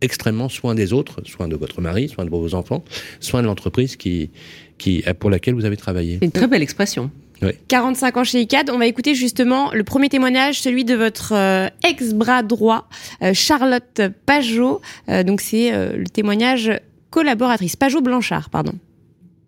extrêmement 0.00 0.48
soin 0.48 0.74
des 0.74 0.92
autres, 0.92 1.20
soin 1.24 1.48
de 1.48 1.56
votre 1.56 1.80
mari, 1.80 2.08
soin 2.08 2.24
de 2.24 2.30
vos 2.30 2.54
enfants, 2.54 2.84
soin 3.20 3.42
de 3.42 3.46
l'entreprise 3.46 3.96
qui, 3.96 4.30
qui, 4.78 5.04
pour 5.18 5.30
laquelle 5.30 5.54
vous 5.54 5.64
avez 5.64 5.76
travaillé. 5.76 6.18
C'est 6.18 6.24
une 6.24 6.32
très 6.32 6.46
belle 6.46 6.62
expression. 6.62 7.10
Oui. 7.42 7.52
45 7.68 8.16
ans 8.16 8.24
chez 8.24 8.40
ICAD. 8.42 8.70
On 8.70 8.78
va 8.78 8.86
écouter 8.86 9.14
justement 9.14 9.70
le 9.72 9.84
premier 9.84 10.08
témoignage, 10.08 10.60
celui 10.60 10.84
de 10.84 10.94
votre 10.94 11.32
euh, 11.34 11.68
ex-bras 11.86 12.42
droit, 12.42 12.88
euh, 13.22 13.32
Charlotte 13.34 14.02
Pajot. 14.26 14.80
Euh, 15.08 15.22
donc 15.22 15.40
c'est 15.40 15.70
le 15.70 16.06
témoignage 16.06 16.72
collaboratrice. 17.10 17.76
Pajot 17.76 18.00
Blanchard, 18.00 18.50
pardon. 18.50 18.72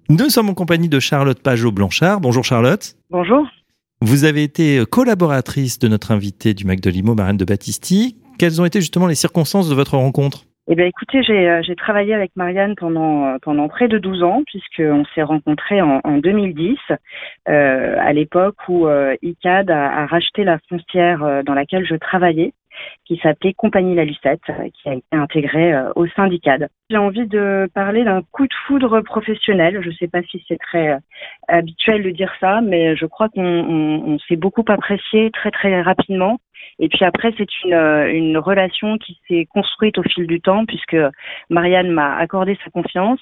Nous 0.09 0.31
sommes 0.31 0.51
en 0.51 0.55
compagnie 0.55 0.89
de 0.89 1.01
Charlotte 1.01 1.41
Pajot 1.41 1.73
Blanchard. 1.73 2.21
Bonjour 2.21 2.45
Charlotte. 2.45 2.97
Bonjour. 3.11 3.47
Vous 4.01 4.25
avez 4.25 4.43
été 4.43 4.83
collaboratrice 4.91 5.79
de 5.79 5.87
notre 5.87 6.11
invité 6.11 6.55
du 6.55 6.65
Mac 6.65 6.81
de 6.81 6.91
Limo, 6.91 7.15
Marraine 7.15 7.37
de 7.37 7.45
Battisti. 7.45 8.17
quelles 8.39 8.61
ont 8.61 8.65
été 8.65 8.81
justement 8.81 9.07
les 9.07 9.15
circonstances 9.15 9.69
de 9.69 9.75
votre 9.75 9.97
rencontre? 9.97 10.45
Eh 10.69 10.77
bien, 10.77 10.87
écoutez, 10.87 11.25
j'ai 11.25 11.51
euh, 11.51 11.61
j'ai 11.63 11.75
travaillé 11.75 12.15
avec 12.15 12.37
Marianne 12.37 12.77
pendant 12.77 13.27
euh, 13.27 13.37
pendant 13.43 13.69
près 13.69 13.89
de 13.89 13.99
12 13.99 14.23
ans, 14.23 14.43
puisqu'on 14.47 15.05
s'est 15.13 15.25
rencontrés 15.25 15.83
en, 15.83 16.01
en 16.05 16.19
2010, 16.19 16.79
euh, 17.49 17.97
à 17.99 18.13
l'époque 18.13 18.57
où 18.69 18.87
euh, 18.87 19.17
ICAD 19.23 19.73
a, 19.73 20.07
racheté 20.07 20.45
la 20.45 20.61
foncière 20.69 21.43
dans 21.45 21.55
laquelle 21.55 21.85
je 21.85 21.97
travaillais, 21.97 22.53
qui 23.05 23.17
s'appelait 23.17 23.55
Compagnie 23.55 23.97
La 23.97 24.05
Lucette, 24.05 24.41
qui 24.73 24.89
a 24.89 24.95
été 24.95 25.05
intégrée 25.11 25.75
au 25.97 26.07
sein 26.07 26.29
d'ICAD. 26.29 26.69
J'ai 26.91 26.97
envie 26.97 27.27
de 27.27 27.69
parler 27.75 28.05
d'un 28.05 28.23
coup 28.31 28.47
de 28.47 28.55
foudre 28.67 29.01
professionnel. 29.01 29.81
Je 29.83 29.89
ne 29.89 29.95
sais 29.95 30.09
pas 30.09 30.23
si 30.23 30.45
c'est 30.47 30.59
très 30.59 30.97
habituel 31.49 32.05
de 32.05 32.11
dire 32.11 32.33
ça, 32.39 32.61
mais 32.61 32.95
je 32.95 33.07
crois 33.07 33.29
qu'on 33.29 33.43
on, 33.43 34.15
on 34.15 34.19
s'est 34.21 34.37
beaucoup 34.37 34.65
apprécié 34.69 35.33
très 35.33 35.51
très 35.51 35.83
rapidement. 35.83 36.39
Et 36.79 36.89
puis 36.89 37.05
après, 37.05 37.33
c'est 37.37 37.49
une, 37.65 37.75
une 37.75 38.39
relation 38.39 38.99
qui 38.99 39.19
s'est 39.29 39.47
construite 39.47 39.99
au 39.99 40.03
fil 40.03 40.27
du 40.27 40.41
temps, 40.41 40.65
puisque 40.67 40.97
Marianne 41.51 41.91
m'a 41.91 42.17
accordé 42.17 42.59
sa 42.65 42.71
confiance. 42.71 43.21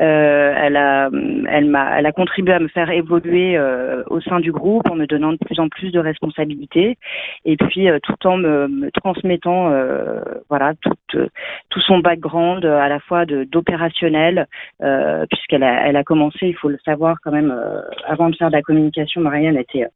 Euh, 0.00 0.54
elle 0.56 0.76
a, 0.76 1.10
elle 1.48 1.66
m'a, 1.66 1.98
elle 1.98 2.06
a 2.06 2.12
contribué 2.12 2.54
à 2.54 2.58
me 2.58 2.68
faire 2.68 2.90
évoluer 2.90 3.58
euh, 3.58 4.02
au 4.06 4.20
sein 4.22 4.40
du 4.40 4.50
groupe 4.50 4.88
en 4.88 4.94
me 4.94 5.06
donnant 5.06 5.32
de 5.32 5.36
plus 5.36 5.60
en 5.60 5.68
plus 5.68 5.90
de 5.90 5.98
responsabilités, 5.98 6.96
et 7.44 7.56
puis 7.58 7.90
euh, 7.90 7.98
tout 8.02 8.26
en 8.26 8.38
me, 8.38 8.66
me 8.66 8.90
transmettant, 8.92 9.70
euh, 9.70 10.22
voilà, 10.48 10.72
tout, 10.80 11.28
tout 11.68 11.80
son 11.80 11.98
background 11.98 12.64
à 12.64 12.88
la 12.88 12.98
fois 13.00 13.26
de, 13.26 13.44
d'opérationnel, 13.44 14.46
euh, 14.82 15.26
puisqu'elle 15.28 15.64
a, 15.64 15.86
elle 15.86 15.96
a 15.96 16.04
commencé, 16.04 16.46
il 16.46 16.56
faut 16.56 16.70
le 16.70 16.78
savoir 16.82 17.18
quand 17.22 17.32
même, 17.32 17.54
avant 18.06 18.30
de 18.30 18.36
faire 18.36 18.48
de 18.48 18.56
la 18.56 18.62
communication, 18.62 19.20
Marianne 19.20 19.58
était 19.58 19.86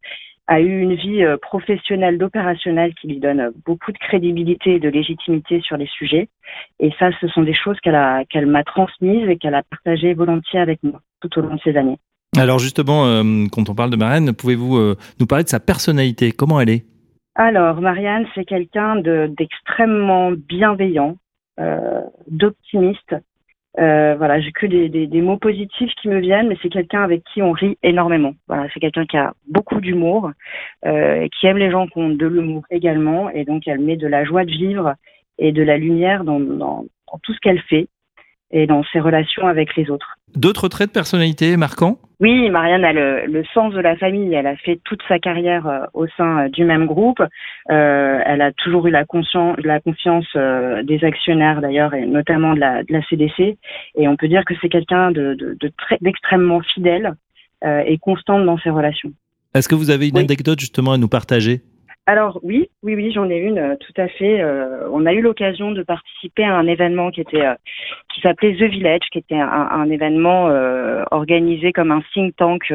a 0.46 0.60
eu 0.60 0.80
une 0.80 0.94
vie 0.94 1.24
euh, 1.24 1.36
professionnelle 1.36 2.18
d'opérationnel 2.18 2.94
qui 2.94 3.08
lui 3.08 3.18
donne 3.18 3.52
beaucoup 3.64 3.92
de 3.92 3.98
crédibilité 3.98 4.74
et 4.74 4.80
de 4.80 4.88
légitimité 4.88 5.60
sur 5.60 5.76
les 5.76 5.86
sujets. 5.86 6.28
Et 6.80 6.90
ça, 6.98 7.10
ce 7.20 7.28
sont 7.28 7.42
des 7.42 7.54
choses 7.54 7.78
qu'elle 7.80 7.94
a 7.94 8.24
qu'elle 8.26 8.46
m'a 8.46 8.64
transmises 8.64 9.28
et 9.28 9.36
qu'elle 9.36 9.54
a 9.54 9.62
partagées 9.62 10.14
volontiers 10.14 10.60
avec 10.60 10.82
moi 10.82 11.00
tout 11.20 11.38
au 11.38 11.42
long 11.42 11.54
de 11.54 11.60
ces 11.60 11.76
années. 11.76 11.98
Alors 12.36 12.58
justement, 12.58 13.06
euh, 13.06 13.46
quand 13.50 13.68
on 13.68 13.74
parle 13.74 13.90
de 13.90 13.96
Marianne, 13.96 14.32
pouvez-vous 14.32 14.76
euh, 14.76 14.96
nous 15.20 15.26
parler 15.26 15.44
de 15.44 15.48
sa 15.48 15.60
personnalité? 15.60 16.32
Comment 16.32 16.60
elle 16.60 16.70
est? 16.70 16.84
Alors, 17.36 17.80
Marianne, 17.80 18.26
c'est 18.34 18.44
quelqu'un 18.44 18.96
d'extrêmement 18.96 20.32
bienveillant, 20.32 21.16
euh, 21.58 22.00
d'optimiste, 22.28 23.16
euh, 23.78 24.14
voilà, 24.16 24.40
j'ai 24.40 24.52
que 24.52 24.66
des, 24.66 24.88
des, 24.88 25.20
mots 25.20 25.36
positifs 25.36 25.92
qui 26.00 26.08
me 26.08 26.20
viennent, 26.20 26.48
mais 26.48 26.56
c'est 26.62 26.68
quelqu'un 26.68 27.02
avec 27.02 27.24
qui 27.24 27.42
on 27.42 27.50
rit 27.50 27.76
énormément. 27.82 28.34
Voilà, 28.46 28.68
c'est 28.72 28.80
quelqu'un 28.80 29.04
qui 29.04 29.16
a 29.16 29.32
beaucoup 29.48 29.80
d'humour, 29.80 30.30
euh, 30.86 31.26
qui 31.28 31.46
aime 31.46 31.58
les 31.58 31.70
gens 31.70 31.86
qui 31.88 31.98
ont 31.98 32.10
de 32.10 32.26
l'humour 32.26 32.62
également, 32.70 33.30
et 33.30 33.44
donc 33.44 33.66
elle 33.66 33.80
met 33.80 33.96
de 33.96 34.06
la 34.06 34.24
joie 34.24 34.44
de 34.44 34.50
vivre 34.50 34.94
et 35.38 35.50
de 35.50 35.62
la 35.62 35.76
lumière 35.76 36.22
dans, 36.22 36.38
dans 36.38 36.84
tout 37.22 37.34
ce 37.34 37.40
qu'elle 37.40 37.60
fait 37.62 37.88
et 38.54 38.66
dans 38.66 38.84
ses 38.92 39.00
relations 39.00 39.46
avec 39.46 39.74
les 39.76 39.90
autres. 39.90 40.16
D'autres 40.36 40.68
traits 40.68 40.88
de 40.88 40.92
personnalité 40.92 41.56
marquants? 41.56 41.98
Oui, 42.20 42.48
Marianne 42.50 42.84
a 42.84 42.92
le, 42.92 43.26
le, 43.26 43.44
sens 43.52 43.74
de 43.74 43.80
la 43.80 43.96
famille. 43.96 44.32
Elle 44.32 44.46
a 44.46 44.56
fait 44.56 44.80
toute 44.84 45.02
sa 45.08 45.18
carrière 45.18 45.66
euh, 45.66 45.80
au 45.92 46.06
sein 46.16 46.44
euh, 46.44 46.48
du 46.48 46.64
même 46.64 46.86
groupe. 46.86 47.20
Euh, 47.20 48.20
elle 48.24 48.40
a 48.40 48.52
toujours 48.52 48.86
eu 48.86 48.90
la, 48.90 49.04
conscience, 49.04 49.56
la 49.62 49.80
confiance 49.80 50.26
des 50.84 51.04
actionnaires 51.04 51.60
d'ailleurs, 51.60 51.94
et 51.94 52.06
notamment 52.06 52.54
de 52.54 52.60
la, 52.60 52.84
de 52.84 52.92
la, 52.92 53.02
CDC. 53.02 53.58
Et 53.96 54.08
on 54.08 54.16
peut 54.16 54.28
dire 54.28 54.44
que 54.44 54.54
c'est 54.62 54.68
quelqu'un 54.68 55.10
de, 55.10 55.34
de, 55.34 55.72
d'extrêmement 56.00 56.58
de 56.58 56.64
fidèle 56.64 57.14
et 57.64 57.96
constante 57.98 58.44
dans 58.44 58.58
ses 58.58 58.70
relations. 58.70 59.12
Est-ce 59.54 59.68
que 59.68 59.74
vous 59.74 59.90
avez 59.90 60.08
une 60.08 60.16
oui. 60.16 60.24
anecdote 60.24 60.60
justement 60.60 60.92
à 60.92 60.98
nous 60.98 61.08
partager? 61.08 61.62
Alors 62.06 62.38
oui, 62.42 62.68
oui, 62.82 62.94
oui, 62.94 63.12
j'en 63.12 63.30
ai 63.30 63.38
une 63.38 63.58
euh, 63.58 63.76
tout 63.76 63.98
à 63.98 64.08
fait. 64.08 64.42
Euh, 64.42 64.88
on 64.92 65.06
a 65.06 65.14
eu 65.14 65.22
l'occasion 65.22 65.72
de 65.72 65.82
participer 65.82 66.44
à 66.44 66.54
un 66.54 66.66
événement 66.66 67.10
qui 67.10 67.22
était 67.22 67.46
euh, 67.46 67.54
qui 68.12 68.20
s'appelait 68.20 68.54
The 68.56 68.70
Village, 68.70 69.08
qui 69.10 69.18
était 69.18 69.40
un, 69.40 69.88
événement 69.90 70.44
organisé 71.10 71.72
comme 71.72 71.90
un 71.90 72.02
think 72.12 72.36
tank 72.36 72.72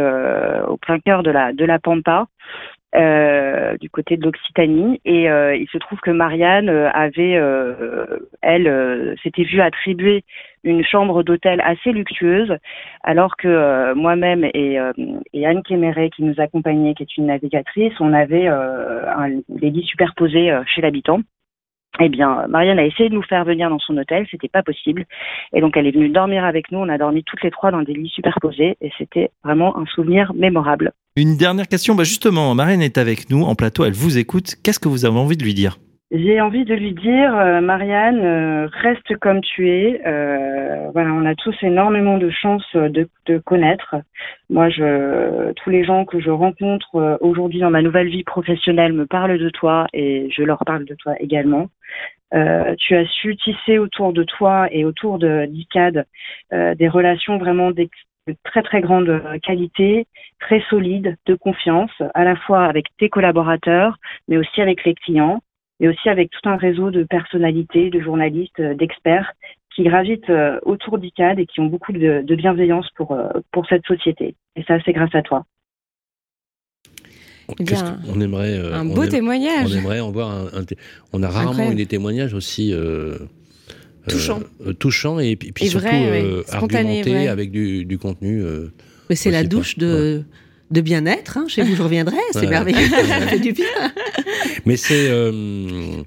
au 0.67 0.77
plein 0.77 0.99
cœur 0.99 1.23
de 1.23 1.31
la 1.31 1.53
de 1.53 1.63
la 1.63 1.79
Pampa. 1.79 2.27
Du 2.93 3.89
côté 3.89 4.17
de 4.17 4.23
l'Occitanie 4.23 4.99
et 5.05 5.25
il 5.25 5.67
se 5.71 5.77
trouve 5.77 5.99
que 5.99 6.11
Marianne 6.11 6.69
avait 6.69 7.39
elle 8.41 9.15
s'était 9.21 9.43
vue 9.43 9.61
attribuer 9.61 10.23
une 10.63 10.83
chambre 10.83 11.23
d'hôtel 11.23 11.61
assez 11.61 11.91
luxueuse, 11.91 12.57
alors 13.03 13.37
que 13.37 13.47
euh, 13.47 13.95
moi-même 13.95 14.43
et, 14.53 14.79
euh, 14.79 14.91
et, 15.33 15.45
Anne 15.45 15.63
Kéméré, 15.63 16.09
qui 16.09 16.23
nous 16.23 16.35
accompagnait, 16.37 16.93
qui 16.93 17.03
est 17.03 17.17
une 17.17 17.27
navigatrice, 17.27 17.93
on 17.99 18.13
avait 18.13 18.47
euh, 18.47 19.05
un, 19.15 19.39
des 19.47 19.69
lits 19.69 19.85
superposés 19.85 20.51
chez 20.65 20.81
l'habitant. 20.81 21.21
Eh 21.99 22.09
bien, 22.09 22.45
Marianne 22.47 22.79
a 22.79 22.85
essayé 22.85 23.09
de 23.09 23.15
nous 23.15 23.23
faire 23.23 23.43
venir 23.43 23.69
dans 23.69 23.79
son 23.79 23.97
hôtel, 23.97 24.25
c'était 24.31 24.47
pas 24.47 24.63
possible. 24.63 25.05
Et 25.53 25.59
donc, 25.59 25.75
elle 25.75 25.87
est 25.87 25.91
venue 25.91 26.09
dormir 26.09 26.45
avec 26.45 26.71
nous. 26.71 26.79
On 26.79 26.87
a 26.87 26.97
dormi 26.97 27.23
toutes 27.23 27.43
les 27.43 27.51
trois 27.51 27.71
dans 27.71 27.81
des 27.81 27.93
lits 27.93 28.11
superposés 28.13 28.77
et 28.79 28.91
c'était 28.97 29.31
vraiment 29.43 29.77
un 29.77 29.85
souvenir 29.85 30.33
mémorable. 30.33 30.93
Une 31.15 31.35
dernière 31.35 31.67
question, 31.67 31.95
bah 31.95 32.03
justement, 32.03 32.55
Marianne 32.55 32.81
est 32.81 32.97
avec 32.97 33.29
nous 33.29 33.43
en 33.43 33.55
plateau, 33.55 33.83
elle 33.83 33.93
vous 33.93 34.17
écoute. 34.17 34.55
Qu'est-ce 34.63 34.79
que 34.79 34.87
vous 34.87 35.05
avez 35.05 35.17
envie 35.17 35.35
de 35.35 35.43
lui 35.43 35.53
dire? 35.53 35.77
J'ai 36.11 36.41
envie 36.41 36.65
de 36.65 36.73
lui 36.73 36.93
dire, 36.93 37.37
euh, 37.37 37.61
Marianne, 37.61 38.19
euh, 38.25 38.67
reste 38.71 39.15
comme 39.17 39.41
tu 39.41 39.69
es. 39.69 40.01
Euh, 40.07 40.89
voilà, 40.91 41.11
on 41.13 41.23
a 41.23 41.35
tous 41.35 41.55
énormément 41.61 42.17
de 42.17 42.31
chance 42.31 42.65
de 42.75 43.07
te 43.25 43.37
connaître. 43.37 43.95
Moi, 44.49 44.69
je, 44.69 45.51
tous 45.53 45.69
les 45.69 45.83
gens 45.83 46.05
que 46.05 46.19
je 46.19 46.31
rencontre 46.31 46.95
euh, 46.95 47.17
aujourd'hui 47.21 47.59
dans 47.59 47.69
ma 47.69 47.83
nouvelle 47.83 48.09
vie 48.09 48.23
professionnelle 48.23 48.93
me 48.93 49.05
parlent 49.05 49.37
de 49.37 49.49
toi 49.51 49.85
et 49.93 50.29
je 50.35 50.41
leur 50.41 50.65
parle 50.65 50.85
de 50.85 50.95
toi 50.95 51.13
également. 51.19 51.67
Euh, 52.33 52.73
tu 52.79 52.95
as 52.95 53.05
su 53.05 53.35
tisser 53.35 53.77
autour 53.77 54.11
de 54.11 54.23
toi 54.23 54.67
et 54.71 54.85
autour 54.85 55.19
de 55.19 55.45
d'ICAD 55.45 56.05
des 56.51 56.87
relations 56.87 57.37
vraiment 57.37 57.69
de 57.69 57.87
très 58.43 58.63
très 58.63 58.81
grande 58.81 59.21
qualité, 59.43 60.07
très 60.39 60.61
solides, 60.69 61.17
de 61.27 61.35
confiance, 61.35 61.91
à 62.15 62.23
la 62.23 62.35
fois 62.35 62.65
avec 62.65 62.85
tes 62.97 63.09
collaborateurs, 63.09 63.97
mais 64.27 64.37
aussi 64.37 64.61
avec 64.61 64.83
les 64.85 64.95
clients 64.95 65.41
mais 65.79 65.87
aussi 65.87 66.09
avec 66.09 66.29
tout 66.31 66.49
un 66.49 66.57
réseau 66.57 66.91
de 66.91 67.03
personnalités, 67.03 67.89
de 67.89 67.99
journalistes, 67.99 68.61
d'experts 68.61 69.31
qui 69.75 69.83
gravitent 69.83 70.31
autour 70.63 70.97
d'ICAD 70.97 71.39
et 71.39 71.45
qui 71.45 71.59
ont 71.59 71.67
beaucoup 71.67 71.93
de, 71.93 72.21
de, 72.21 72.35
bienveillance 72.35 72.89
pour, 72.95 73.17
pour 73.51 73.65
cette 73.67 73.85
société. 73.85 74.35
Et 74.55 74.63
ça, 74.63 74.77
c'est 74.83 74.93
grâce 74.93 75.13
à 75.13 75.21
toi. 75.21 75.45
Eh 77.57 77.63
bien, 77.63 77.99
on 78.07 78.21
aimerait 78.21 78.57
euh, 78.57 78.75
un 78.75 78.85
beau 78.85 79.03
on 79.03 79.07
témoignage. 79.07 79.71
On 79.71 79.77
aimerait 79.77 79.99
en 79.99 80.11
voir 80.11 80.31
un, 80.31 80.59
un 80.59 80.65
on 81.13 81.23
a 81.23 81.29
rarement 81.29 81.51
Incroyable. 81.51 81.73
eu 81.73 81.77
des 81.77 81.85
témoignages 81.87 82.33
aussi 82.33 82.73
euh, 82.73 83.17
touchants, 84.07 85.17
euh, 85.17 85.19
et 85.19 85.35
puis, 85.35 85.51
puis 85.51 85.65
et 85.65 85.69
surtout 85.69 85.87
vrai, 85.87 86.23
oui. 86.23 86.43
argumentés 86.51 87.11
vrai. 87.11 87.27
avec 87.27 87.51
du, 87.51 87.85
du 87.85 87.97
contenu. 87.97 88.43
Mais 89.09 89.15
c'est 89.15 89.31
la 89.31 89.43
douche 89.43 89.75
pas. 89.75 89.85
de 89.85 90.17
ouais 90.17 90.25
de 90.71 90.81
bien-être. 90.81 91.37
Hein. 91.37 91.45
Chez 91.47 91.63
vous, 91.63 91.75
je 91.75 91.81
reviendrai. 91.81 92.17
C'est 92.31 92.39
ouais, 92.41 92.47
merveilleux. 92.47 92.87
ça 92.87 93.27
fait 93.27 93.39
du 93.39 93.53
bien. 93.53 93.65
Mais 94.65 94.77
c'est 94.77 95.09
euh, 95.09 96.03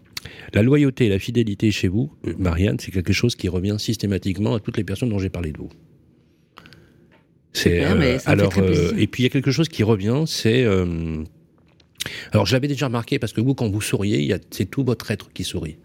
la 0.54 0.62
loyauté 0.62 1.06
et 1.06 1.08
la 1.08 1.18
fidélité 1.18 1.70
chez 1.70 1.88
vous, 1.88 2.12
Marianne, 2.38 2.78
c'est 2.78 2.90
quelque 2.90 3.12
chose 3.12 3.36
qui 3.36 3.48
revient 3.48 3.76
systématiquement 3.78 4.54
à 4.54 4.60
toutes 4.60 4.76
les 4.76 4.84
personnes 4.84 5.08
dont 5.08 5.18
j'ai 5.18 5.30
parlé 5.30 5.52
de 5.52 5.58
vous. 5.58 5.70
C'est 7.52 7.84
euh, 7.84 8.18
alors 8.24 8.52
euh, 8.58 8.92
et 8.96 9.06
puis 9.06 9.22
il 9.22 9.24
y 9.24 9.26
a 9.26 9.30
quelque 9.30 9.50
chose 9.50 9.68
qui 9.68 9.82
revient, 9.82 10.24
c'est 10.26 10.64
euh, 10.64 11.22
alors 12.32 12.46
j'avais 12.46 12.66
déjà 12.66 12.86
remarqué 12.86 13.18
parce 13.18 13.34
que 13.34 13.42
vous 13.42 13.54
quand 13.54 13.68
vous 13.68 13.82
souriez, 13.82 14.34
c'est 14.50 14.70
tout 14.70 14.82
votre 14.84 15.10
être 15.10 15.30
qui 15.32 15.44
sourit, 15.44 15.76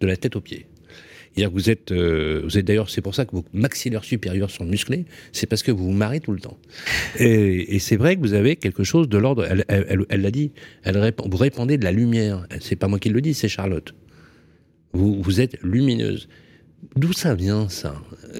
de 0.00 0.06
la 0.06 0.16
tête 0.16 0.34
aux 0.34 0.40
pieds. 0.40 0.66
C'est-à-dire 1.34 1.50
que 1.50 1.54
vous 1.54 1.70
êtes, 1.70 1.92
euh, 1.92 2.40
vous 2.44 2.58
êtes 2.58 2.64
d'ailleurs, 2.64 2.90
c'est 2.90 3.02
pour 3.02 3.14
ça 3.14 3.24
que 3.24 3.30
vos 3.32 3.44
maxillaires 3.52 4.04
supérieurs 4.04 4.50
sont 4.50 4.64
musclés, 4.64 5.04
c'est 5.32 5.46
parce 5.46 5.62
que 5.62 5.70
vous 5.70 5.84
vous 5.84 5.92
marrez 5.92 6.20
tout 6.20 6.32
le 6.32 6.40
temps. 6.40 6.58
Et, 7.18 7.78
c'est 7.78 7.96
vrai 7.96 8.16
que 8.16 8.20
vous 8.20 8.34
avez 8.34 8.56
quelque 8.56 8.82
chose 8.82 9.08
de 9.08 9.16
l'ordre, 9.16 9.46
elle 9.68 10.20
l'a 10.20 10.30
dit, 10.30 10.50
vous 10.84 11.36
répandez 11.36 11.78
de 11.78 11.84
la 11.84 11.92
lumière. 11.92 12.46
C'est 12.60 12.76
pas 12.76 12.88
moi 12.88 12.98
qui 12.98 13.10
le 13.10 13.20
dis, 13.20 13.34
c'est 13.34 13.48
Charlotte. 13.48 13.94
Vous, 14.92 15.40
êtes 15.40 15.56
lumineuse. 15.62 16.28
D'où 16.96 17.12
ça 17.12 17.34
vient, 17.34 17.68
ça? 17.68 17.94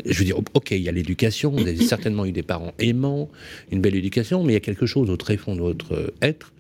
Je 0.04 0.18
veux 0.18 0.24
dire, 0.24 0.38
ok, 0.38 0.72
il 0.72 0.82
y 0.82 0.88
a 0.88 0.92
l'éducation, 0.92 1.52
vous 1.52 1.60
avez 1.60 1.76
certainement 1.76 2.26
eu 2.26 2.32
des 2.32 2.42
parents 2.42 2.74
aimants, 2.80 3.30
une 3.70 3.80
belle 3.80 3.94
éducation, 3.94 4.42
mais 4.42 4.52
il 4.52 4.54
y 4.54 4.56
a 4.56 4.60
quelque 4.60 4.86
chose 4.86 5.10
au 5.10 5.16
très 5.16 5.36
fond 5.36 5.54
de 5.54 5.60
votre 5.60 6.12
être 6.22 6.52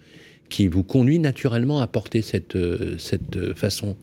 qui 0.48 0.68
vous 0.68 0.84
conduit 0.84 1.18
naturellement 1.18 1.80
à 1.80 1.86
porter 1.86 2.22
cette, 2.22 2.56
cette 2.98 3.54
façon 3.54 3.96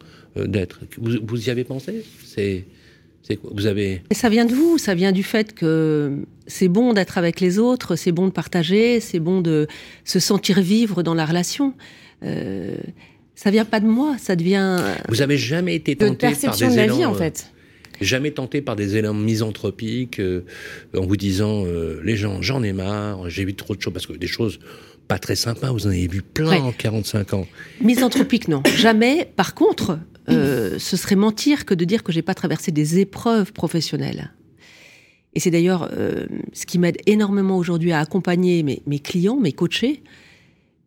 d'être. 0.45 0.82
Vous, 0.97 1.17
vous, 1.23 1.47
y 1.47 1.50
avez 1.50 1.63
pensé? 1.63 2.04
C'est 2.26 2.65
quoi? 3.36 3.52
Vous 3.54 3.65
avez 3.65 4.02
Ça 4.12 4.30
vient 4.30 4.45
de 4.45 4.54
vous. 4.54 4.78
Ça 4.78 4.95
vient 4.95 5.12
du 5.12 5.23
fait 5.23 5.54
que 5.54 6.19
c'est 6.47 6.69
bon 6.69 6.93
d'être 6.93 7.17
avec 7.17 7.39
les 7.39 7.60
autres, 7.60 7.95
c'est 7.95 8.12
bon 8.12 8.28
de 8.28 8.32
partager, 8.32 9.00
c'est 9.00 9.19
bon 9.19 9.41
de 9.41 9.67
se 10.06 10.19
sentir 10.19 10.62
vivre 10.62 11.04
dans 11.04 11.13
la 11.13 11.26
relation. 11.26 11.73
Euh, 12.23 12.78
ça 13.36 13.52
vient 13.52 13.65
pas 13.65 13.80
de 13.80 13.86
moi, 13.86 14.15
ça 14.17 14.36
devient. 14.36 14.80
Vous 15.10 15.21
avez 15.21 15.38
jamais 15.38 15.76
été 15.76 15.95
tenté 15.95 16.34
par 16.41 16.58
des 16.58 16.69
de 16.69 16.76
la 16.76 16.86
élans, 16.86 16.97
vie 16.97 17.06
en 17.06 17.13
fait. 17.13 17.52
Jamais 18.02 18.32
tenté 18.32 18.62
par 18.62 18.76
des 18.76 18.95
élans 18.95 19.13
misanthropiques 19.13 20.19
euh, 20.19 20.45
en 20.95 21.06
vous 21.06 21.17
disant 21.17 21.65
euh, 21.65 22.00
les 22.04 22.15
gens, 22.15 22.41
j'en 22.41 22.63
ai 22.63 22.73
marre, 22.73 23.30
j'évite 23.30 23.58
trop 23.58 23.76
de 23.76 23.82
choses 23.82 23.93
parce 23.93 24.08
que 24.08 24.13
des 24.13 24.28
choses 24.28 24.60
pas 25.08 25.20
très 25.20 25.36
sympa. 25.36 25.72
Vous 25.72 25.88
en 25.88 25.89
avez 25.89 26.08
vu 26.08 26.22
plein 26.22 26.62
en 26.62 26.72
45 26.72 27.34
ans. 27.34 27.48
Misanthropique, 27.82 28.48
non. 28.48 28.62
Jamais. 28.76 29.32
Par 29.36 29.56
contre, 29.56 30.00
euh, 30.30 30.78
ce 30.80 30.98
serait 30.98 31.15
mentir 31.15 31.65
que 31.65 31.74
de 31.74 31.86
dire 31.86 32.04
que 32.04 32.12
j'ai 32.12 32.22
pas 32.22 32.34
traversé 32.34 32.72
des 32.72 33.00
épreuves 33.00 33.54
professionnelles. 33.54 34.32
Et 35.34 35.39
c'est 35.39 35.52
d'ailleurs 35.52 35.89
euh, 35.93 36.26
ce 36.54 36.65
qui 36.65 36.80
m'aide 36.80 36.98
énormément 37.06 37.58
aujourd'hui 37.58 37.91
à 37.91 38.00
accompagner 38.00 38.63
mes, 38.63 38.82
mes, 38.88 39.00
clients, 39.00 39.38
mes 39.38 39.54
coachés. 39.54 40.04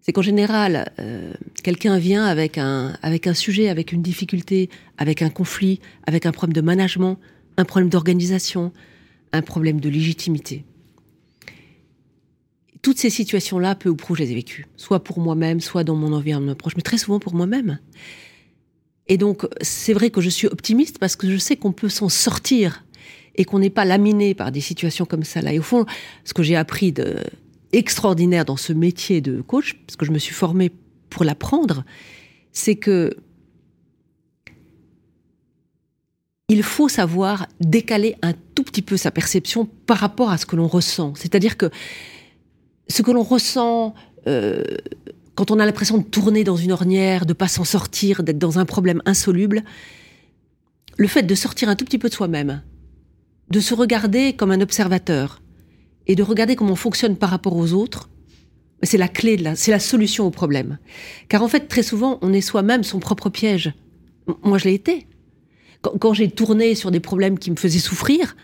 C'est 0.00 0.12
qu'en 0.12 0.22
général, 0.22 0.90
euh, 0.98 1.33
quelqu'un 1.62 1.98
vient 1.98 2.24
avec 2.24 2.59
un, 2.59 2.94
avec 3.02 3.26
un 3.26 3.35
sujet, 3.35 3.68
avec 3.68 3.92
une 3.92 4.02
difficulté, 4.02 4.68
avec 4.98 5.22
un 5.22 5.30
conflit, 5.30 5.80
avec 6.06 6.26
un 6.26 6.33
problème 6.33 6.54
de 6.54 6.62
management, 6.62 7.18
un 7.56 7.64
problème 7.64 7.90
d'organisation, 7.90 8.72
un 9.33 9.42
problème 9.42 9.80
de 9.80 9.88
légitimité. 9.88 10.64
Toutes 12.82 12.98
ces 12.98 13.10
situations-là, 13.10 13.74
peu 13.74 13.88
ou 13.88 13.96
prou, 13.96 14.14
je 14.14 14.22
les 14.22 14.32
ai 14.32 14.34
vécues. 14.34 14.66
Soit 14.76 15.04
pour 15.04 15.20
moi-même, 15.20 15.60
soit 15.60 15.84
dans 15.84 15.96
mon 15.96 16.12
environnement 16.12 16.54
proche, 16.54 16.76
mais 16.76 16.82
très 16.82 16.98
souvent 16.98 17.18
pour 17.18 17.34
moi-même. 17.34 17.78
Et 19.06 19.18
donc, 19.18 19.46
c'est 19.60 19.92
vrai 19.92 20.10
que 20.10 20.20
je 20.20 20.30
suis 20.30 20.46
optimiste 20.46 20.98
parce 20.98 21.16
que 21.16 21.30
je 21.30 21.36
sais 21.36 21.56
qu'on 21.56 21.72
peut 21.72 21.88
s'en 21.88 22.08
sortir 22.08 22.84
et 23.34 23.44
qu'on 23.44 23.58
n'est 23.58 23.70
pas 23.70 23.84
laminé 23.84 24.34
par 24.34 24.52
des 24.52 24.60
situations 24.60 25.04
comme 25.04 25.24
ça 25.24 25.42
là. 25.42 25.52
Et 25.52 25.58
au 25.58 25.62
fond, 25.62 25.84
ce 26.24 26.32
que 26.32 26.42
j'ai 26.42 26.56
appris 26.56 26.92
de 26.92 27.16
extraordinaire 27.72 28.44
dans 28.44 28.56
ce 28.56 28.72
métier 28.72 29.20
de 29.20 29.40
coach, 29.40 29.74
parce 29.86 29.96
que 29.96 30.04
je 30.04 30.12
me 30.12 30.18
suis 30.18 30.34
formée 30.34 30.72
pour 31.08 31.24
l'apprendre, 31.24 31.84
c'est 32.52 32.76
que 32.76 33.16
il 36.48 36.64
faut 36.64 36.88
savoir 36.88 37.46
décaler 37.60 38.16
un 38.22 38.32
tout 38.32 38.64
petit 38.64 38.82
peu 38.82 38.96
sa 38.96 39.12
perception 39.12 39.66
par 39.86 39.98
rapport 39.98 40.30
à 40.30 40.38
ce 40.38 40.46
que 40.46 40.56
l'on 40.56 40.66
ressent. 40.66 41.14
C'est-à-dire 41.14 41.56
que 41.56 41.70
ce 42.90 43.03
que 43.03 43.11
l'on 43.11 43.22
ressent 43.22 43.94
euh, 44.26 44.62
quand 45.35 45.50
on 45.50 45.59
a 45.59 45.64
l'impression 45.64 45.98
de 45.98 46.03
tourner 46.03 46.44
dans 46.44 46.57
une 46.57 46.72
ornière, 46.72 47.24
de 47.24 47.33
pas 47.33 47.48
s'en 47.48 47.64
sortir, 47.64 48.22
d'être 48.22 48.38
dans 48.38 48.59
un 48.59 48.66
problème 48.66 49.00
insoluble, 49.07 49.62
le 50.96 51.09
fait 51.09 51.22
de 51.22 51.35
sortir 51.35 51.68
un 51.68 51.76
tout 51.76 51.85
petit 51.85 51.98
peu 51.98 52.09
de 52.09 52.14
soi-même, 52.14 52.62
de 53.50 53.61
se 53.61 53.72
regarder 53.72 54.35
comme 54.35 54.50
un 54.50 54.61
observateur 54.61 55.40
et 56.07 56.14
de 56.14 56.22
regarder 56.22 56.57
comment 56.57 56.72
on 56.72 56.76
fonctionne 56.76 57.16
par 57.16 57.31
rapport 57.31 57.57
aux 57.57 57.72
autres, 57.72 58.11
c'est 58.83 58.98
la 58.98 59.09
clé, 59.09 59.42
c'est 59.55 59.70
la 59.70 59.79
solution 59.79 60.26
au 60.26 60.31
problème. 60.31 60.79
Car 61.29 61.42
en 61.42 61.48
fait, 61.48 61.68
très 61.68 61.83
souvent, 61.83 62.18
on 62.22 62.33
est 62.33 62.40
soi-même 62.40 62.83
son 62.83 62.98
propre 62.98 63.31
piège. 63.31 63.72
Moi, 64.42 64.59
je 64.59 64.64
l'ai 64.64 64.74
été. 64.74 65.07
Quand 65.83 66.12
j'ai 66.12 66.31
tourné 66.31 66.74
sur 66.74 66.90
des 66.90 67.00
problèmes 67.00 67.38
qui 67.38 67.50
me 67.50 67.57
faisaient 67.57 67.79
souffrir, 67.79 68.37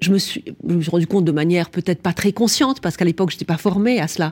je 0.00 0.12
me 0.12 0.18
suis, 0.18 0.44
rendu 0.88 1.06
compte 1.06 1.24
de 1.24 1.32
manière 1.32 1.70
peut-être 1.70 2.02
pas 2.02 2.12
très 2.12 2.32
consciente, 2.32 2.80
parce 2.80 2.96
qu'à 2.96 3.04
l'époque, 3.04 3.30
je 3.30 3.36
n'étais 3.36 3.44
pas 3.44 3.58
formée 3.58 4.00
à 4.00 4.08
cela, 4.08 4.30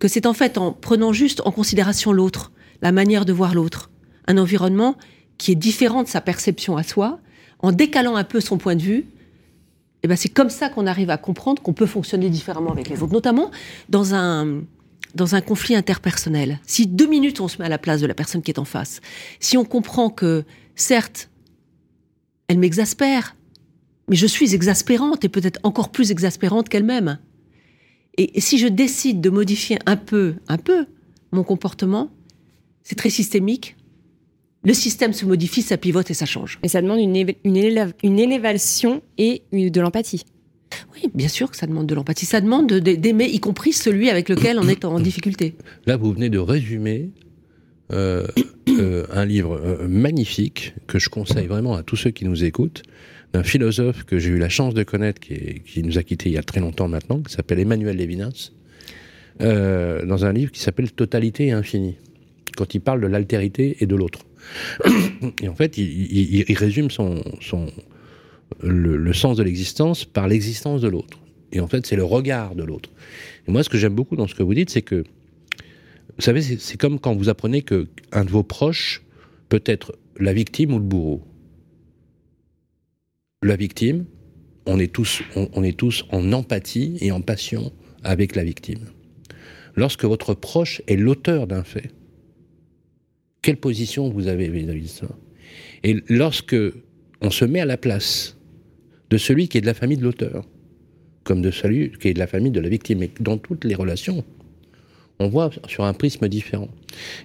que 0.00 0.08
c'est 0.08 0.26
en 0.26 0.34
fait 0.34 0.58
en 0.58 0.72
prenant 0.72 1.12
juste 1.12 1.42
en 1.44 1.50
considération 1.50 2.12
l'autre, 2.12 2.52
la 2.82 2.92
manière 2.92 3.24
de 3.24 3.32
voir 3.32 3.54
l'autre, 3.54 3.90
un 4.26 4.38
environnement 4.38 4.96
qui 5.38 5.52
est 5.52 5.56
différent 5.56 6.02
de 6.02 6.08
sa 6.08 6.20
perception 6.20 6.76
à 6.76 6.82
soi, 6.82 7.20
en 7.60 7.72
décalant 7.72 8.16
un 8.16 8.24
peu 8.24 8.40
son 8.40 8.58
point 8.58 8.76
de 8.76 8.82
vue, 8.82 9.06
eh 10.02 10.08
ben 10.08 10.16
c'est 10.16 10.28
comme 10.28 10.50
ça 10.50 10.68
qu'on 10.68 10.86
arrive 10.86 11.10
à 11.10 11.16
comprendre 11.16 11.60
qu'on 11.62 11.72
peut 11.72 11.86
fonctionner 11.86 12.30
différemment 12.30 12.70
avec 12.70 12.88
les 12.88 13.02
autres, 13.02 13.12
notamment 13.12 13.50
dans 13.88 14.14
un 14.14 14.62
dans 15.14 15.34
un 15.34 15.40
conflit 15.40 15.74
interpersonnel. 15.74 16.60
Si 16.66 16.86
deux 16.86 17.06
minutes 17.06 17.40
on 17.40 17.48
se 17.48 17.58
met 17.58 17.64
à 17.64 17.68
la 17.68 17.78
place 17.78 18.00
de 18.00 18.06
la 18.06 18.14
personne 18.14 18.42
qui 18.42 18.50
est 18.50 18.58
en 18.58 18.64
face, 18.64 19.00
si 19.40 19.56
on 19.56 19.64
comprend 19.64 20.10
que 20.10 20.44
certes 20.76 21.30
elle 22.46 22.58
m'exaspère, 22.58 23.34
mais 24.08 24.16
je 24.16 24.26
suis 24.26 24.54
exaspérante 24.54 25.24
et 25.24 25.28
peut-être 25.28 25.60
encore 25.62 25.90
plus 25.90 26.10
exaspérante 26.10 26.68
qu'elle-même, 26.68 27.18
et, 28.16 28.40
si 28.40 28.58
je 28.58 28.66
décide 28.66 29.20
de 29.20 29.30
modifier 29.30 29.78
un 29.86 29.96
peu, 29.96 30.34
un 30.48 30.58
peu 30.58 30.86
mon 31.32 31.44
comportement, 31.44 32.10
c'est 32.82 32.96
très 32.96 33.10
systémique. 33.10 33.76
Le 34.64 34.74
système 34.74 35.12
se 35.12 35.24
modifie, 35.24 35.62
ça 35.62 35.76
pivote 35.76 36.10
et 36.10 36.14
ça 36.14 36.26
change. 36.26 36.58
Et 36.64 36.68
ça 36.68 36.82
demande 36.82 36.98
une, 36.98 37.14
une, 37.44 37.92
une 38.02 38.18
élévation 38.18 39.02
et 39.18 39.42
de 39.52 39.80
l'empathie. 39.80 40.24
Oui, 40.94 41.10
bien 41.14 41.28
sûr 41.28 41.50
que 41.50 41.56
ça 41.56 41.66
demande 41.66 41.86
de 41.86 41.94
l'empathie. 41.94 42.26
Ça 42.26 42.40
demande 42.40 42.72
d'aimer, 42.72 43.26
y 43.26 43.40
compris 43.40 43.72
celui 43.72 44.10
avec 44.10 44.28
lequel 44.28 44.58
on 44.58 44.68
est 44.68 44.84
en 44.84 44.98
difficulté. 45.00 45.54
Là, 45.86 45.96
vous 45.96 46.12
venez 46.12 46.28
de 46.28 46.38
résumer 46.38 47.10
euh, 47.92 48.26
euh, 48.68 49.06
un 49.12 49.24
livre 49.24 49.54
euh, 49.54 49.88
magnifique 49.88 50.74
que 50.86 50.98
je 50.98 51.08
conseille 51.08 51.46
vraiment 51.46 51.74
à 51.74 51.82
tous 51.82 51.96
ceux 51.96 52.10
qui 52.10 52.24
nous 52.24 52.44
écoutent, 52.44 52.82
d'un 53.32 53.42
philosophe 53.42 54.04
que 54.04 54.18
j'ai 54.18 54.30
eu 54.30 54.38
la 54.38 54.48
chance 54.48 54.74
de 54.74 54.82
connaître, 54.82 55.20
qui, 55.20 55.82
nous 55.82 55.98
a 55.98 56.02
quittés 56.02 56.30
il 56.30 56.32
y 56.32 56.38
a 56.38 56.42
très 56.42 56.60
longtemps 56.60 56.88
maintenant, 56.88 57.20
qui 57.20 57.32
s'appelle 57.32 57.60
Emmanuel 57.60 57.96
Levinas, 57.96 58.52
euh, 59.40 60.04
dans 60.04 60.24
un 60.24 60.32
livre 60.32 60.50
qui 60.50 60.60
s'appelle 60.60 60.90
Totalité 60.92 61.48
et 61.48 61.52
Infini, 61.52 61.96
quand 62.56 62.74
il 62.74 62.80
parle 62.80 63.00
de 63.00 63.06
l'altérité 63.06 63.76
et 63.80 63.86
de 63.86 63.96
l'autre. 63.96 64.20
et 65.42 65.48
en 65.48 65.54
fait, 65.54 65.76
il, 65.76 66.54
résume 66.54 66.90
son, 66.90 67.22
son, 67.40 67.66
le, 68.62 69.12
sens 69.12 69.36
de 69.36 69.42
l'existence 69.42 70.04
par 70.04 70.26
l'existence 70.26 70.80
de 70.80 70.88
l'autre. 70.88 71.18
Et 71.52 71.60
en 71.60 71.68
fait, 71.68 71.86
c'est 71.86 71.96
le 71.96 72.04
regard 72.04 72.54
de 72.54 72.62
l'autre. 72.62 72.90
Et 73.46 73.52
moi, 73.52 73.62
ce 73.62 73.68
que 73.68 73.78
j'aime 73.78 73.94
beaucoup 73.94 74.16
dans 74.16 74.26
ce 74.26 74.34
que 74.34 74.42
vous 74.42 74.54
dites, 74.54 74.70
c'est 74.70 74.82
que, 74.82 75.04
vous 76.16 76.22
savez, 76.22 76.42
c'est 76.42 76.78
comme 76.78 76.98
quand 76.98 77.14
vous 77.14 77.28
apprenez 77.28 77.62
que 77.62 77.86
un 78.12 78.24
de 78.24 78.30
vos 78.30 78.42
proches 78.42 79.02
peut 79.48 79.62
être 79.66 79.96
la 80.18 80.32
victime 80.32 80.72
ou 80.72 80.78
le 80.78 80.84
bourreau 80.84 81.22
la 83.48 83.56
victime, 83.56 84.04
on 84.66 84.78
est 84.78 84.92
tous, 84.92 85.22
on, 85.34 85.64
est 85.64 85.76
tous 85.76 86.04
en 86.12 86.32
empathie 86.32 86.98
et 87.00 87.10
en 87.10 87.20
passion 87.20 87.72
avec 88.04 88.36
la 88.36 88.44
victime. 88.44 88.84
Lorsque 89.74 90.04
votre 90.04 90.34
proche 90.34 90.82
est 90.86 90.96
l'auteur 90.96 91.46
d'un 91.46 91.64
fait, 91.64 91.90
quelle 93.42 93.56
position 93.56 94.10
vous 94.10 94.28
avez 94.28 94.48
vis-à-vis 94.48 94.82
de 94.82 94.86
ça? 94.86 95.08
Et 95.82 95.96
lorsque 96.08 96.56
on 97.20 97.30
se 97.30 97.44
met 97.44 97.60
à 97.60 97.64
la 97.64 97.76
place 97.76 98.36
de 99.10 99.16
celui 99.16 99.48
qui 99.48 99.58
est 99.58 99.62
de 99.62 99.66
la 99.66 99.74
famille 99.74 99.96
de 99.96 100.04
l'auteur, 100.04 100.46
comme 101.24 101.40
de 101.40 101.50
celui 101.50 101.92
qui 101.92 102.08
est 102.08 102.14
de 102.14 102.18
la 102.18 102.26
famille 102.26 102.52
de 102.52 102.60
la 102.60 102.68
victime, 102.68 103.02
et 103.02 103.10
dans 103.20 103.38
toutes 103.38 103.64
les 103.64 103.74
relations, 103.74 104.24
on 105.18 105.28
voit 105.28 105.50
sur 105.66 105.84
un 105.84 105.92
prisme 105.92 106.28
différent. 106.28 106.68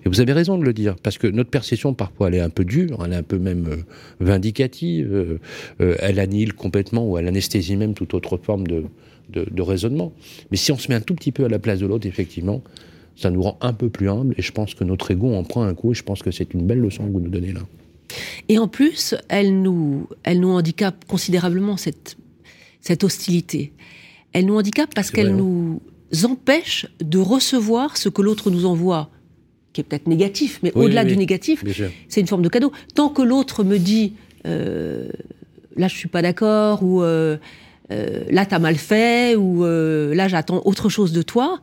Et 0.06 0.10
vous 0.10 0.20
avez 0.20 0.34
raison 0.34 0.58
de 0.58 0.64
le 0.64 0.74
dire, 0.74 0.96
parce 1.02 1.18
que 1.18 1.28
notre 1.28 1.50
perception, 1.50 1.94
parfois, 1.94 2.28
elle 2.28 2.36
est 2.36 2.42
un 2.42 2.50
peu 2.50 2.66
dure, 2.66 3.04
elle 3.06 3.14
est 3.14 3.18
un 3.18 3.24
peu 3.24 3.38
même 3.38 3.68
euh, 3.68 3.78
vindicative, 4.20 5.14
euh, 5.14 5.40
euh, 5.82 5.96
elle 6.00 6.20
annihile 6.20 6.54
complètement 6.54 7.08
ou 7.10 7.18
elle 7.18 7.28
anesthésie 7.28 7.76
même 7.76 7.94
toute 7.94 8.14
autre 8.14 8.38
forme 8.38 8.68
de, 8.68 8.86
de, 9.30 9.62
raisonnement. 9.62 10.12
Mais 10.52 10.58
si 10.58 10.72
on 10.72 10.78
se 10.78 10.90
met 10.90 10.96
un 10.96 11.02
tout 11.02 11.16
petit 11.16 11.32
peu 11.32 11.46
à 11.46 11.50
la 11.50 11.60
place 11.60 11.80
de 11.80 11.86
l'autre, 11.86 12.08
effectivement, 12.08 12.62
ça 13.16 13.30
nous 13.30 13.42
rend 13.42 13.58
un 13.62 13.74
peu 13.74 13.90
plus 13.90 14.10
humble, 14.10 14.34
et 14.38 14.42
je 14.42 14.52
pense 14.52 14.74
que 14.74 14.84
notre 14.84 15.12
ego 15.12 15.34
en 15.34 15.44
prend 15.44 15.64
un 15.64 15.74
coup, 15.74 15.92
et 15.92 15.96
je 15.96 16.04
pense 16.04 16.24
que 16.24 16.32
c'est 16.32 16.54
une 16.54 16.66
belle 16.66 16.80
leçon 16.80 17.06
que 17.06 17.12
vous 17.12 17.20
nous 17.20 17.30
donnez 17.30 17.54
là. 17.54 17.62
Et 18.50 18.58
en 18.58 18.68
plus, 18.68 19.16
elle 19.30 19.62
nous, 19.62 20.08
elle 20.24 20.40
nous 20.40 20.50
handicape 20.50 21.06
considérablement, 21.06 21.78
cette, 21.78 22.18
cette 22.82 23.04
hostilité. 23.04 23.72
Elle 24.34 24.46
nous 24.46 24.58
handicape 24.58 24.94
parce 24.94 25.12
qu'elle 25.12 25.36
nous 25.36 25.82
empêche 26.26 26.86
de 27.00 27.18
recevoir 27.18 27.98
ce 27.98 28.10
que 28.10 28.22
l'autre 28.22 28.52
nous 28.52 28.66
envoie, 28.66 29.10
qui 29.74 29.82
est 29.82 29.84
peut-être 29.84 30.08
négatif, 30.08 30.60
mais 30.64 30.72
au-delà 30.76 31.04
du 31.04 31.18
négatif, 31.18 31.64
c'est 32.08 32.22
une 32.22 32.28
forme 32.28 32.44
de 32.44 32.50
cadeau. 32.50 32.72
Tant 32.94 33.10
que 33.10 33.22
l'autre 33.22 33.64
me 33.64 33.78
dit 33.78 34.14
euh, 34.46 35.08
là 35.76 35.88
je 35.88 35.96
suis 35.96 36.10
pas 36.10 36.22
d'accord 36.22 36.84
ou 36.84 37.02
euh, 37.02 37.38
euh, 37.92 38.24
là 38.30 38.46
t'as 38.46 38.60
mal 38.60 38.76
fait 38.76 39.36
ou 39.36 39.64
là 39.64 40.28
j'attends 40.28 40.62
autre 40.66 40.90
chose 40.90 41.12
de 41.12 41.22
toi, 41.22 41.60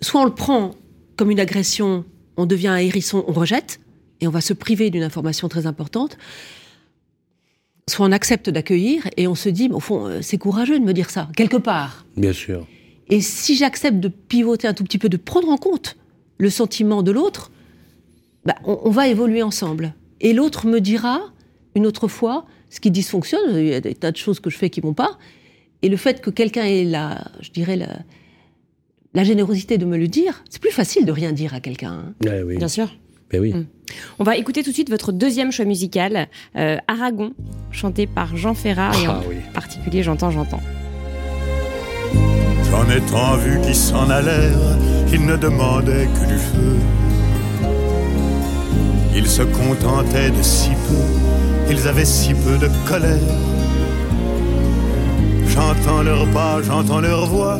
soit 0.00 0.20
on 0.20 0.24
le 0.24 0.34
prend 0.34 0.72
comme 1.16 1.30
une 1.30 1.40
agression, 1.40 2.04
on 2.36 2.46
devient 2.46 2.68
un 2.68 2.76
hérisson, 2.76 3.24
on 3.28 3.32
rejette 3.32 3.80
et 4.20 4.26
on 4.26 4.30
va 4.30 4.40
se 4.40 4.52
priver 4.52 4.90
d'une 4.90 5.04
information 5.04 5.48
très 5.48 5.66
importante. 5.66 6.18
Soit 7.88 8.04
on 8.06 8.12
accepte 8.12 8.50
d'accueillir 8.50 9.08
et 9.16 9.26
on 9.26 9.34
se 9.34 9.48
dit, 9.48 9.70
au 9.72 9.80
fond, 9.80 10.18
c'est 10.20 10.36
courageux 10.36 10.78
de 10.78 10.84
me 10.84 10.92
dire 10.92 11.08
ça, 11.08 11.28
quelque 11.34 11.56
part. 11.56 12.04
Bien 12.18 12.34
sûr. 12.34 12.66
Et 13.08 13.20
si 13.20 13.56
j'accepte 13.56 14.00
de 14.00 14.08
pivoter 14.08 14.68
un 14.68 14.74
tout 14.74 14.84
petit 14.84 14.98
peu, 14.98 15.08
de 15.08 15.16
prendre 15.16 15.48
en 15.48 15.56
compte 15.56 15.96
le 16.38 16.50
sentiment 16.50 17.02
de 17.02 17.10
l'autre, 17.10 17.50
bah, 18.44 18.54
on, 18.64 18.90
va 18.90 19.08
évoluer 19.08 19.42
ensemble. 19.42 19.94
Et 20.20 20.32
l'autre 20.32 20.66
me 20.66 20.80
dira, 20.80 21.32
une 21.74 21.86
autre 21.86 22.08
fois, 22.08 22.46
ce 22.70 22.80
qui 22.80 22.90
dysfonctionne, 22.90 23.56
il 23.56 23.66
y 23.66 23.74
a 23.74 23.80
des 23.80 23.94
tas 23.94 24.12
de 24.12 24.16
choses 24.16 24.40
que 24.40 24.50
je 24.50 24.56
fais 24.56 24.70
qui 24.70 24.80
vont 24.80 24.94
pas, 24.94 25.18
et 25.82 25.88
le 25.88 25.96
fait 25.96 26.20
que 26.20 26.30
quelqu'un 26.30 26.64
ait 26.64 26.84
la, 26.84 27.24
je 27.40 27.50
dirais, 27.50 27.76
la, 27.76 29.24
générosité 29.24 29.78
de 29.78 29.84
me 29.84 29.96
le 29.96 30.06
dire, 30.06 30.44
c'est 30.48 30.60
plus 30.60 30.70
facile 30.70 31.04
de 31.04 31.12
rien 31.12 31.32
dire 31.32 31.52
à 31.52 31.60
quelqu'un. 31.60 32.14
Hein. 32.22 32.42
oui. 32.44 32.56
Bien 32.56 32.68
sûr. 32.68 32.88
Ben 33.30 33.40
oui. 33.40 33.52
Mm. 33.52 33.66
On 34.18 34.24
va 34.24 34.36
écouter 34.36 34.62
tout 34.62 34.70
de 34.70 34.74
suite 34.74 34.90
votre 34.90 35.12
deuxième 35.12 35.50
choix 35.50 35.64
musical, 35.64 36.28
euh, 36.56 36.76
Aragon, 36.86 37.34
chanté 37.70 38.06
par 38.06 38.36
Jean 38.36 38.54
Ferrat, 38.54 38.92
et 38.96 39.06
ah 39.06 39.20
en 39.20 39.52
particulier 39.52 40.02
J'entends, 40.02 40.30
j'entends. 40.30 40.60
J'en 42.70 42.84
ai 42.90 43.00
tant 43.00 43.36
vu 43.36 43.60
qui 43.60 43.74
s'en 43.74 44.10
allèrent, 44.10 44.76
ils 45.12 45.24
ne 45.24 45.36
demandaient 45.36 46.08
que 46.14 46.26
du 46.26 46.38
feu. 46.38 46.76
Ils 49.14 49.26
se 49.26 49.42
contentaient 49.42 50.30
de 50.30 50.42
si 50.42 50.70
peu, 50.70 51.70
ils 51.70 51.88
avaient 51.88 52.04
si 52.04 52.34
peu 52.34 52.56
de 52.58 52.68
colère. 52.86 53.18
J'entends 55.48 56.02
leurs 56.02 56.26
pas, 56.26 56.60
j'entends 56.62 57.00
leur 57.00 57.26
voix, 57.26 57.58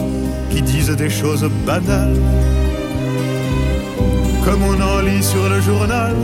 qui 0.50 0.62
disent 0.62 0.90
des 0.90 1.10
choses 1.10 1.48
banales. 1.66 2.16
Comme 4.44 4.62
on 4.62 4.80
en 4.80 5.00
lit 5.00 5.22
sur 5.22 5.48
le 5.48 5.60
journal, 5.60 6.14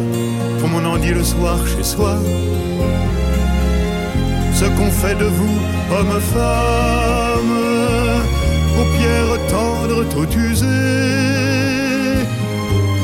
comme 0.61 0.75
on 0.75 0.85
en 0.85 0.99
dit 0.99 1.13
le 1.13 1.25
soir 1.25 1.59
chez 1.67 1.83
soi. 1.83 2.17
Ce 4.55 4.67
qu'on 4.67 4.91
fait 4.91 5.17
de 5.17 5.25
vous, 5.25 5.59
homme, 5.91 6.21
femme, 6.33 8.04
aux 8.79 8.89
pierres 8.97 9.39
tendres, 9.49 10.05
tout 10.09 10.31
usées, 10.39 10.67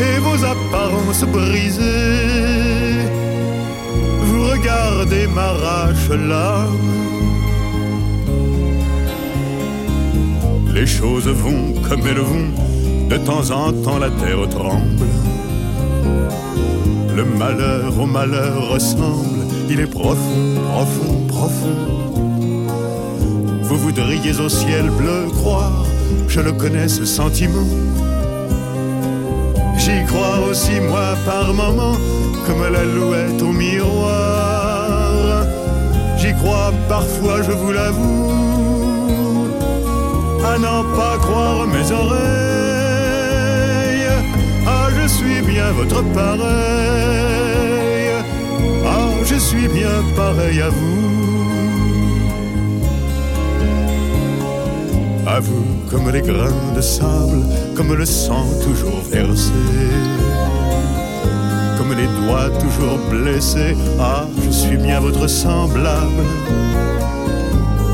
et 0.01 0.19
vos 0.21 0.45
apparences 0.45 1.25
brisées. 1.25 3.07
Vous 4.23 4.43
regardez 4.49 5.27
m'arrache 5.27 6.09
l'âme. 6.11 6.79
Les 10.75 10.87
choses 10.87 11.29
vont 11.29 11.75
comme 11.89 12.07
elles 12.07 12.19
vont, 12.19 12.51
de 13.09 13.17
temps 13.17 13.51
en 13.51 13.73
temps 13.73 13.99
la 13.99 14.11
terre 14.11 14.49
tremble. 14.49 15.07
Le 17.15 17.25
malheur 17.25 18.01
au 18.01 18.07
malheur 18.07 18.71
ressemble, 18.71 19.45
il 19.69 19.81
est 19.81 19.87
profond, 19.87 20.55
profond, 20.73 21.27
profond. 21.27 22.00
Vous 23.71 23.79
voudriez 23.79 24.39
au 24.41 24.49
ciel 24.49 24.91
bleu 24.91 25.29
croire, 25.33 25.87
je 26.27 26.41
le 26.41 26.51
connais 26.51 26.89
ce 26.89 27.05
sentiment. 27.05 27.69
J'y 29.79 30.05
crois 30.07 30.41
aussi 30.51 30.81
moi 30.81 31.15
par 31.25 31.55
moments, 31.55 31.97
comme 32.49 32.65
la 32.65 32.85
louette 32.85 33.41
au 33.41 33.53
miroir. 33.53 35.47
J'y 36.19 36.35
crois 36.35 36.73
parfois, 36.89 37.43
je 37.43 37.53
vous 37.53 37.71
l'avoue, 37.71 38.33
à 40.45 40.59
n'en 40.59 40.83
pas 40.97 41.17
croire 41.19 41.65
mes 41.69 41.93
oreilles. 41.93 42.19
Ah, 44.67 44.89
je 45.01 45.07
suis 45.07 45.43
bien 45.43 45.71
votre 45.71 46.03
pareil. 46.13 46.51
Ah, 48.85 49.11
je 49.25 49.37
suis 49.37 49.69
bien 49.69 50.03
pareil 50.17 50.61
à 50.61 50.71
vous. 50.71 51.30
À 55.33 55.39
vous, 55.39 55.65
comme 55.89 56.11
les 56.11 56.23
grains 56.23 56.75
de 56.75 56.81
sable, 56.81 57.45
comme 57.77 57.95
le 57.95 58.05
sang 58.05 58.45
toujours 58.65 59.01
versé, 59.13 59.53
comme 61.79 61.93
les 61.97 62.09
doigts 62.21 62.51
toujours 62.59 62.99
blessés. 63.09 63.77
Ah, 64.01 64.27
je 64.45 64.51
suis 64.51 64.77
bien 64.77 64.99
votre 64.99 65.29
semblable. 65.29 66.25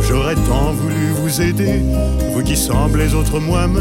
J'aurais 0.08 0.34
tant 0.34 0.72
voulu 0.72 1.10
vous 1.20 1.42
aider, 1.42 1.82
vous 2.32 2.42
qui 2.42 2.56
semblez 2.56 3.12
autres 3.12 3.38
moi-même. 3.38 3.76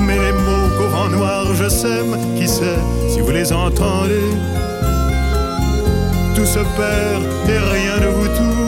Mais 0.00 0.16
les 0.16 0.32
mots 0.32 0.88
vent 0.92 1.10
noir 1.10 1.44
je 1.54 1.68
sème, 1.68 2.16
qui 2.38 2.48
sait 2.48 2.80
si 3.10 3.20
vous 3.20 3.32
les 3.32 3.52
entendez? 3.52 4.30
Tout 6.34 6.46
se 6.46 6.60
perd 6.60 7.22
et 7.50 7.58
rien 7.58 8.00
ne 8.00 8.08
vous 8.14 8.28
touche, 8.28 8.61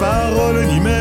paroles, 0.00 0.64
ni 0.66 0.80
mains. 0.80 1.00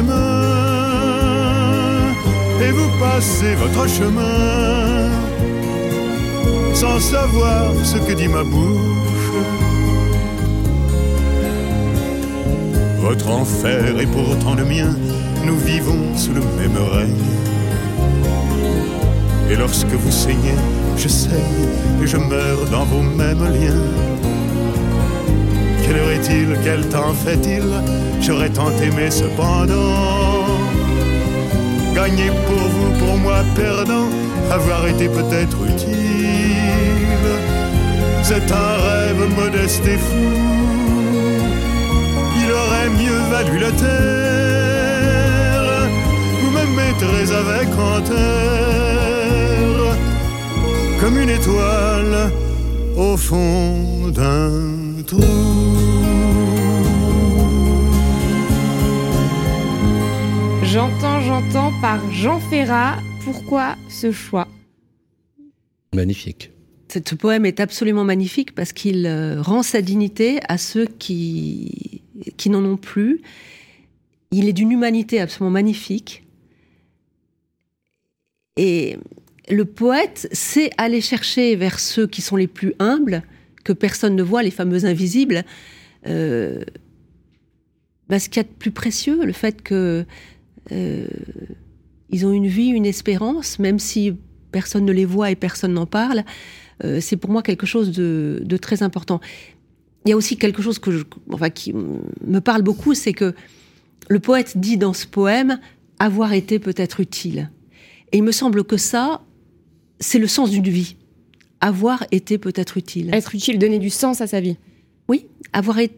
Et 2.62 2.72
vous 2.72 2.90
passez 3.00 3.56
votre 3.56 3.88
chemin 3.88 5.10
sans 6.74 7.00
savoir 7.00 7.74
ce 7.84 7.98
que 7.98 8.14
dit 8.14 8.28
ma 8.28 8.44
bouche. 8.44 9.32
Votre 13.00 13.30
enfer 13.30 14.00
est 14.00 14.06
pourtant 14.08 14.56
le 14.56 14.66
mien, 14.66 14.96
nous 15.46 15.58
vivons 15.58 16.16
sous 16.16 16.34
le 16.34 16.42
même 16.60 16.78
règne. 16.94 17.26
Et 19.50 19.56
lorsque 19.56 19.88
vous 19.88 20.12
saignez, 20.12 20.60
je 20.96 21.08
saigne 21.08 21.68
et 22.02 22.08
je 22.08 22.18
meurs 22.18 22.66
dans 22.72 22.86
vos 22.86 23.02
mêmes 23.02 23.44
liens. 23.44 24.39
Quelle 25.90 25.98
heure 25.98 26.12
est-il, 26.12 26.56
quel 26.64 26.88
temps 26.88 27.16
fait-il? 27.16 27.64
J'aurais 28.22 28.52
tant 28.52 28.70
aimé 28.78 29.10
cependant. 29.10 30.46
Gagner 31.96 32.30
pour 32.46 32.68
vous, 32.76 32.92
pour 33.00 33.18
moi 33.18 33.44
perdant, 33.56 34.08
avoir 34.52 34.86
été 34.86 35.10
peut-être 35.10 35.58
utile. 35.66 35.98
C'est 38.22 38.52
un 38.52 38.78
rêve 38.88 39.36
modeste 39.36 39.84
et 39.88 39.98
fou 39.98 40.60
il 42.50 42.52
aurait 42.52 42.90
mieux 42.90 43.22
valu 43.32 43.58
la 43.58 43.72
terre. 43.72 45.10
Vous 46.40 46.52
me 46.52 46.66
mettrez 46.76 47.34
avec 47.36 47.70
en 47.80 48.02
terre, 48.02 49.98
comme 51.00 51.18
une 51.18 51.30
étoile 51.30 52.32
au 52.96 53.18
fond 53.18 54.10
d'un 54.10 54.52
trou. 55.06 55.49
J'entends, 60.72 61.20
j'entends 61.22 61.72
par 61.82 62.12
Jean 62.12 62.40
Ferrat. 62.40 63.00
Pourquoi 63.24 63.76
ce 63.90 64.12
choix 64.12 64.48
Magnifique. 65.96 66.52
Ce 66.94 67.16
poème 67.16 67.48
est 67.48 67.60
absolument 67.60 68.04
magnifique 68.04 68.54
parce 68.54 68.72
qu'il 68.72 69.08
euh, 69.08 69.42
rend 69.42 69.64
sa 69.64 69.82
dignité 69.82 70.40
à 70.48 70.60
ceux 70.60 70.86
qui, 70.86 72.04
qui 72.38 72.52
n'en 72.52 72.64
ont 72.64 72.78
plus. 72.78 73.22
Il 74.30 74.48
est 74.48 74.54
d'une 74.54 74.72
humanité 74.72 75.20
absolument 75.20 75.50
magnifique. 75.50 76.24
Et 78.56 78.98
le 79.50 79.66
poète 79.66 80.30
sait 80.34 80.70
aller 80.78 81.02
chercher 81.02 81.56
vers 81.56 81.80
ceux 81.80 82.06
qui 82.06 82.22
sont 82.22 82.36
les 82.36 82.48
plus 82.48 82.76
humbles, 82.78 83.24
que 83.64 83.74
personne 83.74 84.16
ne 84.16 84.22
voit, 84.22 84.44
les 84.44 84.52
fameux 84.52 84.86
invisibles. 84.86 85.46
Euh, 86.06 86.64
bah, 88.08 88.20
ce 88.20 88.30
qu'il 88.30 88.38
y 88.38 88.46
a 88.46 88.48
de 88.48 88.56
plus 88.60 88.72
précieux, 88.72 89.26
le 89.26 89.34
fait 89.34 89.64
que 89.64 90.06
euh, 90.72 91.08
ils 92.10 92.26
ont 92.26 92.32
une 92.32 92.48
vie, 92.48 92.68
une 92.68 92.86
espérance, 92.86 93.60
même 93.60 93.80
si 93.80 94.14
personne 94.52 94.86
ne 94.86 94.92
les 94.92 95.06
voit 95.06 95.32
et 95.32 95.36
personne 95.36 95.74
n'en 95.74 95.86
parle. 95.86 96.24
Euh, 96.84 97.00
c'est 97.02 97.18
pour 97.18 97.30
moi 97.30 97.42
quelque 97.42 97.66
chose 97.66 97.92
de, 97.92 98.58
très 98.58 98.84
important. 98.84 99.20
Il 100.06 100.10
y 100.10 100.14
a 100.14 100.18
aussi 100.18 100.38
quelque 100.38 100.62
chose 100.62 100.80
que 100.80 100.92
je, 100.92 101.04
qui 101.54 101.74
me 101.74 102.40
parle 102.40 102.62
beaucoup, 102.62 102.94
c'est 102.94 103.14
que 103.14 103.36
le 104.08 104.20
poète 104.20 104.58
dit 104.58 104.78
dans 104.78 104.94
ce 104.94 105.06
poème 105.06 105.60
avoir 106.00 106.34
été 106.34 106.58
peut-être 106.58 107.00
utile. 107.00 107.52
Et 108.12 108.18
il 108.18 108.24
me 108.24 108.32
semble 108.32 108.64
que 108.64 108.78
ça, 108.78 109.22
c'est 110.00 110.20
le 110.20 110.28
sens 110.28 110.50
d'une 110.50 110.68
vie. 110.68 110.96
Avoir 111.62 112.06
été 112.12 112.38
peut-être 112.38 112.78
utile. 112.78 113.14
Être 113.14 113.36
utile, 113.36 113.60
donner 113.60 113.80
du 113.80 113.90
sens 113.90 114.22
à 114.22 114.28
sa 114.28 114.40
vie. 114.40 114.58
Oui, 115.10 115.26
avoir 115.54 115.80
été, 115.80 115.96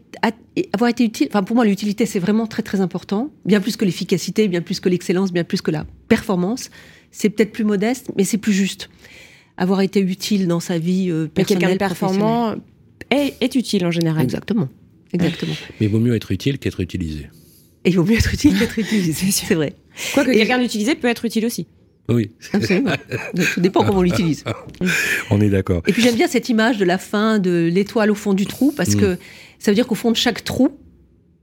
avoir 0.72 0.88
été 0.90 1.04
utile. 1.04 1.28
Enfin, 1.30 1.42
pour 1.42 1.54
moi, 1.54 1.66
l'utilité, 1.66 2.06
c'est 2.06 2.18
vraiment 2.18 2.46
très 2.46 2.62
très 2.62 2.80
important. 2.80 3.30
Bien 3.44 3.60
plus 3.60 3.76
que 3.76 3.84
l'efficacité, 3.84 4.48
bien 4.48 4.62
plus 4.62 4.80
que 4.80 4.88
l'excellence, 4.88 5.32
bien 5.32 5.44
plus 5.44 5.60
que 5.60 5.70
la 5.70 5.84
performance. 6.08 6.70
C'est 7.10 7.28
peut-être 7.28 7.52
plus 7.52 7.64
modeste, 7.64 8.10
mais 8.16 8.24
c'est 8.24 8.38
plus 8.38 8.54
juste. 8.54 8.88
Avoir 9.58 9.82
été 9.82 10.00
utile 10.00 10.48
dans 10.48 10.60
sa 10.60 10.78
vie 10.78 11.10
euh, 11.10 11.28
personnelle, 11.28 11.76
performant 11.76 12.54
est, 13.10 13.34
est, 13.42 13.54
utile 13.54 13.84
en 13.84 13.90
général. 13.90 14.22
Exactement, 14.22 14.70
exactement. 15.12 15.52
Mais 15.78 15.86
il 15.86 15.92
vaut 15.92 16.00
mieux 16.00 16.14
être 16.14 16.32
utile 16.32 16.58
qu'être 16.58 16.80
utilisé. 16.80 17.28
Et 17.84 17.90
il 17.90 17.96
vaut 17.96 18.04
mieux 18.04 18.16
être 18.16 18.32
utile 18.32 18.58
qu'être 18.58 18.78
utilisé, 18.78 19.30
c'est 19.30 19.54
vrai. 19.54 19.74
Quoique 20.14 20.32
quelqu'un 20.32 20.58
d'utilisé 20.58 20.94
peut 20.94 21.08
être 21.08 21.26
utile 21.26 21.44
aussi. 21.44 21.66
Oui. 22.08 22.30
Absolument. 22.52 22.92
Tout 23.54 23.60
dépend 23.60 23.84
comment 23.84 24.00
on 24.00 24.02
l'utilise. 24.02 24.44
On 25.30 25.40
est 25.40 25.48
d'accord. 25.48 25.82
Et 25.86 25.92
puis 25.92 26.02
j'aime 26.02 26.16
bien 26.16 26.28
cette 26.28 26.48
image 26.48 26.78
de 26.78 26.84
la 26.84 26.98
fin 26.98 27.38
de 27.38 27.70
l'étoile 27.72 28.10
au 28.10 28.14
fond 28.14 28.34
du 28.34 28.46
trou 28.46 28.72
parce 28.76 28.94
mmh. 28.94 29.00
que 29.00 29.18
ça 29.58 29.70
veut 29.70 29.74
dire 29.74 29.86
qu'au 29.86 29.94
fond 29.94 30.10
de 30.10 30.16
chaque 30.16 30.44
trou, 30.44 30.70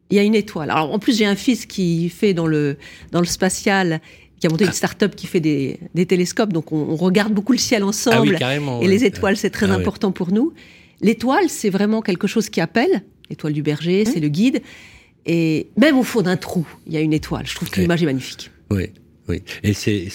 il 0.09 0.17
y 0.17 0.19
a 0.19 0.23
une 0.23 0.35
étoile. 0.35 0.71
Alors 0.71 0.93
en 0.93 0.99
plus, 0.99 1.17
j'ai 1.17 1.25
un 1.25 1.35
fils 1.35 1.65
qui 1.65 2.09
fait 2.09 2.33
dans 2.33 2.47
le, 2.47 2.77
dans 3.11 3.19
le 3.19 3.25
spatial 3.25 4.01
qui 4.39 4.47
a 4.47 4.49
monté 4.49 4.65
une 4.65 4.71
start-up 4.71 5.15
qui 5.15 5.27
fait 5.27 5.41
des, 5.41 5.79
des 5.95 6.05
télescopes, 6.05 6.53
donc 6.53 6.71
on, 6.71 6.77
on, 6.77 6.95
regarde 6.95 7.33
beaucoup 7.33 7.51
le 7.51 7.57
ciel 7.57 7.83
ensemble. 7.83 8.37
Ah 8.41 8.57
oui, 8.57 8.85
et 8.85 8.87
les 8.87 9.03
étoiles, 9.03 9.35
c'est 9.35 9.49
très 9.49 9.69
ah 9.69 9.73
important 9.73 10.07
oui. 10.07 10.13
pour 10.13 10.31
nous. 10.31 10.53
L'étoile, 11.01 11.49
c'est 11.49 11.69
vraiment 11.69 12.01
quelque 12.01 12.25
chose 12.25 12.49
qui 12.49 12.61
appelle. 12.61 13.03
L'étoile 13.29 13.51
du 13.51 13.61
berger, 13.61 14.03
mmh. 14.03 14.11
c'est 14.13 14.19
le 14.21 14.29
guide. 14.29 14.61
Et 15.25 15.67
même 15.77 15.97
au 15.97 16.03
fond 16.03 16.21
d'un 16.21 16.37
trou, 16.37 16.65
il 16.87 16.93
y 16.93 16.97
a 16.97 17.01
une 17.01 17.13
étoile. 17.13 17.45
Je 17.45 17.55
trouve 17.55 17.69
que 17.69 17.81
l'image 17.81 18.01
est 18.01 18.05
magnifique. 18.05 18.49
Oui. 18.71 18.91
Oui, 19.29 19.43
et 19.61 19.73
c'est 19.73 20.09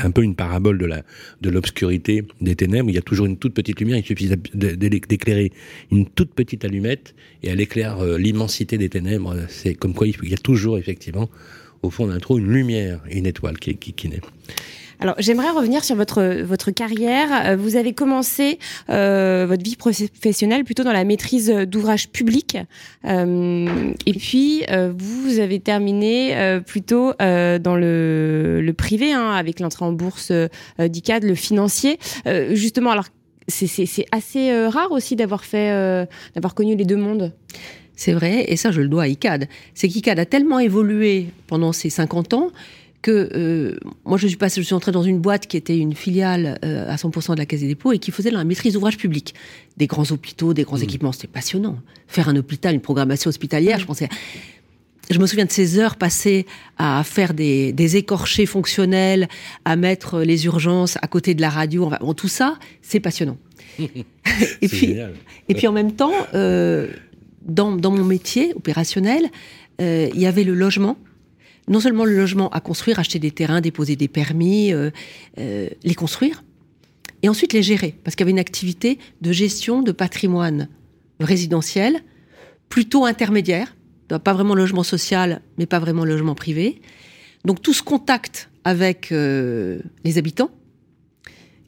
un 0.00 0.10
peu 0.12 0.22
une 0.22 0.36
parabole 0.36 0.78
de 0.78 0.86
la 0.86 1.02
de 1.40 1.50
l'obscurité 1.50 2.24
des 2.40 2.54
ténèbres. 2.54 2.88
Il 2.88 2.94
y 2.94 2.98
a 2.98 3.02
toujours 3.02 3.26
une 3.26 3.36
toute 3.36 3.52
petite 3.52 3.80
lumière. 3.80 3.98
Il 3.98 4.04
suffit 4.04 4.30
d'éclairer 4.54 5.50
une 5.90 6.06
toute 6.08 6.34
petite 6.34 6.64
allumette 6.64 7.16
et 7.42 7.48
elle 7.48 7.60
éclaire 7.60 7.98
euh, 7.98 8.16
l'immensité 8.16 8.78
des 8.78 8.88
ténèbres. 8.88 9.34
C'est 9.48 9.74
comme 9.74 9.92
quoi 9.92 10.06
il 10.06 10.28
y 10.28 10.34
a 10.34 10.38
toujours 10.38 10.78
effectivement 10.78 11.28
au 11.82 11.90
fond 11.90 12.06
d'un 12.06 12.20
trou 12.20 12.38
une 12.38 12.46
lumière, 12.46 13.00
une 13.10 13.26
étoile 13.26 13.58
qui 13.58 13.76
qui, 13.76 13.92
qui 13.92 14.08
naît. 14.08 14.20
Alors 15.02 15.16
j'aimerais 15.18 15.50
revenir 15.50 15.82
sur 15.82 15.96
votre 15.96 16.42
votre 16.44 16.70
carrière. 16.70 17.28
Euh, 17.44 17.56
Vous 17.56 17.74
avez 17.74 17.92
commencé 17.92 18.60
euh, 18.88 19.46
votre 19.48 19.64
vie 19.64 19.74
professionnelle 19.74 20.62
plutôt 20.62 20.84
dans 20.84 20.92
la 20.92 21.02
maîtrise 21.02 21.48
d'ouvrages 21.50 22.08
publics, 22.08 22.56
Euh, 23.04 23.92
et 24.06 24.12
puis 24.12 24.62
euh, 24.70 24.92
vous 24.96 25.40
avez 25.40 25.58
terminé 25.58 26.36
euh, 26.36 26.60
plutôt 26.60 27.14
euh, 27.20 27.58
dans 27.58 27.74
le, 27.74 28.60
le 28.62 28.72
privé, 28.72 29.12
hein, 29.12 29.30
avec 29.32 29.58
l'entrée 29.58 29.84
en 29.84 29.92
bourse 29.92 30.30
d'ICAD, 30.78 31.24
le 31.24 31.34
financier. 31.34 31.98
Justement, 32.52 32.92
alors 32.92 33.06
c'est 33.48 34.06
assez 34.12 34.66
rare 34.68 34.92
aussi 34.92 35.16
d'avoir 35.16 35.44
fait 35.44 36.06
d'avoir 36.36 36.54
connu 36.54 36.76
les 36.76 36.84
deux 36.84 36.96
mondes. 36.96 37.32
C'est 37.96 38.12
vrai, 38.12 38.44
et 38.48 38.56
ça 38.56 38.70
je 38.70 38.80
le 38.80 38.88
dois 38.88 39.02
à 39.02 39.08
ICAD. 39.08 39.48
C'est 39.74 39.88
qu'ICAD 39.88 40.18
a 40.20 40.26
tellement 40.26 40.60
évolué 40.60 41.26
pendant 41.48 41.72
ces 41.72 41.90
50 41.90 42.34
ans 42.34 42.50
que 43.02 43.30
euh, 43.34 43.76
moi 44.04 44.16
je 44.16 44.26
suis 44.26 44.36
passée, 44.36 44.60
je 44.60 44.66
suis 44.66 44.74
entrée 44.74 44.92
dans 44.92 45.02
une 45.02 45.18
boîte 45.18 45.46
qui 45.46 45.56
était 45.56 45.76
une 45.76 45.94
filiale 45.94 46.58
euh, 46.64 46.88
à 46.90 46.96
100% 46.96 47.34
de 47.34 47.38
la 47.38 47.46
Caisse 47.46 47.60
des 47.60 47.66
dépôts 47.68 47.92
et 47.92 47.98
qui 47.98 48.12
faisait 48.12 48.30
la 48.30 48.44
maîtrise 48.44 48.74
d'ouvrages 48.74 48.96
publics. 48.96 49.34
Des 49.76 49.86
grands 49.86 50.10
hôpitaux, 50.10 50.54
des 50.54 50.62
grands 50.62 50.78
équipements, 50.78 51.12
c'était 51.12 51.26
passionnant. 51.26 51.78
Faire 52.06 52.28
un 52.28 52.36
hôpital, 52.36 52.74
une 52.74 52.80
programmation 52.80 53.28
hospitalière, 53.28 53.78
je 53.78 53.86
pensais... 53.86 54.08
Je 55.10 55.18
me 55.18 55.26
souviens 55.26 55.44
de 55.44 55.50
ces 55.50 55.78
heures 55.80 55.96
passées 55.96 56.46
à 56.78 57.02
faire 57.04 57.34
des, 57.34 57.72
des 57.72 57.96
écorchés 57.96 58.46
fonctionnels, 58.46 59.28
à 59.64 59.74
mettre 59.74 60.20
les 60.20 60.46
urgences 60.46 60.96
à 61.02 61.08
côté 61.08 61.34
de 61.34 61.40
la 61.40 61.50
radio. 61.50 61.86
Enfin, 61.86 61.98
bon, 62.00 62.14
tout 62.14 62.28
ça, 62.28 62.56
c'est 62.82 63.00
passionnant. 63.00 63.36
et 63.78 64.04
C'est 64.62 64.68
puis, 64.68 64.86
génial. 64.86 65.14
et 65.48 65.54
puis 65.54 65.66
en 65.66 65.72
même 65.72 65.92
temps, 65.92 66.14
euh, 66.34 66.86
dans, 67.44 67.72
dans 67.72 67.90
mon 67.90 68.04
métier 68.04 68.54
opérationnel, 68.54 69.24
euh, 69.80 70.08
il 70.14 70.20
y 70.20 70.26
avait 70.26 70.44
le 70.44 70.54
logement. 70.54 70.96
Non 71.68 71.80
seulement 71.80 72.04
le 72.04 72.16
logement 72.16 72.48
à 72.50 72.60
construire, 72.60 72.98
acheter 72.98 73.18
des 73.18 73.30
terrains, 73.30 73.60
déposer 73.60 73.96
des 73.96 74.08
permis, 74.08 74.72
euh, 74.72 74.90
euh, 75.38 75.68
les 75.84 75.94
construire, 75.94 76.42
et 77.22 77.28
ensuite 77.28 77.52
les 77.52 77.62
gérer, 77.62 77.94
parce 78.02 78.16
qu'il 78.16 78.24
y 78.24 78.26
avait 78.26 78.32
une 78.32 78.38
activité 78.38 78.98
de 79.20 79.32
gestion 79.32 79.82
de 79.82 79.92
patrimoine 79.92 80.68
résidentiel, 81.20 82.00
plutôt 82.68 83.04
intermédiaire, 83.04 83.76
pas 84.08 84.32
vraiment 84.32 84.54
logement 84.54 84.82
social, 84.82 85.40
mais 85.56 85.66
pas 85.66 85.78
vraiment 85.78 86.04
logement 86.04 86.34
privé. 86.34 86.82
Donc 87.44 87.62
tout 87.62 87.72
ce 87.72 87.82
contact 87.82 88.50
avec 88.64 89.12
euh, 89.12 89.80
les 90.04 90.18
habitants, 90.18 90.50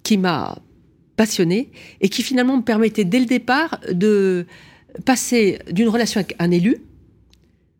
qui 0.02 0.18
m'a 0.18 0.58
passionné 1.16 1.70
et 2.00 2.08
qui 2.08 2.22
finalement 2.22 2.56
me 2.56 2.62
permettait 2.62 3.04
dès 3.04 3.18
le 3.18 3.26
départ 3.26 3.80
de 3.90 4.46
passer 5.04 5.58
d'une 5.70 5.88
relation 5.88 6.20
avec 6.20 6.36
un 6.38 6.50
élu 6.50 6.78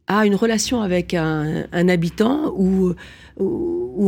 à 0.07 0.27
une 0.27 0.35
relation 0.35 0.83
avec 0.83 1.15
un, 1.15 1.65
habitant 1.73 2.53
ou, 2.57 2.95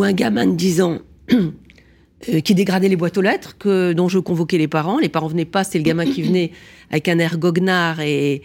un 0.02 0.12
gamin 0.12 0.46
de 0.46 0.54
10 0.54 0.80
ans 0.82 0.98
euh, 1.32 2.40
qui 2.40 2.54
dégradait 2.54 2.88
les 2.88 2.96
boîtes 2.96 3.16
aux 3.18 3.22
lettres, 3.22 3.56
que, 3.58 3.92
dont 3.92 4.08
je 4.08 4.18
convoquais 4.18 4.58
les 4.58 4.68
parents. 4.68 4.98
Les 4.98 5.08
parents 5.08 5.28
venaient 5.28 5.44
pas, 5.44 5.64
c'était 5.64 5.78
le 5.78 5.84
gamin 5.84 6.04
qui 6.04 6.22
venait 6.22 6.52
avec 6.90 7.08
un 7.08 7.18
air 7.18 7.38
goguenard 7.38 8.00
et 8.00 8.42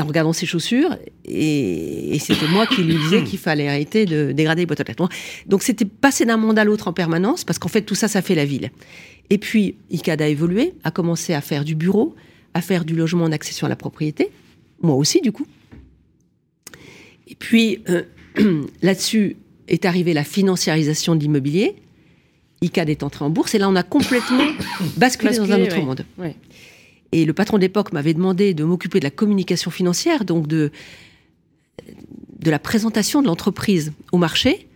en 0.00 0.04
regardant 0.06 0.32
ses 0.32 0.46
chaussures. 0.46 0.96
Et, 1.24 2.14
et 2.14 2.18
c'était 2.18 2.48
moi 2.48 2.66
qui 2.66 2.82
lui 2.82 2.96
disais 2.96 3.22
qu'il 3.24 3.38
fallait 3.38 3.68
arrêter 3.68 4.06
de 4.06 4.32
dégrader 4.32 4.62
les 4.62 4.66
boîtes 4.66 4.80
aux 4.80 4.84
lettres. 4.84 5.08
Donc 5.46 5.62
c'était 5.62 5.84
passer 5.84 6.24
d'un 6.24 6.36
monde 6.36 6.58
à 6.58 6.64
l'autre 6.64 6.88
en 6.88 6.92
permanence, 6.92 7.44
parce 7.44 7.58
qu'en 7.58 7.68
fait 7.68 7.82
tout 7.82 7.94
ça, 7.94 8.08
ça 8.08 8.22
fait 8.22 8.34
la 8.34 8.44
ville. 8.44 8.70
Et 9.30 9.38
puis 9.38 9.76
ICAD 9.90 10.22
a 10.22 10.28
évolué, 10.28 10.74
a 10.84 10.90
commencé 10.90 11.34
à 11.34 11.40
faire 11.40 11.64
du 11.64 11.74
bureau, 11.74 12.14
à 12.54 12.62
faire 12.62 12.84
du 12.84 12.94
logement 12.94 13.24
en 13.24 13.32
accession 13.32 13.66
à 13.66 13.68
la 13.68 13.76
propriété. 13.76 14.30
Moi 14.80 14.94
aussi, 14.94 15.20
du 15.20 15.32
coup. 15.32 15.46
Et 17.26 17.34
puis 17.34 17.82
euh, 17.88 18.02
là-dessus 18.82 19.36
est 19.68 19.84
arrivée 19.84 20.14
la 20.14 20.24
financiarisation 20.24 21.14
de 21.14 21.20
l'immobilier. 21.20 21.76
ICAD 22.62 22.88
est 22.88 23.02
entré 23.02 23.24
en 23.24 23.30
bourse 23.30 23.54
et 23.54 23.58
là 23.58 23.68
on 23.68 23.76
a 23.76 23.82
complètement 23.82 24.46
basculé 24.96 25.36
dans 25.36 25.52
un 25.52 25.62
autre 25.62 25.76
ouais. 25.76 25.84
monde. 25.84 26.04
Ouais. 26.18 26.36
Et 27.12 27.24
le 27.24 27.32
patron 27.32 27.58
d'époque 27.58 27.92
m'avait 27.92 28.14
demandé 28.14 28.54
de 28.54 28.64
m'occuper 28.64 28.98
de 28.98 29.04
la 29.04 29.10
communication 29.10 29.70
financière, 29.70 30.24
donc 30.24 30.46
de, 30.46 30.70
de 32.38 32.50
la 32.50 32.58
présentation 32.58 33.22
de 33.22 33.26
l'entreprise 33.26 33.92
au 34.12 34.18
marché, 34.18 34.68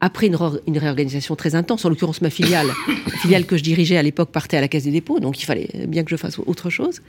après 0.00 0.26
une, 0.26 0.36
réorganisation 0.78 1.36
très 1.36 1.54
intense. 1.54 1.84
En 1.84 1.88
l'occurrence, 1.88 2.20
ma 2.22 2.30
filiale, 2.30 2.66
la 2.88 3.12
filiale 3.18 3.46
que 3.46 3.56
je 3.56 3.62
dirigeais 3.62 3.96
à 3.96 4.02
l'époque 4.02 4.30
partait 4.30 4.56
à 4.56 4.60
la 4.60 4.68
Caisse 4.68 4.84
des 4.84 4.90
dépôts, 4.90 5.20
donc 5.20 5.40
il 5.40 5.44
fallait 5.44 5.70
bien 5.86 6.02
que 6.02 6.10
je 6.10 6.16
fasse 6.16 6.38
autre 6.44 6.70
chose. 6.70 7.00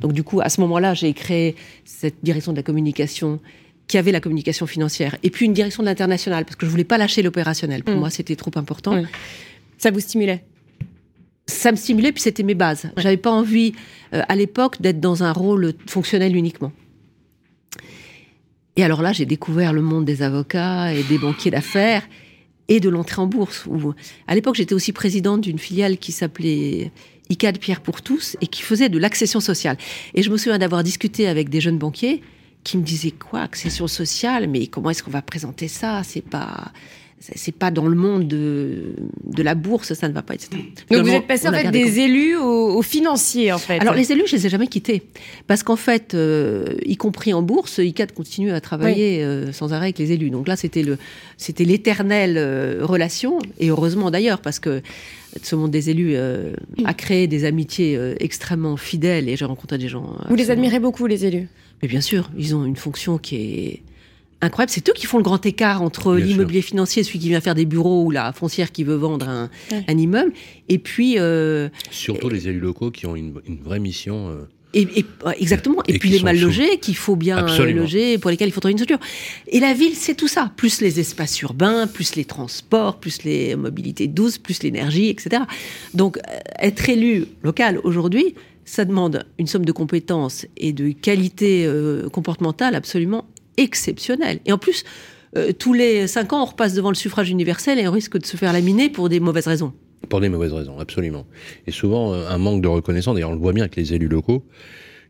Donc 0.00 0.12
du 0.12 0.22
coup, 0.22 0.40
à 0.40 0.48
ce 0.48 0.60
moment-là, 0.60 0.94
j'ai 0.94 1.12
créé 1.12 1.56
cette 1.84 2.16
direction 2.22 2.52
de 2.52 2.56
la 2.56 2.62
communication 2.62 3.40
qui 3.88 3.98
avait 3.98 4.12
la 4.12 4.20
communication 4.20 4.66
financière, 4.66 5.16
et 5.22 5.30
puis 5.30 5.46
une 5.46 5.52
direction 5.52 5.82
de 5.82 5.88
l'international, 5.88 6.44
parce 6.44 6.56
que 6.56 6.66
je 6.66 6.70
voulais 6.70 6.84
pas 6.84 6.98
lâcher 6.98 7.22
l'opérationnel. 7.22 7.84
Pour 7.84 7.94
Mm. 7.94 7.98
moi, 7.98 8.10
c'était 8.10 8.34
trop 8.36 8.50
important. 8.56 8.94
Ouais. 8.94 9.04
Ça 9.78 9.90
vous 9.90 10.00
stimulait? 10.00 10.42
Ça 11.46 11.70
me 11.70 11.76
stimulait, 11.76 12.10
puis 12.10 12.22
c'était 12.22 12.42
mes 12.42 12.54
bases. 12.56 12.90
J'avais 12.96 13.16
pas 13.16 13.30
envie, 13.30 13.74
euh, 14.12 14.22
à 14.28 14.34
l'époque, 14.34 14.80
d'être 14.82 14.98
dans 14.98 15.22
un 15.22 15.32
rôle 15.32 15.74
fonctionnel 15.86 16.34
uniquement. 16.34 16.72
Et 18.76 18.84
alors 18.84 19.00
là, 19.02 19.12
j'ai 19.12 19.24
découvert 19.26 19.72
le 19.72 19.80
monde 19.82 20.04
des 20.04 20.22
avocats 20.22 20.92
et 20.92 21.02
des 21.04 21.18
banquiers 21.18 21.50
d'affaires 21.50 22.06
et 22.68 22.80
de 22.80 22.88
l'entrée 22.88 23.22
en 23.22 23.26
bourse. 23.26 23.64
Où, 23.66 23.94
à 24.26 24.34
l'époque, 24.34 24.56
j'étais 24.56 24.74
aussi 24.74 24.92
présidente 24.92 25.40
d'une 25.42 25.58
filiale 25.58 25.96
qui 25.98 26.12
s'appelait 26.12 26.90
ICAD 27.30 27.58
Pierre 27.58 27.80
pour 27.80 28.02
tous 28.02 28.36
et 28.40 28.48
qui 28.48 28.62
faisait 28.62 28.88
de 28.88 28.98
l'accession 28.98 29.40
sociale. 29.40 29.76
Et 30.14 30.22
je 30.22 30.30
me 30.30 30.36
souviens 30.36 30.58
d'avoir 30.58 30.82
discuté 30.82 31.26
avec 31.28 31.48
des 31.48 31.60
jeunes 31.60 31.78
banquiers 31.78 32.22
qui 32.66 32.76
me 32.78 32.82
disaient 32.82 33.12
quoi, 33.12 33.42
accession 33.42 33.86
sociale, 33.86 34.48
mais 34.48 34.66
comment 34.66 34.90
est-ce 34.90 35.04
qu'on 35.04 35.12
va 35.12 35.22
présenter 35.22 35.68
ça? 35.68 36.02
C'est 36.02 36.20
pas, 36.20 36.72
c'est 37.20 37.54
pas 37.54 37.70
dans 37.70 37.86
le 37.86 37.94
monde 37.94 38.26
de, 38.26 38.96
de 39.24 39.42
la 39.44 39.54
bourse, 39.54 39.94
ça 39.94 40.08
ne 40.08 40.12
va 40.12 40.22
pas, 40.22 40.34
etc. 40.34 40.50
Donc 40.90 41.04
vous 41.04 41.12
êtes 41.12 41.28
passé 41.28 41.46
en 41.48 41.52
a 41.52 41.60
fait 41.60 41.70
des 41.70 42.00
élus 42.00 42.36
aux, 42.36 42.76
aux 42.76 42.82
financiers 42.82 43.52
en 43.52 43.58
fait. 43.58 43.78
alors 43.78 43.94
les 43.94 44.10
élus, 44.10 44.24
je 44.26 44.34
les 44.34 44.46
ai 44.46 44.48
jamais 44.48 44.66
quittés 44.66 45.04
parce 45.46 45.62
qu'en 45.62 45.76
fait, 45.76 46.14
euh, 46.14 46.74
y 46.84 46.96
compris 46.96 47.32
en 47.32 47.42
bourse, 47.42 47.78
ICAD 47.78 48.10
continue 48.12 48.50
à 48.50 48.60
travailler 48.60 49.22
euh, 49.22 49.52
sans 49.52 49.72
arrêt 49.72 49.86
avec 49.86 49.98
les 50.00 50.10
élus. 50.10 50.30
Donc 50.30 50.48
là, 50.48 50.56
c'était 50.56 50.82
le, 50.82 50.98
c'était 51.36 51.64
l'éternelle 51.64 52.36
euh, 52.36 52.80
relation 52.82 53.38
et 53.60 53.68
heureusement 53.70 54.10
d'ailleurs 54.10 54.40
parce 54.40 54.58
que 54.58 54.82
ce 55.42 55.54
monde 55.54 55.70
des 55.70 55.90
élus 55.90 56.14
euh, 56.14 56.52
a 56.84 56.94
créé 56.94 57.26
des 57.26 57.44
amitiés 57.44 57.96
euh, 57.96 58.14
extrêmement 58.18 58.76
fidèles 58.76 59.28
et 59.28 59.36
j'ai 59.36 59.44
rencontré 59.44 59.78
des 59.78 59.88
gens. 59.88 60.16
vous 60.28 60.34
les 60.34 60.50
admirez 60.50 60.80
beaucoup 60.80 61.06
les 61.06 61.26
élus. 61.26 61.48
Mais 61.82 61.88
bien 61.88 62.00
sûr, 62.00 62.30
ils 62.38 62.54
ont 62.54 62.64
une 62.64 62.76
fonction 62.76 63.18
qui 63.18 63.36
est 63.36 63.82
incroyable. 64.40 64.70
C'est 64.70 64.88
eux 64.88 64.92
qui 64.94 65.06
font 65.06 65.16
le 65.18 65.22
grand 65.22 65.44
écart 65.46 65.82
entre 65.82 66.14
l'immobilier 66.16 66.62
financier, 66.62 67.02
celui 67.02 67.18
qui 67.18 67.28
vient 67.28 67.40
faire 67.40 67.54
des 67.54 67.64
bureaux 67.66 68.04
ou 68.04 68.10
la 68.10 68.32
foncière 68.32 68.72
qui 68.72 68.84
veut 68.84 68.94
vendre 68.96 69.28
un, 69.28 69.50
Ouais. 69.72 69.84
un 69.88 69.98
immeuble, 69.98 70.32
et 70.68 70.78
puis 70.78 71.16
euh, 71.18 71.68
Surtout 71.90 72.28
les 72.28 72.48
élus 72.48 72.60
locaux 72.60 72.90
qui 72.90 73.06
ont 73.06 73.16
une, 73.16 73.34
une 73.46 73.58
vraie 73.62 73.78
mission. 73.80 74.28
euh, 74.28 74.44
Et, 74.74 74.82
et- 75.00 75.04
ouais, 75.24 75.36
exactement. 75.40 75.82
Et, 75.88 75.94
Et 75.94 75.98
puis 75.98 76.10
les 76.10 76.20
mal 76.20 76.36
sous- 76.38 76.44
logés 76.46 76.78
qu'il 76.78 76.96
faut 76.96 77.16
bien 77.16 77.38
euh, 77.38 77.42
Absolument. 77.42 77.80
loger, 77.82 78.18
pour 78.18 78.30
lesquels 78.30 78.48
il 78.48 78.52
faut 78.52 78.60
trouver 78.60 78.72
une 78.72 78.78
structure. 78.78 78.98
Et 79.48 79.58
la 79.60 79.72
ville, 79.72 79.94
c'est 79.94 80.14
tout 80.14 80.28
ça. 80.28 80.52
Plus 80.56 80.80
les 80.82 81.00
espaces 81.00 81.40
urbains, 81.40 81.86
plus 81.86 82.14
les 82.16 82.26
transports, 82.26 82.98
plus 83.00 83.22
les 83.22 83.56
mobilités 83.56 84.06
douces, 84.06 84.36
plus 84.38 84.62
l'énergie, 84.62 85.08
etc. 85.08 85.44
Donc, 85.94 86.18
être 86.60 86.88
élu 86.90 87.24
local 87.42 87.80
aujourd'hui, 87.84 88.34
ça 88.66 88.84
demande 88.84 89.24
une 89.38 89.46
somme 89.46 89.64
de 89.64 89.72
compétences 89.72 90.44
et 90.58 90.74
de 90.74 90.90
qualité 90.90 91.64
euh, 91.64 92.10
comportementale 92.10 92.74
absolument 92.74 93.24
exceptionnelle. 93.56 94.40
Et 94.44 94.52
en 94.52 94.58
plus, 94.58 94.84
euh, 95.36 95.52
tous 95.52 95.72
les 95.72 96.06
cinq 96.06 96.34
ans, 96.34 96.42
on 96.42 96.46
repasse 96.46 96.74
devant 96.74 96.90
le 96.90 96.94
suffrage 96.96 97.30
universel 97.30 97.78
et 97.78 97.88
on 97.88 97.92
risque 97.92 98.18
de 98.18 98.26
se 98.26 98.36
faire 98.36 98.52
laminer 98.52 98.90
pour 98.90 99.08
des 99.08 99.20
mauvaises 99.20 99.46
raisons. 99.46 99.72
Pour 100.10 100.20
des 100.20 100.28
mauvaises 100.28 100.52
raisons, 100.52 100.78
absolument. 100.78 101.24
Et 101.66 101.70
souvent, 101.70 102.12
euh, 102.12 102.28
un 102.28 102.38
manque 102.38 102.60
de 102.60 102.68
reconnaissance, 102.68 103.14
d'ailleurs, 103.14 103.30
on 103.30 103.34
le 103.34 103.40
voit 103.40 103.52
bien 103.54 103.62
avec 103.64 103.76
les 103.76 103.94
élus 103.94 104.08
locaux, 104.08 104.44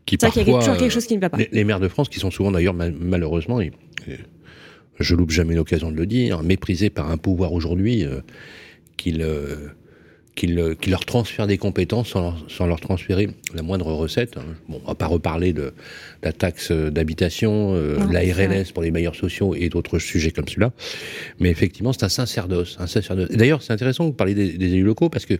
qui 0.05 0.17
C'est 0.19 0.27
vrai 0.27 0.31
qu'il 0.31 0.39
y 0.39 0.43
a 0.43 0.45
parfois... 0.45 0.59
toujours 0.59 0.77
quelque 0.77 0.91
euh, 0.91 0.93
chose 0.93 1.07
qui 1.07 1.15
ne 1.15 1.21
va 1.21 1.29
pas. 1.29 1.37
les, 1.37 1.49
les 1.51 1.63
maires 1.63 1.81
de 1.81 1.87
France, 1.89 2.09
qui 2.09 2.19
sont 2.19 2.31
souvent 2.31 2.51
d'ailleurs, 2.51 2.73
mal- 2.73 2.95
malheureusement, 2.97 3.59
et, 3.59 3.71
et 4.07 4.17
je 4.99 5.15
loupe 5.15 5.31
jamais 5.31 5.55
l'occasion 5.55 5.91
de 5.91 5.97
le 5.97 6.05
dire, 6.05 6.41
méprisés 6.43 6.89
par 6.89 7.11
un 7.11 7.17
pouvoir 7.17 7.53
aujourd'hui 7.53 8.05
euh, 8.05 8.21
qu'il 10.37 10.57
euh, 10.59 10.73
qui 10.79 10.89
leur 10.89 11.03
transfère 11.03 11.47
des 11.47 11.57
compétences 11.57 12.09
sans 12.11 12.21
leur, 12.21 12.45
sans 12.47 12.65
leur 12.67 12.79
transférer 12.79 13.27
la 13.53 13.61
moindre 13.61 13.91
recette. 13.91 14.37
hein. 14.37 14.45
Bon, 14.69 14.79
on 14.85 14.87
va 14.87 14.95
pas 14.95 15.07
reparler 15.07 15.51
de 15.51 15.73
la 16.23 16.31
taxe 16.31 16.71
d'habitation, 16.71 17.73
euh, 17.75 17.97
la. 18.11 18.21
RLS 18.21 18.71
pour 18.73 18.83
les 18.83 18.91
bailleurs 18.91 19.15
sociaux 19.15 19.55
et 19.55 19.67
d'autres 19.69 19.99
sujets 19.99 20.31
comme 20.31 20.47
celui-là. 20.47 20.71
Mais 21.39 21.49
effectivement, 21.49 21.91
c'est 21.91 22.03
un 22.03 22.09
sacerdoce. 22.09 22.77
Un 22.79 22.87
sacerdoce. 22.87 23.29
D'ailleurs, 23.31 23.61
c'est 23.63 23.73
intéressant 23.73 24.03
que 24.05 24.09
vous 24.09 24.15
parliez 24.15 24.35
des, 24.35 24.53
des 24.57 24.73
élus 24.73 24.83
locaux 24.83 25.09
parce 25.09 25.25
que 25.25 25.33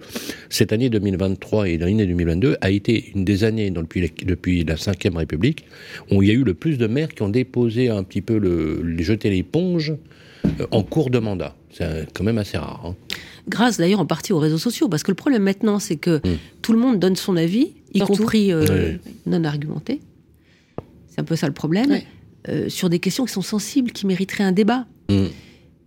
cette 0.49 0.73
année 0.73 0.89
2023 0.89 1.69
et 1.69 1.77
l'année 1.77 2.05
2022 2.05 2.57
a 2.61 2.69
été 2.71 3.11
une 3.15 3.23
des 3.23 3.43
années 3.43 3.69
dans- 3.69 3.81
depuis, 3.83 4.01
la, 4.01 4.07
depuis 4.25 4.63
la 4.63 4.75
Ve 4.75 5.15
République 5.15 5.65
où 6.11 6.23
il 6.23 6.29
y 6.29 6.31
a 6.31 6.33
eu 6.33 6.43
le 6.43 6.53
plus 6.53 6.77
de 6.77 6.87
maires 6.87 7.09
qui 7.13 7.21
ont 7.21 7.29
déposé 7.29 7.89
un 7.89 8.03
petit 8.03 8.21
peu 8.21 8.37
le, 8.37 8.81
les 8.83 9.03
jeter 9.03 9.29
l'éponge 9.29 9.93
en 10.71 10.83
cours 10.83 11.09
de 11.09 11.19
mandat. 11.19 11.55
C'est 11.71 11.83
euh, 11.83 12.03
quand 12.13 12.23
même 12.23 12.37
assez 12.37 12.57
rare. 12.57 12.81
hein. 12.85 12.95
grâce 13.47 13.77
d'ailleurs 13.77 13.99
en 14.01 14.05
partie 14.05 14.33
aux 14.33 14.39
réseaux 14.39 14.57
sociaux, 14.57 14.87
parce 14.89 15.03
que 15.03 15.11
le 15.11 15.15
problème 15.15 15.43
maintenant, 15.43 15.79
c'est 15.79 15.95
que 15.97 16.17
Mm. 16.17 16.37
tout 16.61 16.73
le 16.73 16.79
monde 16.79 16.99
donne 16.99 17.15
son 17.15 17.37
avis, 17.37 17.73
y 17.93 17.99
Surtout. 17.99 18.17
compris 18.17 18.51
euh, 18.51 18.97
non 19.25 19.43
argumenté. 19.43 20.01
C'est 21.09 21.21
un 21.21 21.23
peu 21.23 21.35
ça 21.35 21.47
le 21.47 21.53
problème. 21.53 21.99
Euh, 22.49 22.69
sur 22.69 22.89
des 22.89 22.99
questions 22.99 23.25
qui 23.25 23.33
sont 23.33 23.41
sensibles, 23.41 23.91
qui 23.91 24.05
mériteraient 24.05 24.43
un 24.43 24.51
débat. 24.51 24.85
Mm. 25.09 25.25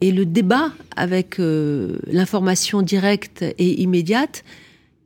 et 0.01 0.13
le 0.13 0.25
débat 0.25 0.73
avec 0.97 1.39
euh, 1.39 1.99
l'information 2.07 2.81
directe 2.83 3.45
et 3.59 3.83
immédiate, 3.83 4.45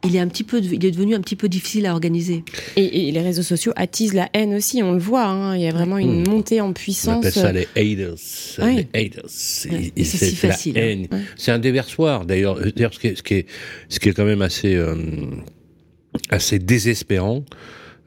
il 0.04 0.16
est 0.16 0.20
un 0.20 0.28
petit 0.28 0.44
peu, 0.44 0.60
il 0.60 0.84
est 0.84 0.90
devenu 0.90 1.14
un 1.14 1.20
petit 1.20 1.36
peu 1.36 1.48
difficile 1.48 1.86
à 1.86 1.92
organiser. 1.92 2.44
Et, 2.76 3.08
et 3.08 3.12
les 3.12 3.20
réseaux 3.20 3.42
sociaux 3.42 3.72
attisent 3.76 4.14
la 4.14 4.28
haine 4.34 4.54
aussi, 4.54 4.82
on 4.82 4.92
le 4.92 4.98
voit. 4.98 5.24
Hein. 5.26 5.56
Il 5.56 5.62
y 5.62 5.66
a 5.68 5.72
vraiment 5.72 5.98
une 5.98 6.20
Mmh. 6.22 6.28
montée 6.28 6.60
en 6.60 6.68
On 6.68 6.72
puissance. 6.72 7.24
appelle 7.24 7.32
ça 7.42 7.52
les 7.52 7.68
haters. 7.76 8.14
Oui. 8.62 8.86
Les 8.92 9.06
haters. 9.06 9.24
C'est- 9.28 9.70
Ouais, 9.70 9.92
et 9.96 10.04
c'est 10.04 10.16
c'est 10.18 10.26
si 10.30 10.46
la 10.46 10.52
facile, 10.52 10.78
hein. 10.78 11.02
Ouais. 11.12 11.20
C'est 11.36 11.52
un 11.52 11.58
déversoir. 11.58 12.24
D'ailleurs, 12.26 12.58
d'ailleurs, 12.74 12.92
ce 12.94 12.98
qui 12.98 13.06
est, 13.08 13.16
ce 13.16 13.22
qui 13.22 13.34
est, 13.34 13.46
ce 13.88 13.98
qui 14.00 14.08
est 14.08 14.12
quand 14.12 14.24
même 14.24 14.42
assez, 14.42 14.74
euh, 14.74 14.94
assez 16.30 16.58
désespérant, 16.58 17.44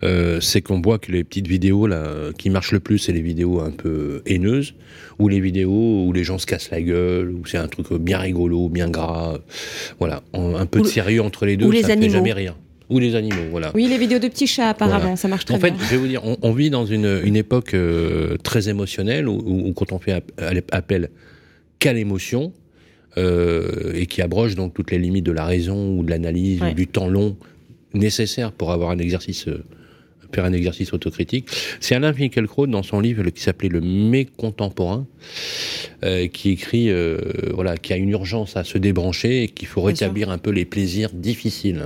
euh, 0.03 0.39
c'est 0.41 0.61
qu'on 0.61 0.79
voit 0.81 0.99
que 0.99 1.11
les 1.11 1.23
petites 1.23 1.47
vidéos 1.47 1.87
là 1.87 2.31
qui 2.37 2.49
marchent 2.49 2.71
le 2.71 2.79
plus, 2.79 2.99
c'est 2.99 3.13
les 3.13 3.21
vidéos 3.21 3.59
un 3.61 3.71
peu 3.71 4.21
haineuses, 4.25 4.75
ou 5.19 5.27
les 5.27 5.39
vidéos 5.39 6.05
où 6.05 6.13
les 6.13 6.23
gens 6.23 6.37
se 6.37 6.45
cassent 6.45 6.69
la 6.71 6.81
gueule, 6.81 7.31
où 7.31 7.45
c'est 7.45 7.57
un 7.57 7.67
truc 7.67 7.91
bien 7.93 8.19
rigolo, 8.19 8.69
bien 8.69 8.89
gras. 8.89 9.39
Voilà, 9.99 10.21
En- 10.33 10.55
un 10.55 10.65
peu 10.67 10.79
Ou 10.79 10.83
de 10.83 10.87
sérieux 10.87 11.21
entre 11.21 11.45
les 11.45 11.57
deux, 11.57 11.65
ou 11.65 11.71
les 11.71 11.81
ça 11.81 11.87
ne 11.87 12.01
fait 12.01 12.05
animaux. 12.05 12.13
jamais 12.13 12.33
rien. 12.33 12.55
Ou 12.89 12.99
les 12.99 13.15
animaux, 13.15 13.41
voilà. 13.51 13.71
Oui, 13.75 13.87
les 13.89 13.97
vidéos 13.97 14.19
de 14.19 14.27
petits 14.29 14.47
chats, 14.47 14.69
apparemment, 14.69 14.99
Voilà. 15.01 15.15
ça 15.17 15.27
marche 15.27 15.43
très 15.45 15.55
En 15.55 15.59
fait, 15.59 15.71
bien. 15.71 15.79
je 15.83 15.89
vais 15.91 15.97
vous 15.97 16.07
dire, 16.07 16.21
on, 16.23 16.37
on 16.41 16.53
vit 16.53 16.69
dans 16.69 16.85
une, 16.85 17.19
une 17.25 17.35
époque 17.35 17.73
euh, 17.73 18.37
très 18.43 18.69
émotionnelle 18.69 19.27
où, 19.27 19.33
où- 19.45 19.67
où 19.69 19.73
quand 19.73 19.91
on 19.91 19.99
fait 19.99 20.13
app- 20.13 20.31
appel 20.71 21.09
qu'à 21.79 21.91
l'émotion 21.91 22.53
euh, 23.17 23.93
et 23.93 24.05
qui 24.05 24.21
abroge 24.21 24.55
donc 24.55 24.73
toutes 24.73 24.91
les 24.91 24.99
limites 24.99 25.25
de 25.25 25.31
la 25.31 25.43
raison 25.45 25.97
ou 25.97 26.03
de 26.03 26.09
l'analyse 26.11 26.61
Ouais. 26.61 26.71
ou 26.71 26.73
du 26.75 26.87
temps 26.87 27.07
long 27.09 27.35
nécessaire 27.93 28.51
pour 28.51 28.71
avoir 28.71 28.91
un 28.91 28.99
exercice 28.99 29.47
euh, 29.47 29.63
faire 30.33 30.45
un 30.45 30.53
exercice 30.53 30.93
autocritique. 30.93 31.47
C'est 31.79 31.95
Alain 31.95 32.13
Finkielkraut 32.13 32.67
dans 32.67 32.83
son 32.83 32.99
livre 32.99 33.29
qui 33.29 33.41
s'appelait 33.41 33.69
Le 33.69 33.81
mécontemporain, 33.81 35.07
euh, 36.03 36.27
qui 36.27 36.51
écrit 36.51 36.89
euh, 36.89 37.17
voilà 37.53 37.77
qu'il 37.77 37.95
y 37.95 37.99
a 37.99 38.01
une 38.01 38.09
urgence 38.09 38.57
à 38.57 38.63
se 38.63 38.77
débrancher 38.77 39.43
et 39.43 39.47
qu'il 39.47 39.67
faut 39.67 39.81
rétablir 39.81 40.29
un 40.29 40.37
peu 40.37 40.51
les 40.51 40.65
plaisirs 40.65 41.09
difficiles. 41.13 41.83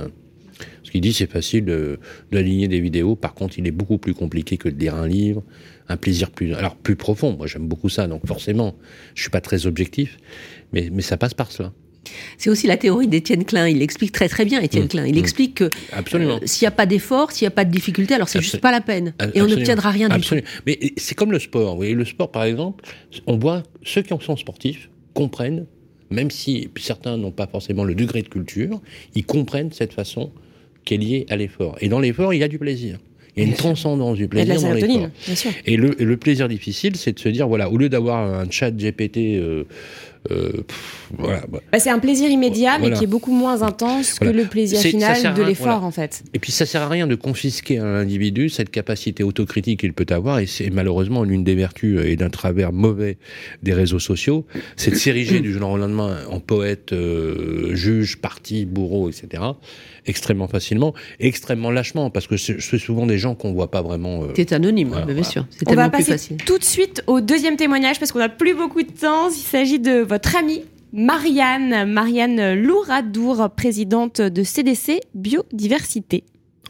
Ce 0.82 0.90
qu'il 0.90 1.00
dit, 1.00 1.12
c'est 1.12 1.30
facile 1.30 1.64
de- 1.64 1.98
d'aligner 2.30 2.68
des 2.68 2.80
vidéos. 2.80 3.16
Par 3.16 3.34
contre, 3.34 3.58
il 3.58 3.66
est 3.66 3.70
beaucoup 3.72 3.98
plus 3.98 4.14
compliqué 4.14 4.56
que 4.58 4.68
de 4.68 4.78
lire 4.78 4.94
un 4.94 5.06
livre, 5.08 5.42
un 5.88 5.96
plaisir 5.96 6.30
plus, 6.30 6.52
alors 6.54 6.76
plus 6.76 6.96
profond. 6.96 7.34
Moi, 7.36 7.46
j'aime 7.46 7.66
beaucoup 7.66 7.88
ça, 7.88 8.06
donc 8.06 8.26
forcément, 8.26 8.74
je 9.14 9.22
suis 9.22 9.30
pas 9.30 9.40
très 9.40 9.66
objectif, 9.66 10.18
mais, 10.72 10.90
mais 10.92 11.02
ça 11.02 11.16
passe 11.16 11.34
par 11.34 11.50
cela. 11.50 11.72
C'est 12.38 12.50
aussi 12.50 12.66
la 12.66 12.76
théorie 12.76 13.06
d'Étienne 13.08 13.44
Klein. 13.44 13.68
Il 13.68 13.78
l'explique 13.78 14.12
très 14.12 14.28
très 14.28 14.44
bien, 14.44 14.60
Étienne 14.60 14.84
Mmh. 14.84 14.88
Klein. 14.88 15.06
Il 15.06 15.14
Mmh. 15.14 15.18
explique 15.18 15.54
que 15.54 15.64
euh, 15.64 16.38
s'il 16.44 16.64
n'y 16.64 16.68
a 16.68 16.72
pas 16.72 16.86
d'effort, 16.86 17.32
s'il 17.32 17.44
n'y 17.46 17.48
a 17.48 17.52
pas 17.52 17.64
de 17.64 17.70
difficulté, 17.70 18.14
alors 18.14 18.28
c'est 18.28 18.40
juste 18.40 18.60
pas 18.60 18.72
la 18.72 18.80
peine. 18.80 19.14
Et 19.34 19.40
on 19.42 19.46
n'obtiendra 19.46 19.90
rien 19.90 20.08
du 20.08 20.20
tout. 20.20 20.36
Mais 20.66 20.78
c'est 20.96 21.14
comme 21.14 21.32
le 21.32 21.38
sport. 21.38 21.70
Vous 21.72 21.76
voyez, 21.76 21.94
le 21.94 22.04
sport, 22.04 22.30
par 22.30 22.44
exemple, 22.44 22.84
on 23.26 23.36
voit 23.36 23.62
ceux 23.84 24.02
qui 24.02 24.12
en 24.12 24.20
sont 24.20 24.36
sportifs 24.36 24.88
comprennent, 25.14 25.66
même 26.10 26.30
si 26.30 26.68
certains 26.80 27.16
n'ont 27.16 27.30
pas 27.30 27.46
forcément 27.46 27.84
le 27.84 27.94
degré 27.94 28.22
de 28.22 28.28
culture, 28.28 28.80
ils 29.14 29.24
comprennent 29.24 29.72
cette 29.72 29.92
façon 29.92 30.30
qui 30.84 30.94
est 30.94 30.98
liée 30.98 31.26
à 31.30 31.36
l'effort. 31.36 31.76
Et 31.80 31.88
dans 31.88 32.00
l'effort, 32.00 32.34
il 32.34 32.40
y 32.40 32.42
a 32.42 32.48
du 32.48 32.58
plaisir. 32.58 32.98
Il 33.36 33.42
y 33.42 33.46
a 33.46 33.48
une 33.48 33.54
transcendance 33.56 34.18
du 34.18 34.26
de 34.26 34.36
la 34.36 34.44
plaisir 34.44 34.68
dans 34.68 34.74
l'effort. 34.74 35.08
Et 35.64 35.76
le, 35.76 36.16
plaisir 36.16 36.48
difficile, 36.48 36.96
c'est 36.96 37.12
de 37.12 37.18
se 37.18 37.28
dire, 37.30 37.48
voilà, 37.48 37.70
au 37.70 37.78
lieu 37.78 37.88
d'avoir 37.88 38.18
un 38.18 38.50
chat 38.50 38.70
GPT, 38.70 39.36
euh, 39.38 39.64
pff, 40.28 41.08
voilà, 41.18 41.42
bah, 41.48 41.60
Bah, 41.72 41.78
c'est 41.78 41.90
un 41.90 41.98
plaisir 41.98 42.28
immédiat, 42.30 42.78
mais 42.78 42.90
qui 42.92 43.04
est 43.04 43.08
beaucoup 43.08 43.32
moins 43.32 43.62
intense 43.62 44.16
Voilà. 44.18 44.32
que 44.32 44.36
le 44.38 44.44
plaisir 44.46 44.78
final 44.80 45.34
de 45.34 45.42
l'effort, 45.42 45.66
voilà. 45.80 45.86
en 45.86 45.90
fait. 45.90 46.22
Et 46.34 46.38
puis 46.38 46.52
ça 46.52 46.66
sert 46.66 46.82
à 46.82 46.88
rien 46.88 47.06
de 47.06 47.14
confisquer 47.14 47.78
à 47.78 47.84
l'individu 47.84 48.48
cette 48.48 48.70
capacité 48.70 49.22
autocritique 49.22 49.80
qu'il 49.80 49.92
peut 49.92 50.06
avoir, 50.14 50.38
et 50.38 50.46
c'est 50.46 50.70
malheureusement 50.70 51.24
l'une 51.24 51.44
des 51.44 51.54
vertus 51.54 52.00
et 52.04 52.16
d'un 52.16 52.30
travers 52.30 52.72
mauvais 52.72 53.18
des 53.62 53.72
réseaux 53.72 53.98
sociaux, 53.98 54.46
c'est 54.76 54.90
de 54.90 54.96
s'ériger 54.96 55.40
du 55.40 55.52
jour 55.52 55.70
au 55.70 55.76
lendemain 55.78 56.18
en 56.30 56.40
poète, 56.40 56.92
euh, 56.92 57.74
juge, 57.74 58.18
parti, 58.18 58.64
bourreau, 58.66 59.08
etc. 59.08 59.42
extrêmement 60.06 60.48
facilement, 60.48 60.94
et 61.20 61.26
extrêmement 61.28 61.70
lâchement, 61.70 62.10
parce 62.10 62.26
que 62.26 62.36
c'est 62.36 62.60
souvent 62.78 63.06
des 63.06 63.18
gens 63.18 63.34
qu'on 63.34 63.52
voit 63.52 63.70
pas 63.70 63.82
vraiment. 63.82 64.24
euh, 64.24 64.28
C'est 64.36 64.52
anonyme, 64.52 64.88
Voilà, 64.88 65.06
mais 65.06 65.14
bien 65.14 65.22
voilà. 65.22 65.30
sûr. 65.32 65.46
C'est 65.50 65.68
On 65.70 65.74
va 65.74 65.88
plus 65.88 65.98
passer 65.98 66.12
facile. 66.12 66.36
tout 66.44 66.58
de 66.58 66.64
suite 66.64 67.02
au 67.06 67.20
deuxième 67.20 67.56
témoignage 67.56 67.98
parce 67.98 68.12
qu'on 68.12 68.18
n'a 68.18 68.28
plus 68.28 68.54
beaucoup 68.54 68.82
de 68.82 68.90
temps. 68.90 69.28
Il 69.30 69.34
s'agit 69.34 69.78
de 69.78 70.00
votre 70.00 70.36
amie 70.36 70.62
Marianne, 70.92 71.90
Marianne 71.90 72.54
Louradour, 72.54 73.48
présidente 73.56 74.20
de 74.20 74.42
CDC 74.42 75.00
Biodiversité. 75.14 76.24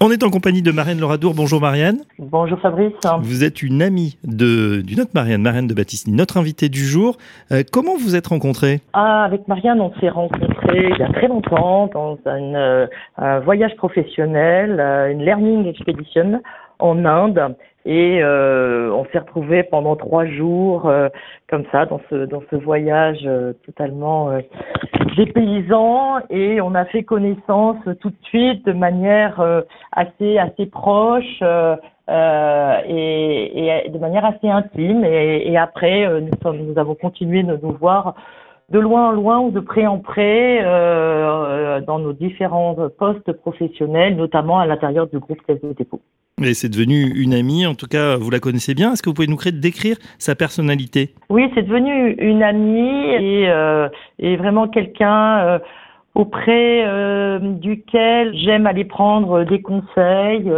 On 0.04 0.10
est 0.10 0.24
en 0.24 0.30
compagnie 0.30 0.62
de 0.62 0.72
Marianne 0.72 0.98
Loradour. 0.98 1.32
Bonjour 1.32 1.60
Marianne. 1.60 1.98
Bonjour 2.18 2.58
Fabrice. 2.58 2.92
Vous 3.20 3.44
êtes 3.44 3.62
une 3.62 3.80
amie 3.82 4.18
de, 4.24 4.80
d'une 4.80 5.00
autre 5.00 5.12
Marianne, 5.14 5.42
Marianne 5.42 5.68
de 5.68 5.74
Battistini, 5.74 6.16
notre 6.16 6.38
invitée 6.38 6.68
du 6.68 6.84
jour. 6.84 7.18
Euh, 7.52 7.62
comment 7.70 7.94
vous 7.96 8.16
êtes 8.16 8.26
rencontrés 8.26 8.80
Ah, 8.94 9.22
avec 9.22 9.46
Marianne, 9.46 9.80
on 9.80 9.92
s'est 10.00 10.08
rencontrés 10.08 10.88
il 10.90 10.98
y 10.98 11.02
a 11.04 11.12
très 11.12 11.28
longtemps 11.28 11.86
dans 11.94 12.18
un, 12.26 12.54
euh, 12.56 12.86
un 13.16 13.38
voyage 13.38 13.76
professionnel, 13.76 14.80
euh, 14.80 15.12
une 15.12 15.24
learning 15.24 15.68
expedition 15.68 16.42
en 16.82 17.04
Inde. 17.04 17.56
Et 17.84 18.22
euh, 18.22 18.92
on 18.92 19.04
s'est 19.06 19.18
retrouvés 19.18 19.64
pendant 19.64 19.96
trois 19.96 20.24
jours 20.24 20.88
euh, 20.88 21.08
comme 21.50 21.64
ça 21.72 21.84
dans 21.84 22.00
ce 22.08 22.26
dans 22.26 22.42
ce 22.48 22.54
voyage 22.54 23.22
euh, 23.24 23.54
totalement 23.66 24.30
euh, 24.30 24.40
dépaysant 25.16 26.20
et 26.30 26.60
on 26.60 26.76
a 26.76 26.84
fait 26.84 27.02
connaissance 27.02 27.78
tout 28.00 28.10
de 28.10 28.22
suite 28.22 28.64
de 28.66 28.72
manière 28.72 29.40
euh, 29.40 29.62
assez 29.90 30.38
assez 30.38 30.66
proche 30.66 31.40
euh, 31.42 31.76
et, 32.86 33.84
et 33.86 33.88
de 33.88 33.98
manière 33.98 34.24
assez 34.24 34.48
intime 34.48 35.04
et, 35.04 35.50
et 35.50 35.58
après 35.58 36.06
nous 36.20 36.38
sommes 36.40 36.58
nous 36.58 36.78
avons 36.78 36.94
continué 36.94 37.42
de 37.42 37.58
nous 37.60 37.72
voir 37.72 38.14
de 38.70 38.78
loin 38.78 39.08
en 39.08 39.12
loin 39.12 39.40
ou 39.40 39.50
de 39.50 39.60
près 39.60 39.86
en 39.86 39.98
près 39.98 40.62
dans 41.86 41.98
nos 41.98 42.12
différents 42.12 42.76
postes 42.98 43.32
professionnels, 43.32 44.16
notamment 44.16 44.60
à 44.60 44.66
l'intérieur 44.66 45.08
du 45.08 45.18
groupe 45.18 45.42
Caisse 45.46 45.60
de 45.60 45.72
dépôt. 45.74 46.00
Et 46.44 46.54
c'est 46.54 46.68
devenu 46.68 47.12
une 47.14 47.34
amie, 47.34 47.66
en 47.66 47.74
tout 47.74 47.86
cas, 47.86 48.16
vous 48.16 48.30
la 48.30 48.40
connaissez 48.40 48.74
bien. 48.74 48.92
Est-ce 48.92 49.02
que 49.02 49.10
vous 49.10 49.14
pouvez 49.14 49.28
nous 49.28 49.38
décrire 49.52 49.96
sa 50.18 50.34
personnalité? 50.34 51.10
Oui, 51.30 51.50
c'est 51.54 51.62
devenu 51.62 52.12
une 52.18 52.42
amie 52.42 53.10
et, 53.10 53.48
euh, 53.48 53.88
vraiment 54.18 54.66
quelqu'un 54.66 55.38
euh, 55.38 55.58
auprès 56.14 56.84
euh, 56.86 57.38
duquel 57.38 58.34
j'aime 58.36 58.66
aller 58.66 58.84
prendre 58.84 59.44
des 59.44 59.62
conseils. 59.62 60.50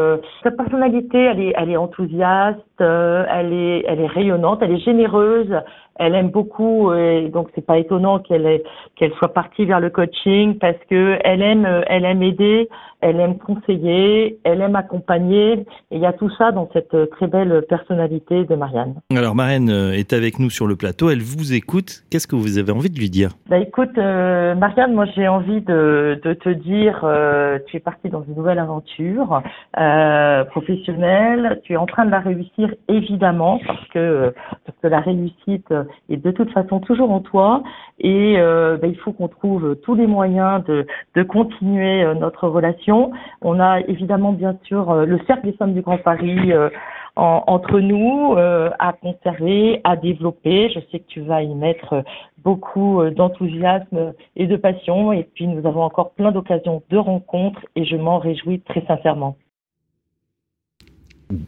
Sa 0.42 0.50
personnalité, 0.50 1.18
elle 1.18 1.40
est, 1.40 1.52
elle 1.56 1.70
est 1.70 1.76
enthousiaste, 1.76 2.60
elle 2.80 3.52
est, 3.52 3.84
elle 3.86 4.00
est 4.00 4.06
rayonnante, 4.06 4.60
elle 4.62 4.72
est 4.72 4.84
généreuse. 4.84 5.54
Elle 5.96 6.16
aime 6.16 6.30
beaucoup 6.30 6.92
et 6.92 7.28
donc 7.32 7.50
c'est 7.54 7.64
pas 7.64 7.78
étonnant 7.78 8.18
qu'elle 8.18 8.62
qu'elle 8.96 9.12
soit 9.12 9.32
partie 9.32 9.64
vers 9.64 9.78
le 9.78 9.90
coaching 9.90 10.58
parce 10.58 10.78
que 10.90 11.18
elle 11.22 11.40
aime, 11.40 11.68
elle 11.86 12.04
aime 12.04 12.20
aider, 12.20 12.68
elle 13.04 13.20
aime 13.20 13.36
conseiller, 13.36 14.38
elle 14.44 14.62
aime 14.62 14.76
accompagner. 14.76 15.52
Et 15.90 15.96
il 15.96 16.00
y 16.00 16.06
a 16.06 16.14
tout 16.14 16.30
ça 16.38 16.52
dans 16.52 16.70
cette 16.72 16.94
euh, 16.94 17.06
très 17.06 17.26
belle 17.26 17.62
personnalité 17.68 18.44
de 18.44 18.54
Marianne. 18.54 18.94
Alors, 19.14 19.34
Marianne 19.34 19.68
euh, 19.68 19.92
est 19.92 20.14
avec 20.14 20.38
nous 20.38 20.48
sur 20.48 20.66
le 20.66 20.74
plateau. 20.74 21.10
Elle 21.10 21.20
vous 21.20 21.52
écoute. 21.52 22.02
Qu'est-ce 22.10 22.26
que 22.26 22.34
vous 22.34 22.56
avez 22.56 22.72
envie 22.72 22.88
de 22.88 22.98
lui 22.98 23.10
dire? 23.10 23.30
Bah 23.50 23.58
écoute, 23.58 23.98
euh, 23.98 24.54
Marianne, 24.54 24.94
moi 24.94 25.04
j'ai 25.14 25.28
envie 25.28 25.60
de, 25.60 26.18
de 26.24 26.32
te 26.32 26.48
dire, 26.48 27.00
euh, 27.04 27.58
tu 27.66 27.76
es 27.76 27.80
partie 27.80 28.08
dans 28.08 28.24
une 28.24 28.36
nouvelle 28.36 28.58
aventure 28.58 29.42
euh, 29.78 30.44
professionnelle. 30.44 31.60
Tu 31.64 31.74
es 31.74 31.76
en 31.76 31.86
train 31.86 32.06
de 32.06 32.10
la 32.10 32.20
réussir 32.20 32.74
évidemment 32.88 33.60
parce 33.66 33.86
que 33.88 34.32
parce 34.64 34.78
que 34.82 34.88
la 34.88 35.00
réussite 35.00 35.74
est 36.08 36.16
de 36.16 36.30
toute 36.30 36.50
façon 36.52 36.80
toujours 36.80 37.10
en 37.10 37.20
toi 37.20 37.62
et 38.00 38.36
bah, 38.38 38.86
il 38.86 38.96
faut 38.96 39.12
qu'on 39.12 39.28
trouve 39.28 39.76
tous 39.82 39.94
les 39.94 40.06
moyens 40.06 40.64
de 40.64 40.86
de 41.14 41.22
continuer 41.22 42.04
notre 42.14 42.48
relation. 42.48 42.93
On 43.42 43.60
a 43.60 43.80
évidemment 43.80 44.32
bien 44.32 44.56
sûr 44.64 44.90
euh, 44.90 45.04
le 45.06 45.18
cercle 45.26 45.46
des 45.46 45.56
femmes 45.58 45.74
du 45.74 45.82
Grand 45.82 45.98
Paris. 45.98 46.52
euh, 46.52 46.68
en- 47.16 47.44
entre 47.46 47.78
nous 47.78 48.34
euh, 48.36 48.70
à 48.80 48.92
conserver, 48.92 49.80
à 49.84 49.94
développer. 49.96 50.68
Je 50.74 50.80
sais 50.90 50.98
que 50.98 51.06
tu 51.06 51.20
vas 51.20 51.42
y 51.44 51.54
mettre 51.54 52.02
beaucoup 52.42 53.00
euh, 53.00 53.12
d'enthousiasme 53.12 54.14
et 54.34 54.46
de 54.48 54.56
passion. 54.56 55.12
Et 55.12 55.22
puis 55.34 55.46
nous 55.46 55.64
avons 55.64 55.82
encore 55.82 56.10
plein 56.14 56.32
d'occasions 56.32 56.82
de 56.90 56.96
rencontres 56.96 57.60
et 57.76 57.84
je 57.84 57.94
m'en 57.96 58.18
réjouis 58.18 58.58
très 58.70 58.84
sincèrement. 58.86 59.36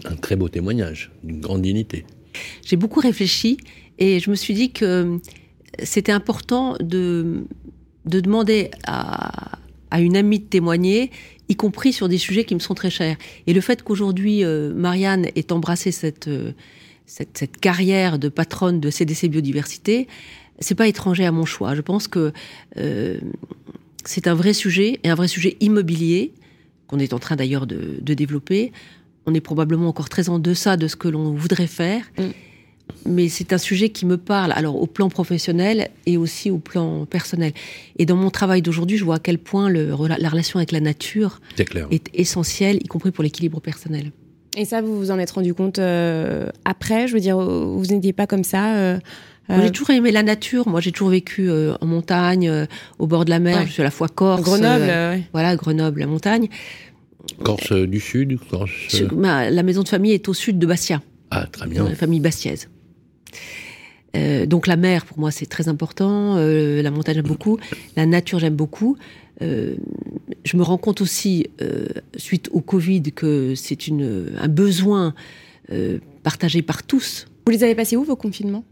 un 0.04 0.16
très 0.16 0.36
beau 0.36 0.48
témoignage, 0.48 1.10
d'une 1.24 1.40
grande 1.40 1.62
dignité. 1.62 2.06
J'ai 2.64 2.76
beaucoup 2.76 3.00
réfléchi 3.00 3.56
et 3.98 4.20
je 4.20 4.30
me 4.30 4.34
suis 4.36 4.54
dit 4.54 4.72
que 4.72 5.18
c'était 5.82 6.12
important 6.12 6.74
de, 6.80 7.44
de 8.04 8.20
demander 8.20 8.70
à, 8.86 9.58
à 9.90 10.00
une 10.00 10.16
amie 10.16 10.40
de 10.40 10.44
témoigner, 10.44 11.10
y 11.48 11.56
compris 11.56 11.92
sur 11.92 12.08
des 12.08 12.18
sujets 12.18 12.44
qui 12.44 12.54
me 12.54 12.60
sont 12.60 12.74
très 12.74 12.90
chers. 12.90 13.16
Et 13.46 13.52
le 13.52 13.60
fait 13.60 13.82
qu'aujourd'hui, 13.82 14.44
euh, 14.44 14.72
Marianne 14.74 15.26
ait 15.34 15.52
embrassé 15.52 15.92
cette, 15.92 16.28
euh, 16.28 16.52
cette, 17.06 17.38
cette 17.38 17.58
carrière 17.58 18.18
de 18.18 18.28
patronne 18.28 18.80
de 18.80 18.90
CDC 18.90 19.28
Biodiversité, 19.28 20.08
c'est 20.58 20.74
pas 20.74 20.88
étranger 20.88 21.24
à 21.24 21.32
mon 21.32 21.44
choix. 21.44 21.74
Je 21.74 21.82
pense 21.82 22.08
que 22.08 22.32
euh, 22.78 23.18
c'est 24.04 24.26
un 24.26 24.34
vrai 24.34 24.52
sujet, 24.52 25.00
et 25.02 25.08
un 25.08 25.14
vrai 25.14 25.28
sujet 25.28 25.56
immobilier, 25.60 26.32
qu'on 26.86 26.98
est 26.98 27.12
en 27.12 27.18
train 27.18 27.36
d'ailleurs 27.36 27.66
de, 27.66 27.98
de 28.00 28.14
développer. 28.14 28.72
On 29.26 29.34
est 29.34 29.40
probablement 29.40 29.88
encore 29.88 30.08
très 30.08 30.28
en 30.28 30.38
deçà 30.38 30.76
de 30.76 30.86
ce 30.86 30.96
que 30.96 31.08
l'on 31.08 31.32
voudrait 31.32 31.66
faire. 31.66 32.04
Mm. 32.18 32.22
Mais 33.04 33.28
c'est 33.28 33.52
un 33.52 33.58
sujet 33.58 33.88
qui 33.90 34.06
me 34.06 34.16
parle, 34.16 34.52
alors 34.52 34.80
au 34.80 34.86
plan 34.86 35.08
professionnel 35.08 35.90
et 36.06 36.16
aussi 36.16 36.50
au 36.50 36.58
plan 36.58 37.06
personnel. 37.06 37.52
Et 37.98 38.06
dans 38.06 38.16
mon 38.16 38.30
travail 38.30 38.62
d'aujourd'hui, 38.62 38.96
je 38.96 39.04
vois 39.04 39.16
à 39.16 39.18
quel 39.18 39.38
point 39.38 39.68
le, 39.68 39.94
la 40.18 40.28
relation 40.28 40.58
avec 40.58 40.72
la 40.72 40.80
nature 40.80 41.40
est 41.90 42.08
essentielle, 42.14 42.76
y 42.76 42.88
compris 42.88 43.10
pour 43.10 43.24
l'équilibre 43.24 43.60
personnel. 43.60 44.12
Et 44.56 44.64
ça, 44.64 44.80
vous 44.80 44.96
vous 44.96 45.10
en 45.10 45.18
êtes 45.18 45.30
rendu 45.30 45.52
compte 45.52 45.78
euh, 45.78 46.48
après? 46.64 47.08
Je 47.08 47.14
veux 47.14 47.20
dire, 47.20 47.38
vous 47.38 47.84
n'étiez 47.86 48.14
pas 48.14 48.26
comme 48.26 48.44
ça 48.44 48.76
euh, 48.76 48.98
J'ai 49.50 49.70
toujours 49.70 49.90
aimé 49.90 50.10
la 50.10 50.22
nature. 50.22 50.66
Moi, 50.66 50.80
j'ai 50.80 50.92
toujours 50.92 51.10
vécu 51.10 51.50
en 51.50 51.86
montagne, 51.86 52.66
au 52.98 53.06
bord 53.06 53.24
de 53.26 53.30
la 53.30 53.38
mer. 53.38 53.66
Je 53.66 53.72
suis 53.72 53.82
à 53.82 53.84
la 53.84 53.90
fois 53.90 54.08
Corse, 54.08 54.42
Grenoble, 54.42 55.22
voilà, 55.32 55.56
Grenoble, 55.56 56.00
la 56.00 56.06
montagne. 56.06 56.48
Corse 57.42 57.72
du 57.72 58.00
Sud 58.00 58.38
Corse... 58.50 58.70
la 59.20 59.62
maison 59.62 59.82
de 59.82 59.88
famille 59.88 60.12
est 60.12 60.28
au 60.28 60.34
sud 60.34 60.58
de 60.58 60.66
Bastia. 60.66 61.02
Ah, 61.30 61.46
très 61.46 61.66
bien. 61.66 61.84
La 61.88 61.94
famille 61.94 62.20
bastiaise. 62.20 62.68
Euh, 64.16 64.46
donc 64.46 64.66
la 64.66 64.76
mer, 64.76 65.04
pour 65.04 65.18
moi, 65.18 65.30
c'est 65.30 65.46
très 65.46 65.68
important. 65.68 66.36
Euh, 66.36 66.82
la 66.82 66.90
montagne, 66.90 67.16
j'aime 67.16 67.26
beaucoup. 67.26 67.58
La 67.96 68.06
nature, 68.06 68.38
j'aime 68.38 68.56
beaucoup. 68.56 68.96
Euh, 69.42 69.74
je 70.44 70.56
me 70.56 70.62
rends 70.62 70.78
compte 70.78 71.00
aussi, 71.00 71.46
suite 72.16 72.48
au 72.52 72.60
Covid, 72.60 73.02
que 73.14 73.54
c'est 73.54 73.78
un 73.90 74.48
besoin 74.48 75.14
partagé 76.22 76.62
par 76.62 76.84
tous. 76.84 77.26
Vous 77.46 77.52
les 77.52 77.64
avez 77.64 77.74
passés 77.74 77.96
où, 77.96 78.04
vos 78.04 78.16
confinements? 78.16 78.64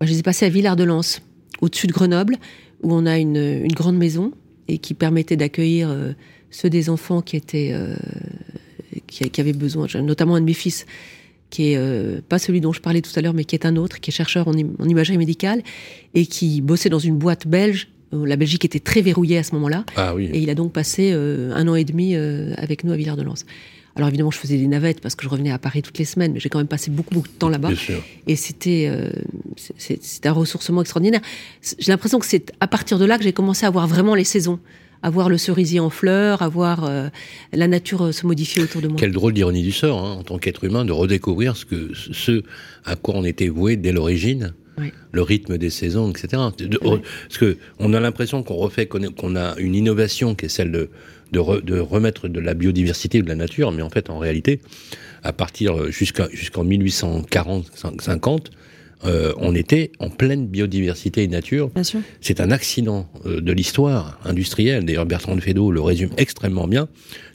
Je 0.00 0.08
les 0.08 0.18
ai 0.18 0.22
passés 0.22 0.46
à 0.46 0.48
Villard-de-Lans, 0.48 1.20
au-dessus 1.60 1.86
de 1.86 1.92
Grenoble, 1.92 2.36
où 2.82 2.94
on 2.94 3.06
a 3.06 3.18
une, 3.18 3.68
grande 3.68 3.96
maison 3.96 4.32
et 4.66 4.78
qui 4.78 4.94
permettait 4.94 5.36
d'accueillir 5.36 5.94
ceux 6.50 6.70
des 6.70 6.90
enfants 6.90 7.20
qui 7.22 7.36
étaient... 7.36 7.74
Qui, 9.06 9.30
qui, 9.30 9.40
avaient 9.40 9.52
besoin, 9.52 9.86
notamment 10.02 10.36
un 10.36 10.40
de 10.40 10.46
mes 10.46 10.52
fils 10.52 10.86
qui 11.50 11.72
est 11.72 11.76
euh, 11.76 12.20
pas 12.26 12.38
celui 12.38 12.60
dont 12.60 12.72
je 12.72 12.80
parlais 12.80 13.02
tout 13.02 13.10
à 13.16 13.20
l'heure, 13.20 13.34
mais 13.34 13.44
qui 13.44 13.54
est 13.54 13.66
un 13.66 13.76
autre, 13.76 14.00
qui 14.00 14.10
est 14.10 14.14
chercheur 14.14 14.48
en, 14.48 14.54
imagerie 14.54 15.18
médicale 15.18 15.62
et 16.14 16.26
qui 16.26 16.60
bossait 16.60 16.88
dans 16.88 16.98
une 16.98 17.16
boîte 17.16 17.46
belge. 17.46 17.88
La 18.12 18.34
Belgique 18.34 18.64
était 18.64 18.80
très 18.80 19.02
verrouillée 19.02 19.38
à 19.38 19.44
ce 19.44 19.54
moment-là. 19.54 19.84
Ah, 19.94 20.16
oui. 20.16 20.28
Et 20.32 20.40
il 20.40 20.50
a 20.50 20.56
donc 20.56 20.72
passé 20.72 21.12
euh, 21.12 21.54
un 21.54 21.68
an 21.68 21.76
et 21.76 21.84
demi 21.84 22.16
euh, 22.16 22.54
avec 22.56 22.82
nous 22.82 22.92
à 22.92 22.96
Villard-de-Lans. 22.96 23.44
Alors 23.94 24.08
évidemment, 24.08 24.32
je 24.32 24.38
faisais 24.38 24.56
des 24.56 24.66
navettes 24.66 25.00
parce 25.00 25.14
que 25.14 25.24
je 25.24 25.28
revenais 25.28 25.50
à 25.50 25.58
Paris 25.58 25.82
toutes 25.82 25.98
les 25.98 26.04
semaines, 26.04 26.32
mais 26.32 26.40
j'ai 26.40 26.48
quand 26.48 26.58
même 26.58 26.68
passé 26.68 26.90
beaucoup, 26.90 27.14
beaucoup 27.14 27.28
de 27.28 27.32
temps 27.32 27.48
là-bas. 27.48 27.70
Et 28.26 28.36
c'était 28.36 28.90
c'est 29.76 30.26
un 30.26 30.32
ressourcement 30.32 30.80
extraordinaire. 30.80 31.20
J'ai 31.78 31.90
l'impression 31.90 32.18
que 32.18 32.26
c'est 32.26 32.52
à 32.60 32.68
partir 32.68 32.98
de 32.98 33.04
là 33.04 33.18
que 33.18 33.24
j'ai 33.24 33.32
commencé 33.32 33.66
à 33.66 33.70
voir 33.70 33.88
vraiment 33.88 34.14
les 34.14 34.24
saisons 34.24 34.60
avoir 35.02 35.28
le 35.28 35.38
cerisier 35.38 35.80
en 35.80 35.90
fleurs, 35.90 36.42
avoir 36.42 36.84
euh, 36.84 37.08
la 37.52 37.68
nature 37.68 38.06
euh, 38.06 38.12
se 38.12 38.26
modifier 38.26 38.62
autour 38.62 38.82
de 38.82 38.88
moi. 38.88 38.96
Quelle 38.98 39.12
drôle 39.12 39.32
d'ironie 39.32 39.62
du 39.62 39.72
sort, 39.72 40.04
hein, 40.04 40.16
en 40.18 40.22
tant 40.22 40.38
qu'être 40.38 40.64
humain, 40.64 40.84
de 40.84 40.92
redécouvrir 40.92 41.56
ce, 41.56 41.64
que, 41.64 41.92
ce 41.94 42.42
à 42.84 42.96
quoi 42.96 43.14
on 43.16 43.24
était 43.24 43.48
voué 43.48 43.76
dès 43.76 43.92
l'origine. 43.92 44.54
Le 45.12 45.20
rythme 45.20 45.58
des 45.58 45.68
saisons, 45.68 46.10
etc. 46.10 46.42
Parce 46.80 47.38
que 47.38 47.58
on 47.78 47.92
a 47.92 48.00
l'impression 48.00 48.42
qu'on 48.42 48.54
refait, 48.54 48.86
qu'on 48.86 49.36
a 49.36 49.54
une 49.58 49.74
innovation 49.74 50.34
qui 50.34 50.46
est 50.46 50.48
celle 50.48 50.72
de, 50.72 50.88
de, 51.32 51.78
remettre 51.78 52.28
de 52.28 52.40
la 52.40 52.54
biodiversité 52.54 53.20
de 53.20 53.28
la 53.28 53.34
nature, 53.34 53.72
mais 53.72 53.82
en 53.82 53.90
fait, 53.90 54.08
en 54.10 54.18
réalité, 54.18 54.60
à 55.22 55.34
partir 55.34 55.78
euh, 55.78 55.90
jusqu'en 55.90 56.64
1840-50, 56.64 58.46
euh, 59.04 59.32
on 59.38 59.54
était 59.54 59.92
en 59.98 60.10
pleine 60.10 60.46
biodiversité 60.46 61.22
et 61.22 61.28
nature. 61.28 61.70
C'est 62.20 62.40
un 62.40 62.50
accident 62.50 63.08
euh, 63.24 63.40
de 63.40 63.52
l'histoire 63.52 64.20
industrielle. 64.24 64.84
D'ailleurs, 64.84 65.06
Bertrand 65.06 65.36
de 65.36 65.40
Fédot 65.40 65.70
le 65.70 65.80
résume 65.80 66.10
extrêmement 66.16 66.68
bien, 66.68 66.88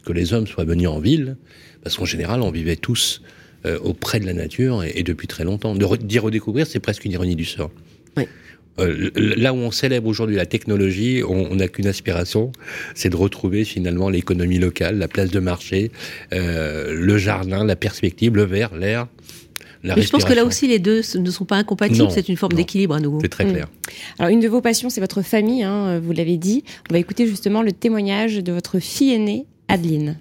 que 0.05 0.13
les 0.13 0.33
hommes 0.33 0.47
soient 0.47 0.65
venus 0.65 0.87
en 0.87 0.99
ville, 0.99 1.37
parce 1.83 1.97
qu'en 1.97 2.05
général, 2.05 2.41
on 2.41 2.51
vivait 2.51 2.75
tous 2.75 3.21
euh, 3.65 3.79
auprès 3.79 4.19
de 4.19 4.25
la 4.25 4.33
nature 4.33 4.83
et, 4.83 5.01
depuis 5.01 5.27
très 5.27 5.43
longtemps. 5.43 5.75
D'y 5.75 6.19
redécouvrir, 6.19 6.67
c'est 6.67 6.79
presque 6.79 7.05
une 7.05 7.13
ironie 7.13 7.35
du 7.35 7.45
sort. 7.45 7.71
là 8.77 9.53
où 9.53 9.57
on 9.57 9.71
célèbre 9.71 10.07
aujourd'hui 10.07 10.35
la 10.35 10.45
technologie, 10.45 11.23
on 11.27 11.55
n'a 11.55 11.67
qu'une 11.67 11.87
aspiration, 11.87 12.51
c'est 12.93 13.09
de 13.09 13.15
retrouver 13.15 13.63
finalement 13.63 14.09
l'économie 14.09 14.59
locale, 14.59 14.99
la 14.99 15.07
place 15.07 15.31
de 15.31 15.39
marché, 15.39 15.91
le 16.31 17.17
jardin, 17.17 17.63
la 17.63 17.77
perspective, 17.77 18.35
le 18.35 18.43
verre, 18.43 18.75
l'air. 18.75 19.07
Mais 19.83 20.01
je 20.01 20.09
pense 20.09 20.25
que 20.25 20.33
là 20.33 20.45
aussi, 20.45 20.67
les 20.67 20.79
deux 20.79 21.01
ne 21.15 21.31
sont 21.31 21.45
pas 21.45 21.57
incompatibles. 21.57 22.09
C'est 22.09 22.29
une 22.29 22.37
forme 22.37 22.53
d'équilibre 22.53 22.95
à 22.95 22.99
nouveau. 22.99 23.19
C'est 23.21 23.29
très 23.29 23.45
clair. 23.45 23.65
Mm. 23.65 24.19
Alors, 24.19 24.31
une 24.31 24.39
de 24.39 24.47
vos 24.47 24.61
passions, 24.61 24.89
c'est 24.89 25.01
votre 25.01 25.21
famille, 25.21 25.63
hein, 25.63 25.99
vous 25.99 26.11
l'avez 26.11 26.37
dit. 26.37 26.63
On 26.89 26.93
va 26.93 26.99
écouter 26.99 27.27
justement 27.27 27.61
le 27.61 27.71
témoignage 27.71 28.37
de 28.37 28.51
votre 28.51 28.79
fille 28.79 29.13
aînée, 29.13 29.45
Adeline. 29.67 30.17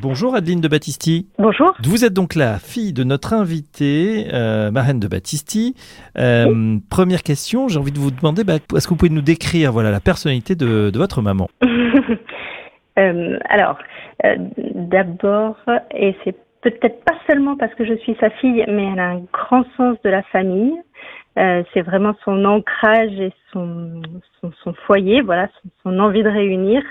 Bonjour 0.00 0.36
Adeline 0.36 0.60
de 0.60 0.68
Battisti. 0.68 1.26
Bonjour. 1.40 1.74
Vous 1.82 2.04
êtes 2.04 2.12
donc 2.12 2.36
la 2.36 2.60
fille 2.60 2.92
de 2.92 3.02
notre 3.02 3.32
invitée, 3.32 4.28
euh, 4.32 4.70
Marraine 4.70 5.00
de 5.00 5.08
Battisti. 5.08 5.74
Euh, 6.16 6.78
première 6.88 7.24
question, 7.24 7.66
j'ai 7.66 7.80
envie 7.80 7.90
de 7.90 7.98
vous 7.98 8.12
demander, 8.12 8.44
bah, 8.44 8.58
est-ce 8.76 8.86
que 8.86 8.90
vous 8.90 8.96
pouvez 8.96 9.10
nous 9.10 9.22
décrire 9.22 9.72
voilà, 9.72 9.90
la 9.90 9.98
personnalité 9.98 10.54
de, 10.54 10.92
votre 10.94 11.20
maman? 11.22 11.48
Euh, 12.98 13.38
Alors, 13.48 13.78
d'abord, 14.74 15.54
et 15.94 16.16
c'est 16.24 16.34
peut-être 16.70 17.04
pas 17.04 17.14
seulement 17.26 17.56
parce 17.56 17.74
que 17.74 17.84
je 17.84 17.94
suis 17.94 18.16
sa 18.20 18.30
fille, 18.30 18.64
mais 18.68 18.90
elle 18.92 19.00
a 19.00 19.10
un 19.10 19.22
grand 19.32 19.64
sens 19.76 19.96
de 20.02 20.10
la 20.10 20.22
famille. 20.24 20.74
Euh, 21.38 21.62
c'est 21.72 21.82
vraiment 21.82 22.14
son 22.24 22.44
ancrage 22.44 23.12
et 23.20 23.32
son, 23.52 24.02
foyer, 24.86 25.20
voilà, 25.20 25.48
son, 25.82 25.98
envie 26.00 26.22
de 26.22 26.28
réunir. 26.28 26.82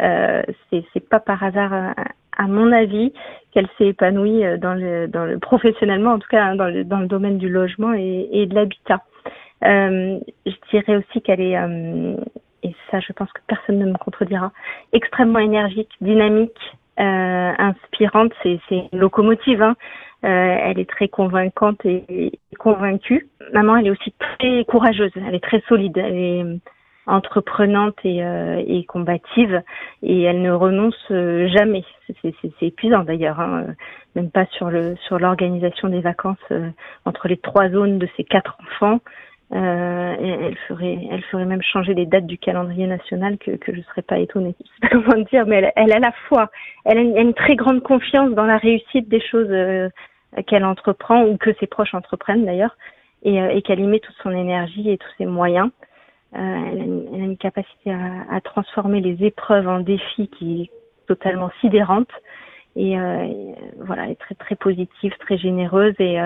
Euh, 0.00 0.42
c'est 0.70 1.08
pas 1.08 1.20
par 1.20 1.42
hasard, 1.42 1.94
à, 2.36 2.46
mon 2.46 2.70
avis, 2.72 3.12
qu'elle 3.52 3.68
s'est 3.78 3.88
épanouie 3.88 4.44
euh, 4.44 5.38
professionnellement, 5.38 6.12
en 6.12 6.18
tout 6.18 6.28
cas 6.28 6.44
hein, 6.44 6.56
dans, 6.56 6.66
le, 6.66 6.84
domaine 7.06 7.38
du 7.38 7.48
logement 7.48 7.94
et, 7.94 8.46
de 8.46 8.54
l'habitat. 8.54 9.02
Je 9.62 10.20
dirais 10.70 10.96
aussi 10.96 11.22
qu'elle 11.22 11.40
est, 11.40 11.56
et 12.62 12.74
ça, 12.90 13.00
je 13.00 13.12
pense 13.12 13.32
que 13.32 13.40
personne 13.46 13.78
ne 13.78 13.86
me 13.86 13.96
contredira, 13.96 14.52
extrêmement 14.92 15.38
énergique, 15.38 15.90
dynamique, 16.00 16.58
euh, 16.98 17.52
inspirante, 17.58 18.32
c'est 18.42 18.58
une 18.70 18.98
locomotive. 18.98 19.62
Hein. 19.62 19.76
Euh, 20.24 20.56
elle 20.62 20.80
est 20.80 20.90
très 20.90 21.08
convaincante 21.08 21.84
et, 21.84 22.32
convaincue. 22.58 23.28
Maman, 23.52 23.76
elle 23.76 23.86
est 23.86 23.90
aussi 23.90 24.12
très 24.18 24.64
courageuse, 24.64 25.12
elle 25.14 25.34
est 25.34 25.42
très 25.42 25.62
solide, 25.68 25.96
elle 25.96 26.16
est 26.16 26.44
entreprenante 27.06 27.94
et, 28.04 28.22
euh, 28.24 28.82
combative 28.88 29.62
et 30.02 30.22
elle 30.22 30.42
ne 30.42 30.50
renonce 30.50 31.06
jamais. 31.08 31.84
C'est 32.22 32.34
épuisant 32.62 33.04
d'ailleurs, 33.04 33.38
hein. 33.38 33.66
même 34.16 34.30
pas 34.30 34.46
sur 34.46 34.70
sur 35.06 35.18
l'organisation 35.18 35.88
des 35.88 36.00
vacances 36.00 36.52
entre 37.04 37.28
les 37.28 37.36
trois 37.36 37.68
zones 37.70 37.98
de 37.98 38.08
ses 38.16 38.24
quatre 38.24 38.58
enfants. 38.60 39.00
Euh, 39.54 40.14
elle 40.20 40.56
ferait, 40.68 40.98
elle 41.10 41.22
ferait 41.22 41.46
même 41.46 41.62
changer 41.62 41.94
les 41.94 42.04
dates 42.04 42.26
du 42.26 42.36
calendrier 42.36 42.86
national 42.86 43.38
que, 43.38 43.52
que 43.52 43.74
je 43.74 43.80
serais 43.80 44.02
pas 44.02 44.18
étonnée. 44.18 44.54
Je 44.60 44.64
sais 44.66 44.80
pas 44.80 44.88
comment 44.88 45.24
dire, 45.24 45.46
mais 45.46 45.56
elle, 45.56 45.72
elle 45.74 45.92
a 45.92 45.98
la 45.98 46.12
foi. 46.28 46.50
Elle 46.84 46.98
a, 46.98 47.00
une, 47.00 47.34
très 47.34 47.56
grande 47.56 47.82
confiance 47.82 48.32
dans 48.32 48.44
la 48.44 48.58
réussite 48.58 49.08
des 49.08 49.20
choses 49.20 49.48
euh, 49.50 49.88
qu'elle 50.46 50.66
entreprend 50.66 51.24
ou 51.24 51.38
que 51.38 51.54
ses 51.60 51.66
proches 51.66 51.94
entreprennent 51.94 52.44
d'ailleurs, 52.44 52.76
et, 53.22 53.40
euh, 53.40 53.48
et 53.48 53.62
qu'elle 53.62 53.80
y 53.80 53.86
met 53.86 54.00
toute 54.00 54.16
son 54.22 54.32
énergie 54.32 54.90
et 54.90 54.98
tous 54.98 55.10
ses 55.16 55.26
moyens. 55.26 55.70
Euh, 56.36 56.38
elle, 56.38 56.80
a 56.80 56.84
une, 56.84 57.08
elle, 57.14 57.20
a 57.22 57.24
une, 57.24 57.38
capacité 57.38 57.90
à, 57.90 58.34
à, 58.36 58.40
transformer 58.42 59.00
les 59.00 59.24
épreuves 59.24 59.66
en 59.66 59.80
défis 59.80 60.28
qui 60.38 60.62
est 60.62 60.70
totalement 61.06 61.50
sidérante. 61.62 62.10
Et, 62.76 62.92
et 62.92 63.54
voilà, 63.78 64.04
elle 64.04 64.12
est 64.12 64.20
très 64.20 64.34
très 64.34 64.54
positive, 64.54 65.12
très 65.18 65.38
généreuse 65.38 65.94
et 65.98 66.20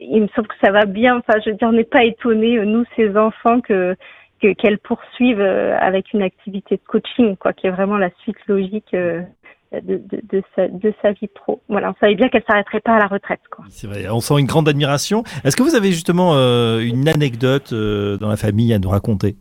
il 0.00 0.22
me 0.22 0.28
semble 0.28 0.48
que 0.48 0.54
ça 0.62 0.70
va 0.70 0.84
bien. 0.84 1.18
Enfin, 1.18 1.38
je 1.44 1.50
veux 1.50 1.56
dire, 1.56 1.68
on 1.68 1.72
n'est 1.72 1.84
pas 1.84 2.04
étonnés, 2.04 2.58
nous, 2.64 2.84
ces 2.96 3.16
enfants, 3.16 3.60
que 3.60 3.96
qu'elles 4.40 4.78
poursuivent 4.78 5.40
euh, 5.40 5.76
avec 5.80 6.12
une 6.12 6.22
activité 6.22 6.76
de 6.76 6.80
coaching, 6.86 7.36
quoi, 7.36 7.52
qui 7.52 7.66
est 7.66 7.70
vraiment 7.70 7.96
la 7.98 8.10
suite 8.22 8.36
logique 8.46 8.94
euh, 8.94 9.20
de, 9.72 9.96
de, 9.96 10.20
de, 10.22 10.42
sa, 10.54 10.68
de 10.68 10.94
sa 11.02 11.10
vie 11.10 11.26
pro. 11.26 11.60
Voilà, 11.68 11.90
on 11.90 11.94
savait 11.98 12.14
bien 12.14 12.28
qu'elle 12.28 12.44
s'arrêterait 12.48 12.78
pas 12.78 12.92
à 12.92 12.98
la 13.00 13.08
retraite, 13.08 13.40
quoi. 13.50 13.64
C'est 13.68 13.88
vrai, 13.88 14.08
on 14.08 14.20
sent 14.20 14.38
une 14.38 14.46
grande 14.46 14.68
admiration. 14.68 15.24
Est-ce 15.42 15.56
que 15.56 15.64
vous 15.64 15.74
avez 15.74 15.88
justement 15.88 16.34
euh, 16.36 16.78
une 16.78 17.08
anecdote 17.08 17.74
dans 17.74 18.28
la 18.28 18.36
famille 18.36 18.72
à 18.72 18.78
nous 18.78 18.90
raconter? 18.90 19.34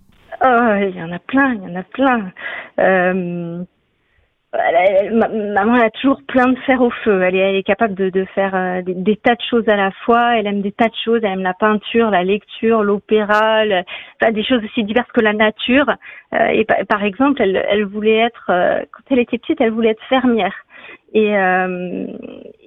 Oh, 0.43 0.73
il 0.81 0.95
y 0.95 1.03
en 1.03 1.11
a 1.11 1.19
plein, 1.19 1.53
il 1.53 1.61
y 1.61 1.71
en 1.71 1.75
a 1.75 1.83
plein. 1.83 2.31
Euh, 2.79 3.63
maman 4.53 5.75
elle 5.75 5.83
a 5.83 5.89
toujours 5.89 6.21
plein 6.27 6.47
de 6.47 6.59
fer 6.59 6.81
au 6.81 6.89
feu. 6.89 7.21
Elle 7.21 7.35
est, 7.35 7.63
capable 7.63 7.93
de, 7.95 8.25
faire 8.33 8.55
euh, 8.55 8.81
des, 8.81 9.17
tas 9.17 9.35
de 9.35 9.41
choses 9.49 9.67
à 9.67 9.75
la 9.75 9.91
fois. 10.05 10.37
Elle 10.37 10.47
aime 10.47 10.61
des 10.61 10.71
tas 10.71 10.87
de 10.87 10.95
choses. 11.03 11.19
Elle 11.23 11.33
aime 11.33 11.43
la 11.43 11.53
peinture, 11.53 12.09
la 12.09 12.23
lecture, 12.23 12.83
l'opéra, 12.83 13.65
des 13.65 14.43
choses 14.43 14.63
aussi 14.63 14.83
diverses 14.83 15.11
que 15.13 15.21
la 15.21 15.33
nature. 15.33 15.89
Euh, 16.33 16.47
et 16.47 16.65
par, 16.65 17.03
exemple, 17.03 17.41
elle, 17.41 17.63
elle 17.69 17.85
voulait 17.85 18.17
être, 18.17 18.45
euh, 18.49 18.79
quand 18.91 19.03
elle 19.11 19.19
était 19.19 19.37
petite, 19.37 19.59
elle 19.61 19.71
voulait 19.71 19.89
être 19.89 20.03
fermière. 20.07 20.55
Et, 21.13 21.31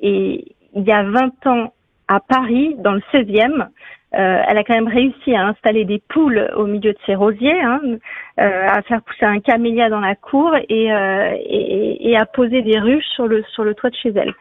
et 0.02 0.44
il 0.74 0.82
y 0.82 0.92
a 0.92 1.02
20 1.02 1.46
ans, 1.46 1.72
à 2.08 2.20
Paris, 2.20 2.74
dans 2.78 2.94
le 2.94 3.02
16e, 3.12 3.68
euh, 4.12 4.42
elle 4.48 4.58
a 4.58 4.64
quand 4.64 4.74
même 4.74 4.88
réussi 4.88 5.34
à 5.34 5.46
installer 5.46 5.84
des 5.84 6.02
poules 6.08 6.50
au 6.56 6.66
milieu 6.66 6.92
de 6.92 6.98
ses 7.06 7.14
rosiers, 7.14 7.60
hein, 7.60 7.80
euh, 8.40 8.66
à 8.66 8.82
faire 8.82 9.02
pousser 9.02 9.24
un 9.24 9.38
camélia 9.38 9.88
dans 9.88 10.00
la 10.00 10.16
cour 10.16 10.52
et, 10.68 10.92
euh, 10.92 11.36
et, 11.38 12.10
et, 12.10 12.16
à 12.16 12.26
poser 12.26 12.62
des 12.62 12.80
ruches 12.80 13.06
sur 13.14 13.28
le 13.28 13.44
sur 13.54 13.62
le 13.62 13.74
toit 13.74 13.90
de 13.90 13.94
chez 13.94 14.12
elle. 14.16 14.34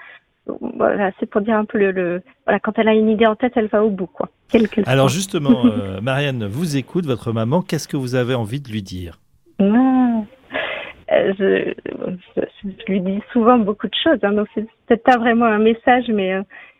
voilà, 0.75 1.11
c'est 1.19 1.27
pour 1.29 1.41
dire 1.41 1.55
un 1.55 1.65
peu 1.65 1.77
le, 1.77 1.91
le, 1.91 2.23
voilà, 2.47 2.59
quand 2.59 2.79
elle 2.79 2.87
a 2.87 2.95
une 2.95 3.09
idée 3.09 3.27
en 3.27 3.35
tête, 3.35 3.53
elle 3.57 3.67
va 3.67 3.83
au 3.83 3.91
bout, 3.91 4.07
quoi. 4.07 4.29
Alors 4.87 5.11
soit. 5.11 5.17
justement, 5.17 5.63
Marianne 6.01 6.47
vous 6.47 6.75
écoute, 6.75 7.05
votre 7.05 7.31
maman, 7.31 7.61
qu'est-ce 7.61 7.87
que 7.87 7.97
vous 7.97 8.15
avez 8.15 8.33
envie 8.33 8.61
de 8.61 8.69
lui 8.69 8.81
dire? 8.81 9.19
Ah. 9.59 10.23
Je, 11.11 11.73
je, 12.35 12.41
je 12.63 12.91
lui 12.91 13.01
dis 13.01 13.19
souvent 13.33 13.59
beaucoup 13.59 13.87
de 13.87 13.95
choses, 14.03 14.19
hein, 14.23 14.31
donc 14.31 14.47
c'est 14.55 14.61
peut-être 14.87 15.03
pas 15.03 15.17
vraiment 15.17 15.45
un 15.45 15.57
message, 15.59 16.05
mais, 16.07 16.35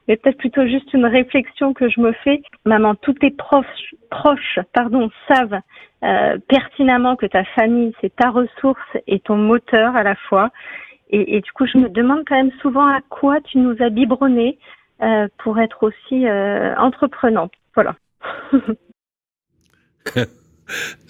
mais 0.09 0.17
peut-être 0.17 0.39
plutôt 0.39 0.65
juste 0.65 0.91
une 0.93 1.05
réflexion 1.05 1.73
que 1.73 1.87
je 1.87 2.01
me 2.01 2.11
fais. 2.23 2.41
Maman, 2.65 2.95
tous 2.95 3.13
tes 3.13 3.29
proches, 3.29 4.59
pardon, 4.73 5.09
savent 5.27 5.59
euh, 6.03 6.37
pertinemment 6.47 7.15
que 7.15 7.27
ta 7.27 7.45
famille, 7.45 7.93
c'est 8.01 8.15
ta 8.15 8.31
ressource 8.31 8.97
et 9.07 9.19
ton 9.19 9.37
moteur 9.37 9.95
à 9.95 10.03
la 10.03 10.15
fois. 10.15 10.49
Et, 11.11 11.41
du 11.41 11.51
coup, 11.53 11.65
je 11.65 11.79
me 11.79 11.89
demande 11.89 12.23
quand 12.27 12.35
même 12.35 12.51
souvent 12.61 12.85
à 12.85 12.99
quoi 13.09 13.41
tu 13.41 13.57
nous 13.57 13.75
as 13.79 13.89
biberonné 13.89 14.59
euh, 15.01 15.27
pour 15.39 15.59
être 15.59 15.81
aussi 15.81 16.27
euh, 16.27 16.75
entreprenante. 16.75 17.53
Voilà. 17.73 17.95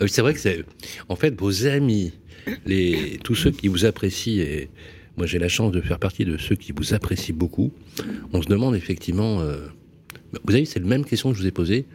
Euh, 0.01 0.07
C'est 0.07 0.21
vrai 0.21 0.33
que 0.33 0.39
c'est, 0.39 0.63
en 1.09 1.17
fait, 1.17 1.37
vos 1.39 1.67
amis, 1.67 2.13
les, 2.65 3.19
tous 3.25 3.35
ceux 3.35 3.51
qui 3.51 3.67
vous 3.67 3.85
apprécient, 3.85 4.41
et 4.41 4.69
moi 5.19 5.27
j'ai 5.27 5.37
la 5.37 5.49
chance 5.49 5.73
de 5.73 5.81
faire 5.81 5.99
partie 5.99 6.23
de 6.23 6.37
ceux 6.37 6.55
qui 6.55 6.71
vous 6.71 6.93
apprécient 6.93 7.35
beaucoup, 7.35 7.73
on 8.31 8.41
se 8.41 8.47
demande 8.47 8.73
effectivement, 8.73 9.41
euh, 9.41 9.67
vous 10.45 10.53
avez, 10.53 10.63
c'est 10.63 10.79
la 10.79 10.85
même 10.85 11.03
question 11.03 11.29
que 11.29 11.35
je 11.35 11.41
vous 11.41 11.47
ai 11.47 11.51
posée, 11.51 11.85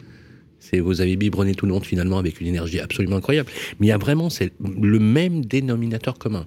c'est 0.59 0.79
vous 0.79 1.01
avez 1.01 1.15
biberonné 1.15 1.55
tout 1.55 1.65
le 1.65 1.73
monde 1.73 1.83
finalement 1.83 2.19
avec 2.19 2.39
une 2.39 2.45
énergie 2.45 2.79
absolument 2.79 3.15
incroyable, 3.15 3.49
mais 3.79 3.87
il 3.87 3.89
y 3.89 3.93
a 3.93 3.97
vraiment 3.97 4.29
c'est 4.29 4.53
le 4.59 4.99
même 4.99 5.43
dénominateur 5.43 6.19
commun. 6.19 6.45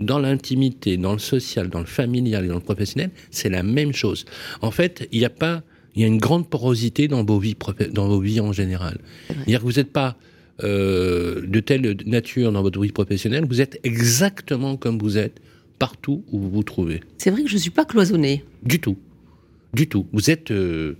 Dans 0.00 0.18
l'intimité, 0.18 0.96
dans 0.96 1.12
le 1.12 1.20
social, 1.20 1.70
dans 1.70 1.80
le 1.80 1.86
familial 1.86 2.44
et 2.44 2.48
dans 2.48 2.56
le 2.56 2.60
professionnel, 2.60 3.10
c'est 3.30 3.48
la 3.48 3.62
même 3.62 3.92
chose. 3.92 4.26
En 4.60 4.72
fait, 4.72 5.08
il 5.12 5.20
n'y 5.20 5.24
a 5.24 5.30
pas, 5.30 5.62
il 5.94 6.02
y 6.02 6.04
a 6.04 6.08
une 6.08 6.18
grande 6.18 6.48
porosité 6.48 7.06
dans 7.06 7.24
vos 7.24 7.38
vies, 7.38 7.56
dans 7.92 8.08
vos 8.08 8.20
vies 8.20 8.40
en 8.40 8.52
général. 8.52 8.98
C'est-à-dire 9.28 9.60
que 9.60 9.64
vous 9.64 9.72
n'êtes 9.72 9.92
pas 9.92 10.16
euh, 10.64 11.42
de 11.46 11.60
telle 11.60 11.96
nature 12.06 12.50
dans 12.50 12.62
votre 12.62 12.80
vie 12.80 12.92
professionnelle, 12.92 13.44
vous 13.48 13.60
êtes 13.60 13.78
exactement 13.84 14.76
comme 14.76 14.98
vous 14.98 15.16
êtes 15.16 15.40
partout 15.78 16.24
où 16.32 16.38
vous 16.38 16.50
vous 16.50 16.62
trouvez. 16.62 17.00
C'est 17.18 17.30
vrai 17.30 17.42
que 17.42 17.48
je 17.48 17.54
ne 17.54 17.60
suis 17.60 17.70
pas 17.70 17.84
cloisonnée. 17.84 18.44
Du 18.62 18.80
tout. 18.80 18.96
Du 19.74 19.88
tout. 19.88 20.06
Vous 20.12 20.30
êtes, 20.30 20.50
euh, 20.50 20.96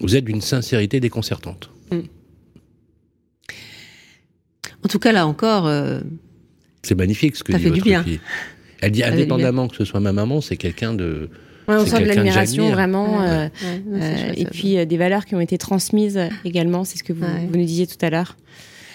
vous 0.00 0.16
êtes 0.16 0.24
d'une 0.24 0.40
sincérité 0.40 1.00
déconcertante. 1.00 1.70
En 4.84 4.88
tout 4.88 4.98
cas, 4.98 5.12
là 5.12 5.26
encore, 5.26 5.66
euh, 5.66 6.00
C'est 6.82 6.94
magnifique 6.94 7.36
ce 7.36 7.44
que 7.44 7.52
Ça 7.52 7.58
dit 7.58 7.64
fait 7.64 7.70
du 7.70 7.76
votre 7.80 7.84
bien. 7.90 8.02
fille. 8.02 8.20
Elle 8.80 8.92
dit 8.92 9.00
Ça 9.00 9.08
indépendamment 9.08 9.68
que 9.68 9.76
ce 9.76 9.84
soit 9.84 10.00
ma 10.00 10.12
maman, 10.12 10.40
c'est 10.40 10.56
quelqu'un 10.56 10.94
de. 10.94 11.28
Ouais, 11.68 11.76
on 11.76 11.84
sent 11.86 12.00
de 12.00 12.06
l'admiration 12.06 12.70
vraiment. 12.70 13.18
Ouais. 13.20 13.28
euh, 13.28 13.44
ouais, 13.44 13.82
ouais, 13.86 14.02
euh, 14.02 14.16
c'est 14.16 14.24
chouette, 14.26 14.38
et 14.38 14.44
puis 14.46 14.78
euh, 14.78 14.84
des 14.86 14.96
valeurs 14.96 15.26
qui 15.26 15.34
ont 15.34 15.40
été 15.40 15.58
transmises 15.58 16.18
également, 16.44 16.84
c'est 16.84 16.96
ce 16.98 17.04
que 17.04 17.12
vous, 17.12 17.22
Ouais. 17.24 17.46
vous 17.50 17.58
nous 17.58 17.64
disiez 17.66 17.86
tout 17.86 17.98
à 18.00 18.08
l'heure. 18.10 18.36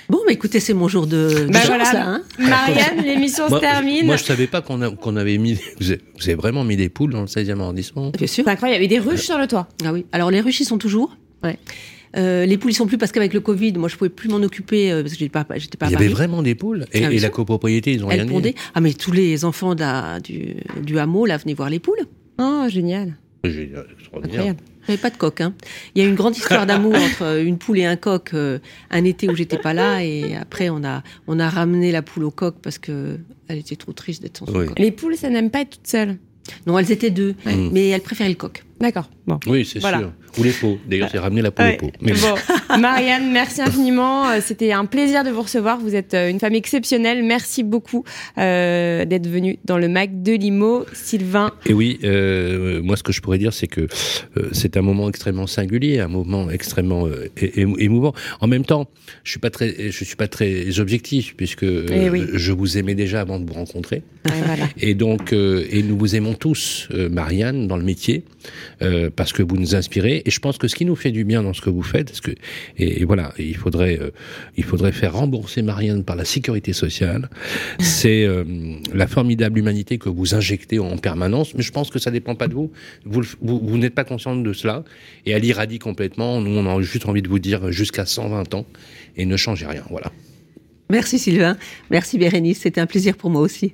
Bon, 0.10 0.20
bah 0.26 0.32
écoutez, 0.34 0.60
c'est 0.60 0.74
mon 0.74 0.88
jour 0.88 1.08
de, 1.08 1.46
de 1.46 1.52
Bah 1.52 1.60
chance, 1.62 1.68
voilà. 1.68 1.94
là, 1.94 2.08
hein. 2.08 2.22
Marianne, 2.40 3.04
l'émission 3.04 3.50
se 3.50 3.56
termine. 3.60 4.06
moi, 4.06 4.18
je 4.18 4.24
savais 4.24 4.48
pas 4.48 4.62
qu'on 4.62 5.16
avait 5.16 5.38
mis. 5.38 5.58
Vous 5.80 5.92
avez, 5.92 6.02
vous 6.18 6.24
avez 6.26 6.36
vraiment 6.36 6.64
mis 6.64 6.76
des 6.78 6.90
poules 6.90 7.12
dans 7.12 7.22
le 7.22 7.28
16e 7.28 7.60
arrondissement 7.60 8.12
Bien 8.12 8.28
sûr. 8.28 8.44
C'est 8.46 8.52
incroyable, 8.52 8.84
il 8.84 8.92
y 8.92 8.96
avait 8.96 9.02
des 9.04 9.10
ruches 9.10 9.22
sur 9.26 9.38
le 9.38 9.48
toit. 9.48 9.68
Ah 9.84 9.92
oui. 9.94 10.06
Alors 10.12 10.30
les 10.32 10.42
ruches, 10.42 10.60
ils 10.60 10.66
sont 10.66 10.78
toujours. 10.78 11.18
Ouais. 11.44 11.58
Euh, 12.18 12.46
les 12.46 12.58
poules, 12.58 12.72
ils 12.72 12.76
sont 12.76 12.88
plus 12.88 12.98
parce 12.98 13.12
qu'avec 13.12 13.34
le 13.34 13.42
Covid, 13.42 13.74
moi, 13.74 13.90
je 13.90 13.98
pouvais 13.98 14.10
plus 14.10 14.30
m'en 14.30 14.38
occuper 14.38 14.90
euh, 14.92 15.02
parce 15.02 15.14
que 15.14 15.20
j'étais 15.20 15.30
pas, 15.30 15.46
j'étais 15.58 15.78
pas 15.78 15.88
Il 15.88 15.92
y 15.92 15.96
avait 15.96 16.08
vraiment 16.08 16.42
des 16.44 16.56
poules. 16.56 16.86
Et, 16.94 17.04
Ah, 17.04 17.12
et 17.12 17.20
la 17.20 17.30
copropriété, 17.30 17.92
ils 17.92 18.06
ont 18.06 18.08
rien 18.08 18.20
Elles 18.20 18.28
dit. 18.28 18.32
pondaient. 18.34 18.56
Ah, 18.74 18.80
mais 18.80 18.94
tous 18.94 19.12
les 19.12 19.44
enfants 19.44 19.76
de 19.76 19.82
la- 19.82 20.20
du, 20.22 20.56
du 20.82 20.98
hameau, 20.98 21.26
là, 21.26 21.36
venaient 21.38 21.54
voir 21.56 21.70
les 21.70 21.80
poules. 21.80 22.00
Oh, 22.40 22.66
génial. 22.70 23.16
J'ai- 23.44 23.72
J'avais 24.88 24.98
pas 24.98 25.10
de 25.10 25.18
coq. 25.18 25.42
Hein. 25.42 25.54
Il 25.96 26.02
y 26.04 26.06
a 26.06 26.10
une 26.10 26.16
grande 26.16 26.36
histoire 26.38 26.66
d'amour 26.66 26.94
entre 26.96 27.24
euh, 27.24 27.44
une 27.44 27.58
poule 27.58 27.80
et 27.80 27.86
un 27.86 27.96
coq 27.96 28.32
euh, 28.34 28.60
un 28.92 29.04
été 29.04 29.30
où 29.30 29.36
j'étais 29.36 29.58
pas 29.58 29.74
là 29.74 30.04
et 30.04 30.36
après 30.36 30.70
on 30.70 30.84
a 30.84 31.04
on 31.28 31.40
a 31.40 31.50
ramené 31.50 31.92
la 31.92 32.02
poule 32.02 32.24
au 32.26 32.32
coq 32.32 32.56
parce 32.62 32.78
que 32.78 33.18
elle 33.48 33.58
était 33.58 33.76
trop 33.76 33.94
triste 33.94 34.22
d'être 34.22 34.38
sans 34.40 34.46
son 34.48 34.58
Oui. 34.60 34.68
coq. 34.68 34.80
Les 34.80 34.92
poules, 34.92 35.16
ça 35.18 35.30
n'aime 35.30 35.50
pas 35.52 35.62
être 35.62 35.72
toutes 35.78 35.88
seules. 35.88 36.18
Non, 36.68 36.78
elles 36.78 36.92
étaient 36.92 37.10
deux, 37.10 37.34
mais 37.46 37.90
elles 37.90 38.02
préféraient 38.02 38.30
le 38.30 38.36
coq. 38.36 38.64
D'accord. 38.80 39.10
Bon. 39.26 39.40
Oui, 39.48 39.66
c'est 39.66 39.80
Voilà. 39.80 39.98
sûr. 40.00 40.12
Ou 40.38 40.44
les 40.44 40.52
pots. 40.52 40.78
D'ailleurs, 40.88 41.10
c'est 41.12 41.20
ramener 41.20 41.42
la 41.42 41.52
poule 41.52 41.66
Ouais. 41.66 41.80
Mais 42.02 42.12
Bon, 42.14 42.78
Marianne, 42.80 43.32
merci 43.32 43.62
infiniment. 43.62 44.30
Euh, 44.30 44.40
C'était 44.42 44.72
un 44.72 44.86
plaisir 44.86 45.24
de 45.24 45.30
vous 45.30 45.42
recevoir. 45.42 45.80
Vous 45.80 45.96
êtes 45.96 46.14
euh, 46.14 46.30
une 46.30 46.40
femme 46.40 46.54
exceptionnelle. 46.56 47.24
Merci 47.24 47.64
beaucoup 47.64 48.04
euh, 48.38 49.06
d'être 49.06 49.28
venue 49.28 49.58
dans 49.66 49.78
le 49.78 49.88
Mac 49.88 50.22
de 50.24 50.34
Limo. 50.34 50.86
Sylvain, 50.94 51.52
Et 51.66 51.74
oui, 51.74 52.00
euh, 52.04 52.82
moi, 52.84 52.98
ce 52.98 53.04
que 53.04 53.12
je 53.12 53.22
pourrais 53.22 53.38
dire, 53.38 53.54
c'est 53.54 53.68
que 53.68 53.82
euh, 54.38 54.50
c'est 54.52 54.78
un 54.78 54.82
moment 54.82 55.10
extrêmement 55.10 55.48
singulier, 55.48 56.00
un 56.00 56.08
moment 56.08 56.50
extrêmement 56.50 57.08
émouvant. 57.38 58.14
En 58.42 58.48
même 58.48 58.66
temps, 58.66 58.88
je 59.24 59.32
suis 59.32 59.40
pas 59.40 59.50
très, 59.50 59.92
je 59.92 60.04
suis 60.04 60.16
pas 60.16 60.28
très 60.28 60.80
objectif 60.80 61.36
puisque 61.36 61.64
Eh 61.64 62.10
oui. 62.10 62.24
je 62.34 62.52
vous 62.52 62.78
aimais 62.78 62.96
déjà 62.96 63.22
avant 63.22 63.40
de 63.40 63.48
vous 63.48 63.54
rencontrer. 63.54 64.04
Voilà. 64.26 64.66
Et 64.80 64.94
donc, 64.96 65.34
et 65.34 65.84
nous 65.84 65.98
vous 65.98 66.16
aimons 66.16 66.34
tous, 66.34 66.88
Marianne, 67.12 67.68
dans 67.68 67.78
le 67.78 67.84
métier, 67.84 68.24
euh, 68.82 69.10
parce 69.16 69.34
que 69.34 69.44
vous 69.44 69.58
nous 69.58 69.76
inspirez. 69.76 70.22
Et 70.26 70.32
je 70.32 70.40
pense 70.40 70.58
que 70.58 70.68
ce 70.68 70.76
qui 70.76 70.86
nous 70.86 70.96
fait 70.96 71.12
du 71.12 71.24
bien 71.24 71.44
dans 71.44 71.54
ce 71.54 71.62
que 71.62 71.70
vous 71.70 71.84
faites, 71.84 72.08
parce 72.08 72.22
que 72.22 72.32
et, 72.78 73.04
voilà, 73.06 73.34
il 73.38 73.56
faudrait, 73.56 74.00
euh, 74.00 74.12
il 74.58 74.64
faudrait 74.64 74.92
faire 74.92 75.14
rembourser 75.14 75.62
Marianne 75.62 76.04
par 76.04 76.16
la 76.16 76.26
sécurité 76.26 76.74
sociale. 76.74 77.30
C'est 77.80 78.24
euh, 78.26 78.44
la 78.94 79.08
formidable 79.08 79.60
humanité 79.60 79.98
que 79.98 80.10
vous 80.10 80.36
injectez 80.36 80.80
en 80.80 80.98
permanence. 80.98 81.54
Mais 81.56 81.64
je 81.64 81.72
pense 81.72 81.90
que 81.90 82.00
ça 82.00 82.12
dépend 82.12 82.36
pas 82.36 82.48
de 82.48 82.54
vous. 82.54 82.72
Vous, 83.06 83.22
le- 83.22 83.28
vous, 83.42 83.60
vous 83.64 83.78
n'êtes 83.78 83.96
pas 83.96 84.04
consciente 84.04 84.44
de 84.44 84.54
cela. 84.54 84.84
Et 85.26 85.32
elle 85.32 85.46
irradie 85.46 85.80
complètement. 85.80 86.42
Nous, 86.42 86.52
on 86.58 86.66
a 86.68 86.82
juste 86.82 87.06
envie 87.08 87.22
de 87.22 87.28
vous 87.30 87.40
dire 87.40 87.72
jusqu'à 87.72 88.06
120 88.06 88.54
ans 88.56 88.66
et 89.18 89.26
ne 89.26 89.38
changez 89.38 89.66
rien. 89.66 89.84
Voilà. 89.90 90.12
Merci 90.92 91.18
Sylvain, 91.18 91.58
merci 91.90 92.20
Bérénice, 92.20 92.60
c'était 92.60 92.80
un 92.80 92.86
plaisir 92.86 93.18
pour 93.18 93.32
moi 93.32 93.42
aussi. 93.42 93.74